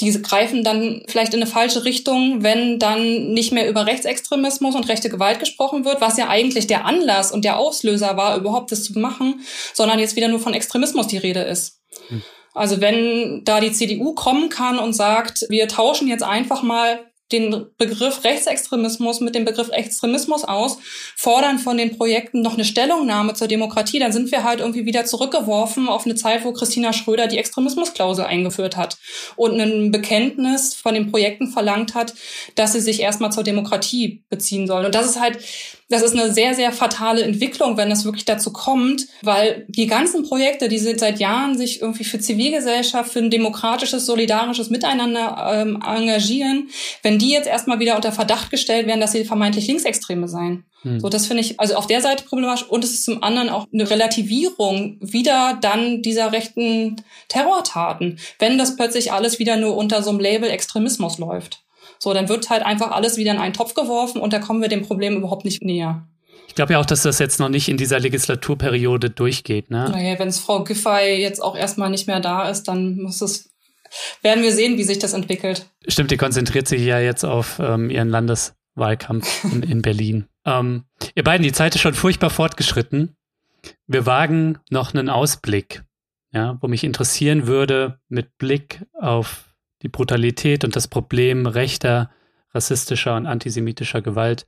die 0.01 0.11
greifen 0.23 0.65
dann 0.65 1.03
vielleicht 1.07 1.35
in 1.35 1.43
eine 1.43 1.51
falsche 1.51 1.85
Richtung, 1.85 2.43
wenn 2.43 2.79
dann 2.79 3.33
nicht 3.33 3.53
mehr 3.53 3.69
über 3.69 3.87
Rechtsextremismus 3.87 4.75
und 4.75 4.89
rechte 4.89 5.09
Gewalt 5.09 5.39
gesprochen 5.39 5.85
wird, 5.85 6.01
was 6.01 6.17
ja 6.17 6.29
eigentlich 6.29 6.67
der 6.67 6.85
Anlass 6.85 7.31
und 7.31 7.45
der 7.45 7.59
Auslöser 7.59 8.17
war, 8.17 8.37
überhaupt 8.37 8.73
das 8.73 8.85
zu 8.85 8.99
machen, 8.99 9.41
sondern 9.73 10.01
jetzt 10.01 10.17
wieder 10.17 10.29
nur 10.29 10.41
von 10.41 10.55
Extremismus 10.55 11.07
die 11.07 11.19
Rede 11.19 11.41
ist. 11.41 11.81
Hm. 12.09 12.23
Also 12.55 12.81
wenn 12.81 13.43
da 13.45 13.61
die 13.61 13.73
CDU 13.73 14.15
kommen 14.15 14.49
kann 14.49 14.79
und 14.79 14.95
sagt, 14.95 15.47
wir 15.49 15.69
tauschen 15.69 16.09
jetzt 16.09 16.23
einfach 16.23 16.63
mal 16.63 17.01
den 17.35 17.67
Begriff 17.79 18.25
Rechtsextremismus 18.25 19.21
mit 19.21 19.35
dem 19.35 19.45
Begriff 19.45 19.69
Extremismus 19.71 20.45
aus, 20.45 20.79
fordern 21.17 21.59
von 21.59 21.77
den 21.77 21.97
Projekten 21.97 22.43
noch 22.43 22.55
eine 22.55 22.65
Stellungnahme 22.65 23.35
zur 23.35 23.49
Demokratie, 23.49 23.99
dann 23.99 24.13
sind 24.13 24.31
wir 24.31 24.45
halt 24.45 24.61
irgendwie 24.61 24.87
wieder 24.87 25.05
zurückgeworfen 25.05 25.89
auf 25.89 26.05
eine 26.05 26.15
Zeit, 26.15 26.45
wo 26.45 26.53
Christina 26.53 26.93
Schröder 26.93 27.27
die 27.27 27.39
Extremismusklausel 27.39 28.25
eingeführt 28.25 28.77
hat 28.77 28.97
und 29.37 29.61
ein 29.61 29.91
Bekenntnis 29.91 30.75
von 30.75 30.95
den 30.95 31.11
Projekten 31.11 31.49
verlangt 31.49 31.95
hat, 31.95 32.15
dass 32.55 32.73
sie 32.73 32.81
sich 32.81 33.01
erstmal 33.01 33.33
zur 33.33 33.45
Demokratie 33.45 34.25
beziehen 34.29 34.67
sollen. 34.67 34.87
Und 34.87 34.95
das 34.95 35.07
ist 35.07 35.21
halt 35.21 35.39
das 35.89 36.03
ist 36.03 36.19
eine 36.19 36.33
sehr, 36.33 36.55
sehr 36.55 36.73
fatale 36.73 37.23
Entwicklung, 37.23 37.77
wenn 37.77 37.91
es 37.91 38.05
wirklich 38.05 38.25
dazu 38.25 38.53
kommt, 38.53 39.07
weil 39.23 39.67
die 39.69 39.87
ganzen 39.87 40.23
Projekte, 40.23 40.69
die 40.69 40.79
seit 40.79 41.21
Jahren 41.21 41.59
sich 41.59 41.83
irgendwie 41.83 42.05
für 42.05 42.19
Zivilgesellschaft, 42.19 43.13
für 43.13 43.19
ein 43.19 43.31
demokratisches, 43.31 44.07
solidarisches 44.07 44.71
Miteinander 44.71 45.53
ähm, 45.53 45.83
engagieren, 45.85 46.69
wenn 47.03 47.19
die 47.19 47.31
jetzt 47.31 47.47
erstmal 47.47 47.81
wieder 47.81 47.97
unter 47.97 48.13
Verdacht 48.13 48.51
gestellt 48.51 48.87
werden, 48.87 49.01
dass 49.01 49.13
sie 49.13 49.25
vermeintlich 49.25 49.67
Linksextreme 49.67 50.27
seien. 50.27 50.65
Hm. 50.83 51.01
So, 51.01 51.09
das 51.09 51.27
finde 51.27 51.43
ich 51.43 51.61
also 51.61 51.75
auf 51.75 51.87
der 51.87 52.01
Seite 52.01 52.25
problematisch 52.25 52.69
und 52.69 52.83
es 52.85 52.93
ist 52.93 53.05
zum 53.05 53.23
anderen 53.23 53.49
auch 53.51 53.67
eine 53.73 53.89
Relativierung 53.89 54.99
wieder 55.01 55.59
dann 55.61 56.03
dieser 56.03 56.33
rechten 56.33 56.97
Terrortaten, 57.29 58.19
wenn 58.39 58.59
das 58.59 58.77
plötzlich 58.77 59.13
alles 59.13 59.39
wieder 59.39 59.57
nur 59.57 59.77
unter 59.77 60.03
so 60.03 60.11
einem 60.11 60.21
Label 60.21 60.51
Extremismus 60.51 61.19
läuft. 61.19 61.64
So, 62.05 62.13
dann 62.13 62.29
wird 62.29 62.51
halt 62.51 62.67
einfach 62.67 62.91
alles 62.91 63.17
wieder 63.17 63.31
in 63.31 63.39
einen 63.39 63.55
Topf 63.55 63.73
geworfen 63.73 64.21
und 64.21 64.35
da 64.35 64.39
kommen 64.39 64.61
wir 64.61 64.69
dem 64.69 64.83
Problem 64.83 65.17
überhaupt 65.17 65.47
nicht 65.47 65.65
näher. 65.65 66.07
Ich 66.49 66.55
glaube 66.55 66.75
ja 66.75 66.79
auch, 66.79 66.85
dass 66.85 67.01
das 67.01 67.19
jetzt 67.19 67.41
noch 67.41 67.49
nicht 67.49 67.71
in 67.71 67.79
dieser 67.79 67.99
Legislaturperiode 67.99 69.09
durchgeht. 69.09 69.71
Ne? 69.71 69.89
Naja, 69.91 70.19
wenn 70.19 70.29
es 70.29 70.39
Frau 70.39 70.65
Giffey 70.65 71.19
jetzt 71.19 71.43
auch 71.43 71.57
erstmal 71.57 71.89
nicht 71.89 72.07
mehr 72.07 72.21
da 72.21 72.51
ist, 72.51 72.65
dann 72.65 73.01
muss 73.01 73.23
es, 73.23 73.55
werden 74.21 74.43
wir 74.43 74.53
sehen, 74.53 74.77
wie 74.77 74.83
sich 74.83 74.99
das 74.99 75.15
entwickelt. 75.15 75.71
Stimmt, 75.89 76.11
die 76.11 76.19
konzentriert 76.19 76.69
sich 76.69 76.83
ja 76.83 77.01
jetzt 77.01 77.25
auf 77.25 77.59
ähm, 77.59 77.89
ihren 77.89 78.11
Landeswahlkampf 78.11 79.45
in, 79.51 79.63
in 79.63 79.81
Berlin. 79.81 80.27
Ähm, 80.45 80.85
ihr 81.15 81.25
beiden, 81.25 81.43
die 81.43 81.53
Zeit 81.53 81.75
ist 81.75 81.81
schon 81.81 81.95
furchtbar 81.95 82.29
fortgeschritten. 82.29 83.17
Wir 83.87 84.05
wagen 84.05 84.59
noch 84.69 84.93
einen 84.93 85.09
Ausblick, 85.09 85.85
ja, 86.33 86.59
wo 86.61 86.69
mich 86.69 86.85
interessieren 86.85 87.47
würde, 87.47 87.99
mit 88.11 88.37
Blick 88.37 88.85
auf 88.93 89.54
die 89.85 89.89
Brutalität 89.89 90.65
und 90.65 90.75
das 90.75 90.89
Problem 90.89 91.47
rechter, 91.47 92.11
rassistischer 92.53 93.15
und 93.15 93.27
antisemitischer 93.27 94.03
Gewalt. 94.03 94.47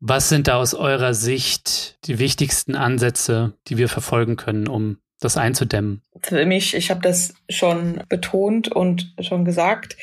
Was 0.00 0.28
sind 0.28 0.48
da 0.48 0.56
aus 0.56 0.74
eurer 0.74 1.12
Sicht 1.12 1.98
die 2.06 2.18
wichtigsten 2.18 2.76
Ansätze, 2.76 3.54
die 3.68 3.76
wir 3.76 3.88
verfolgen 3.88 4.36
können, 4.36 4.68
um 4.68 4.98
das 5.20 5.36
einzudämmen? 5.36 6.02
Für 6.22 6.46
mich, 6.46 6.74
ich 6.74 6.90
habe 6.90 7.00
das 7.00 7.34
schon 7.48 8.00
betont 8.08 8.68
und 8.68 9.12
schon 9.20 9.44
gesagt, 9.44 9.96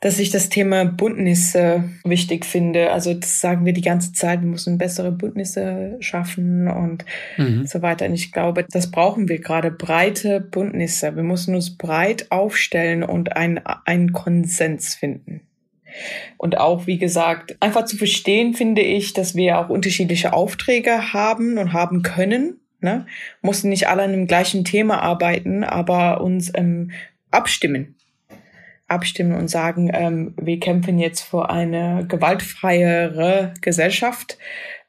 dass 0.00 0.18
ich 0.18 0.30
das 0.30 0.50
Thema 0.50 0.84
Bündnisse 0.84 1.84
wichtig 2.04 2.44
finde. 2.44 2.92
Also 2.92 3.14
das 3.14 3.40
sagen 3.40 3.64
wir 3.64 3.72
die 3.72 3.82
ganze 3.82 4.12
Zeit, 4.12 4.42
wir 4.42 4.48
müssen 4.48 4.76
bessere 4.76 5.10
Bündnisse 5.10 5.96
schaffen 6.00 6.68
und 6.68 7.04
mhm. 7.38 7.66
so 7.66 7.80
weiter. 7.80 8.04
Und 8.06 8.12
ich 8.12 8.30
glaube, 8.30 8.66
das 8.70 8.90
brauchen 8.90 9.28
wir 9.28 9.40
gerade, 9.40 9.70
breite 9.70 10.40
Bündnisse. 10.40 11.16
Wir 11.16 11.22
müssen 11.22 11.54
uns 11.54 11.78
breit 11.78 12.30
aufstellen 12.30 13.02
und 13.02 13.36
einen 13.36 14.12
Konsens 14.12 14.94
finden. 14.94 15.40
Und 16.36 16.58
auch, 16.58 16.86
wie 16.86 16.98
gesagt, 16.98 17.56
einfach 17.60 17.86
zu 17.86 17.96
verstehen, 17.96 18.52
finde 18.52 18.82
ich, 18.82 19.14
dass 19.14 19.34
wir 19.34 19.58
auch 19.58 19.70
unterschiedliche 19.70 20.34
Aufträge 20.34 21.14
haben 21.14 21.56
und 21.56 21.72
haben 21.72 22.02
können. 22.02 22.60
Ne? 22.80 23.06
Mussten 23.40 23.70
nicht 23.70 23.88
alle 23.88 24.02
an 24.02 24.12
dem 24.12 24.26
gleichen 24.26 24.64
Thema 24.64 25.00
arbeiten, 25.00 25.64
aber 25.64 26.20
uns 26.20 26.52
ähm, 26.54 26.90
abstimmen 27.30 27.96
abstimmen 28.88 29.34
und 29.34 29.48
sagen, 29.48 29.90
ähm, 29.92 30.34
wir 30.40 30.60
kämpfen 30.60 30.98
jetzt 30.98 31.22
für 31.22 31.50
eine 31.50 32.06
gewaltfreiere 32.08 33.54
Gesellschaft, 33.60 34.38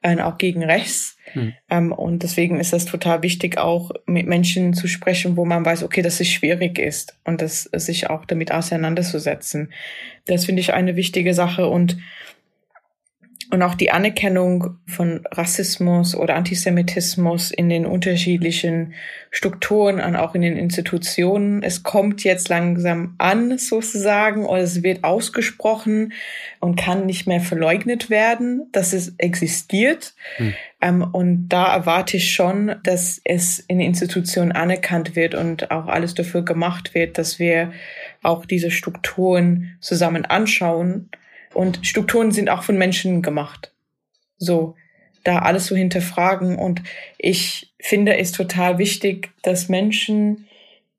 äh, 0.02 0.20
auch 0.22 0.38
gegen 0.38 0.64
rechts. 0.64 1.18
Hm. 1.34 1.54
Ähm, 1.70 1.92
und 1.92 2.24
deswegen 2.24 2.60
ist 2.60 2.74
das 2.74 2.86
total 2.86 3.24
wichtig, 3.24 3.58
auch 3.58 3.92
mit 4.06 4.28
Menschen 4.28 4.74
zu 4.74 4.88
sprechen, 4.88 5.36
wo 5.36 5.46
man 5.46 5.66
weiß, 5.66 5.84
okay, 5.84 6.02
dass 6.02 6.20
es 6.20 6.30
schwierig 6.30 6.80
ist 6.80 7.18
und 7.24 7.42
das 7.42 7.64
sich 7.64 8.10
auch 8.10 8.26
damit 8.26 8.52
auseinanderzusetzen. 8.52 9.74
Das 10.26 10.46
finde 10.46 10.62
ich 10.62 10.74
eine 10.74 10.96
wichtige 10.96 11.34
Sache 11.34 11.68
und 11.68 11.98
und 13.50 13.62
auch 13.62 13.76
die 13.76 13.92
Anerkennung 13.92 14.78
von 14.88 15.22
Rassismus 15.32 16.16
oder 16.16 16.36
Antisemitismus 16.36 17.52
in 17.52 17.70
den 17.70 17.86
unterschiedlichen 17.86 18.94
Strukturen 19.32 20.02
und 20.02 20.18
auch 20.18 20.36
in 20.36 20.42
den 20.42 20.58
Institutionen. 20.58 21.64
Es 21.64 21.84
kommt 21.84 22.26
jetzt 22.26 22.50
langsam 22.50 23.16
an, 23.20 23.58
sozusagen, 23.58 24.46
oder 24.46 24.62
es 24.62 24.84
wird 24.84 25.06
ausgesprochen 25.06 26.12
und 26.60 26.76
kann 26.76 27.06
nicht 27.06 27.26
mehr 27.26 27.40
verleugnet 27.40 28.10
werden, 28.10 28.68
dass 28.74 28.92
es 28.92 29.14
existiert. 29.18 30.14
Hm. 30.36 30.54
Ähm, 30.82 31.08
und 31.14 31.48
da 31.48 31.74
erwarte 31.74 32.18
ich 32.18 32.34
schon, 32.34 32.76
dass 32.84 33.22
es 33.24 33.60
in 33.60 33.80
Institutionen 33.80 34.52
anerkannt 34.52 35.16
wird 35.16 35.36
und 35.36 35.72
auch 35.72 35.88
alles 35.88 36.16
dafür 36.16 36.44
gemacht 36.44 36.94
wird, 36.94 37.18
dass 37.18 37.40
wir 37.40 37.72
auch 38.24 38.46
diese 38.46 38.72
Strukturen 38.72 39.78
zusammen 39.80 40.26
anschauen 40.26 41.10
und 41.58 41.80
Strukturen 41.88 42.32
sind 42.32 42.52
auch 42.52 42.62
von 42.62 42.78
Menschen 42.78 43.24
gemacht. 43.24 43.74
So, 44.38 44.76
da 45.24 45.40
alles 45.40 45.66
so 45.66 45.76
hinterfragen. 45.76 46.56
Und 46.56 46.84
ich 47.18 47.74
finde 47.80 48.16
es 48.16 48.32
total 48.32 48.78
wichtig, 48.78 49.32
dass 49.42 49.68
Menschen 49.68 50.46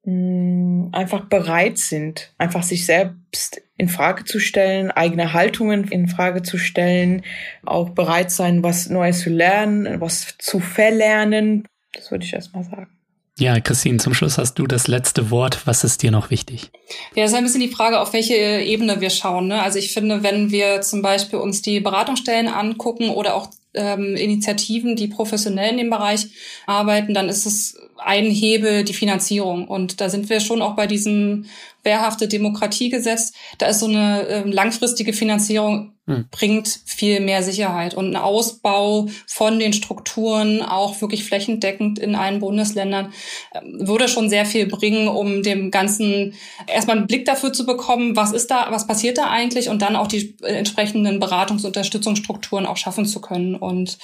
mh, 0.03 0.13
mm, 0.13 0.89
einfach 0.95 1.27
bereit 1.27 1.79
sind, 1.79 2.35
einfach 2.39 2.65
sich 2.65 2.87
selbst 2.87 3.63
in 3.77 3.89
Frage 3.89 4.25
zu 4.25 4.41
stellen, 4.41 4.91
eigene 4.91 5.33
Haltungen 5.33 5.87
in 5.87 6.09
Frage 6.09 6.43
zu 6.43 6.59
stellen, 6.59 7.23
auch 7.65 7.91
bereit 7.91 8.33
sein, 8.33 8.65
was 8.65 8.89
Neues 8.89 9.21
zu 9.21 9.31
lernen, 9.31 10.01
was 10.01 10.39
zu 10.39 10.59
verlernen. 10.59 11.69
Das 11.93 12.11
würde 12.11 12.25
ich 12.25 12.33
erstmal 12.33 12.65
sagen. 12.65 12.98
Ja, 13.39 13.61
Christine, 13.61 13.99
zum 13.99 14.15
Schluss 14.15 14.37
hast 14.37 14.55
du 14.55 14.67
das 14.67 14.89
letzte 14.89 15.31
Wort. 15.31 15.65
Was 15.65 15.85
ist 15.85 16.03
dir 16.03 16.11
noch 16.11 16.31
wichtig? 16.31 16.71
Ja, 17.15 17.23
es 17.23 17.31
ist 17.31 17.37
ein 17.37 17.45
bisschen 17.45 17.61
die 17.61 17.69
Frage, 17.69 18.01
auf 18.01 18.13
welche 18.13 18.35
Ebene 18.35 19.01
wir 19.01 19.11
schauen. 19.11 19.47
Ne? 19.47 19.63
Also 19.63 19.79
ich 19.79 19.93
finde, 19.93 20.25
wenn 20.25 20.51
wir 20.51 20.81
zum 20.81 21.03
Beispiel 21.03 21.39
uns 21.39 21.63
die 21.63 21.79
Beratungsstellen 21.79 22.49
angucken 22.49 23.11
oder 23.11 23.37
auch 23.37 23.49
ähm, 23.75 24.17
Initiativen, 24.17 24.97
die 24.97 25.07
professionell 25.07 25.71
in 25.71 25.79
dem 25.79 25.91
Bereich 25.91 26.27
arbeiten, 26.67 27.15
dann 27.15 27.29
ist 27.29 27.47
es 27.47 27.79
ein 27.99 28.27
Hebel 28.27 28.83
die 28.83 28.95
Finanzierung. 28.95 29.69
Und 29.69 30.01
da 30.01 30.09
sind 30.09 30.29
wir 30.29 30.41
schon 30.41 30.61
auch 30.61 30.75
bei 30.75 30.89
diesem 30.89 31.47
wehrhafte 31.83 32.29
Demokratiegesetz. 32.29 33.33
Da 33.59 33.67
ist 33.67 33.81
so 33.81 33.87
eine 33.87 34.27
äh, 34.27 34.49
langfristige 34.49 35.13
Finanzierung 35.13 35.93
hm. 36.09 36.25
bringt 36.31 36.81
viel 36.87 37.21
mehr 37.21 37.43
Sicherheit 37.43 37.93
und 37.93 38.09
ein 38.09 38.17
Ausbau 38.17 39.09
von 39.27 39.59
den 39.59 39.75
Strukturen, 39.75 40.63
auch 40.63 41.03
wirklich 41.03 41.25
flächendeckend 41.25 41.99
in 41.99 42.15
allen 42.15 42.41
Bundesländern, 42.41 43.13
ähm, 43.55 43.87
würde 43.87 44.09
schon 44.09 44.31
sehr 44.31 44.47
viel 44.47 44.67
bringen, 44.67 45.09
um 45.09 45.43
dem 45.43 45.71
Ganzen 45.71 46.33
erstmal 46.67 46.97
einen 46.97 47.07
Blick 47.07 47.27
dafür 47.27 47.53
zu 47.53 47.67
bekommen, 47.67 48.17
was 48.17 48.33
ist 48.33 48.51
da, 48.51 48.69
was 48.71 48.87
passiert 48.87 49.19
da 49.19 49.29
eigentlich 49.29 49.69
und 49.69 49.83
dann 49.83 49.97
auch 49.97 50.07
die 50.07 50.35
entsprechenden 50.43 51.23
Beratungs- 51.23 51.61
und 51.61 51.67
Unterstützungsstrukturen 51.67 52.65
auch 52.65 52.79
schaffen 52.79 53.05
zu 53.05 53.21
können. 53.21 53.55
Und 53.55 53.99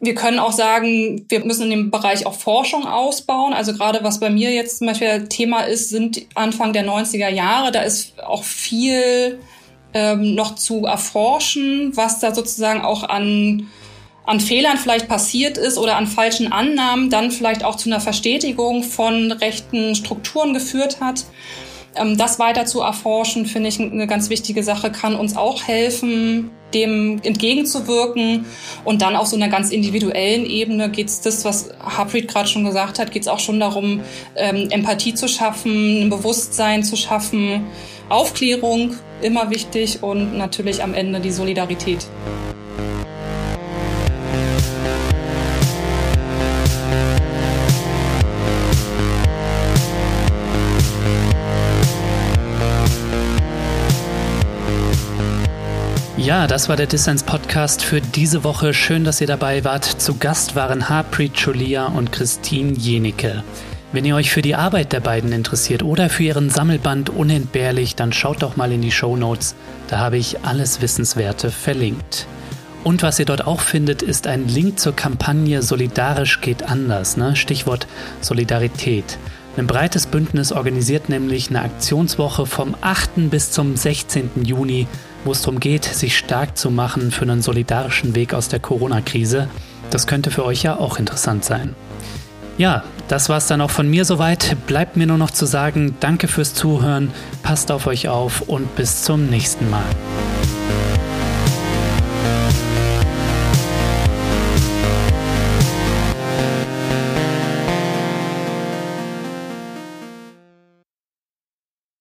wir 0.00 0.16
können 0.16 0.40
auch 0.40 0.52
sagen, 0.52 1.24
wir 1.28 1.44
müssen 1.44 1.64
in 1.64 1.70
dem 1.70 1.90
Bereich 1.92 2.26
auch 2.26 2.34
Forschung 2.34 2.84
ausbauen. 2.84 3.52
Also 3.52 3.74
gerade 3.74 4.02
was 4.02 4.18
bei 4.18 4.28
mir 4.28 4.50
jetzt 4.50 4.78
zum 4.78 4.88
Beispiel 4.88 5.28
Thema 5.28 5.60
ist, 5.60 5.90
sind 5.90 6.22
Anfang 6.34 6.72
der 6.72 6.82
90er 7.14 7.28
Jahre, 7.28 7.72
da 7.72 7.82
ist 7.82 8.22
auch 8.22 8.44
viel 8.44 9.40
ähm, 9.92 10.34
noch 10.34 10.56
zu 10.56 10.84
erforschen, 10.84 11.92
was 11.94 12.18
da 12.20 12.34
sozusagen 12.34 12.82
auch 12.82 13.04
an 13.04 13.68
an 14.26 14.40
Fehlern 14.40 14.78
vielleicht 14.78 15.06
passiert 15.06 15.58
ist 15.58 15.76
oder 15.76 15.96
an 15.96 16.06
falschen 16.06 16.50
Annahmen 16.50 17.10
dann 17.10 17.30
vielleicht 17.30 17.62
auch 17.62 17.76
zu 17.76 17.90
einer 17.90 18.00
Verstetigung 18.00 18.82
von 18.82 19.30
rechten 19.32 19.94
Strukturen 19.94 20.54
geführt 20.54 21.00
hat. 21.00 21.24
Ähm, 21.96 22.16
das 22.18 22.38
weiter 22.38 22.66
zu 22.66 22.80
erforschen, 22.80 23.46
finde 23.46 23.68
ich 23.68 23.80
eine 23.80 24.06
ganz 24.06 24.30
wichtige 24.30 24.62
Sache, 24.62 24.90
kann 24.90 25.14
uns 25.14 25.36
auch 25.36 25.62
helfen, 25.62 26.50
dem 26.72 27.20
entgegenzuwirken. 27.22 28.46
Und 28.84 29.02
dann 29.02 29.16
auf 29.16 29.26
so 29.26 29.36
einer 29.36 29.48
ganz 29.48 29.70
individuellen 29.70 30.44
Ebene 30.44 30.90
geht 30.90 31.08
es 31.08 31.20
das, 31.20 31.44
was 31.44 31.70
Harpreet 31.80 32.28
gerade 32.28 32.48
schon 32.48 32.64
gesagt 32.64 32.98
hat, 32.98 33.12
geht 33.12 33.22
es 33.22 33.28
auch 33.28 33.38
schon 33.38 33.60
darum, 33.60 34.00
ähm, 34.36 34.68
Empathie 34.70 35.14
zu 35.14 35.28
schaffen, 35.28 36.02
ein 36.02 36.10
Bewusstsein 36.10 36.82
zu 36.82 36.96
schaffen, 36.96 37.66
Aufklärung 38.08 38.94
immer 39.22 39.50
wichtig 39.50 40.02
und 40.02 40.36
natürlich 40.36 40.82
am 40.82 40.94
Ende 40.94 41.20
die 41.20 41.30
Solidarität. 41.30 42.06
Ja, 56.24 56.46
das 56.46 56.70
war 56.70 56.76
der 56.76 56.86
Dissens 56.86 57.22
Podcast 57.22 57.84
für 57.84 58.00
diese 58.00 58.44
Woche. 58.44 58.72
Schön, 58.72 59.04
dass 59.04 59.20
ihr 59.20 59.26
dabei 59.26 59.62
wart. 59.62 59.84
Zu 59.84 60.16
Gast 60.16 60.56
waren 60.56 60.88
Harpreet 60.88 61.34
Cholia 61.36 61.84
und 61.84 62.12
Christine 62.12 62.72
Jenicke. 62.72 63.44
Wenn 63.92 64.06
ihr 64.06 64.16
euch 64.16 64.30
für 64.30 64.40
die 64.40 64.54
Arbeit 64.54 64.94
der 64.94 65.00
beiden 65.00 65.32
interessiert 65.32 65.82
oder 65.82 66.08
für 66.08 66.22
ihren 66.22 66.48
Sammelband 66.48 67.10
Unentbehrlich, 67.10 67.94
dann 67.94 68.14
schaut 68.14 68.42
doch 68.42 68.56
mal 68.56 68.72
in 68.72 68.80
die 68.80 68.90
Show 68.90 69.16
Notes. 69.16 69.54
Da 69.88 69.98
habe 69.98 70.16
ich 70.16 70.42
alles 70.46 70.80
Wissenswerte 70.80 71.50
verlinkt. 71.50 72.26
Und 72.84 73.02
was 73.02 73.18
ihr 73.18 73.26
dort 73.26 73.46
auch 73.46 73.60
findet, 73.60 74.00
ist 74.00 74.26
ein 74.26 74.48
Link 74.48 74.80
zur 74.80 74.96
Kampagne 74.96 75.60
Solidarisch 75.60 76.40
geht 76.40 76.62
anders. 76.62 77.18
Ne? 77.18 77.36
Stichwort 77.36 77.86
Solidarität. 78.22 79.18
Ein 79.58 79.66
breites 79.66 80.06
Bündnis 80.06 80.52
organisiert 80.52 81.10
nämlich 81.10 81.50
eine 81.50 81.60
Aktionswoche 81.60 82.46
vom 82.46 82.74
8. 82.80 83.28
bis 83.28 83.50
zum 83.50 83.76
16. 83.76 84.30
Juni 84.42 84.88
wo 85.24 85.32
es 85.32 85.42
darum 85.42 85.60
geht, 85.60 85.84
sich 85.84 86.16
stark 86.16 86.56
zu 86.56 86.70
machen 86.70 87.10
für 87.10 87.22
einen 87.22 87.42
solidarischen 87.42 88.14
Weg 88.14 88.34
aus 88.34 88.48
der 88.48 88.60
Corona-Krise. 88.60 89.48
Das 89.90 90.06
könnte 90.06 90.30
für 90.30 90.44
euch 90.44 90.62
ja 90.62 90.76
auch 90.76 90.98
interessant 90.98 91.44
sein. 91.44 91.74
Ja, 92.56 92.84
das 93.08 93.28
war 93.28 93.38
es 93.38 93.46
dann 93.46 93.60
auch 93.60 93.70
von 93.70 93.88
mir 93.88 94.04
soweit. 94.04 94.56
Bleibt 94.66 94.96
mir 94.96 95.06
nur 95.06 95.18
noch 95.18 95.30
zu 95.30 95.44
sagen, 95.46 95.96
danke 96.00 96.28
fürs 96.28 96.54
Zuhören, 96.54 97.10
passt 97.42 97.72
auf 97.72 97.86
euch 97.86 98.08
auf 98.08 98.42
und 98.42 98.76
bis 98.76 99.02
zum 99.02 99.26
nächsten 99.26 99.68
Mal. 99.70 99.84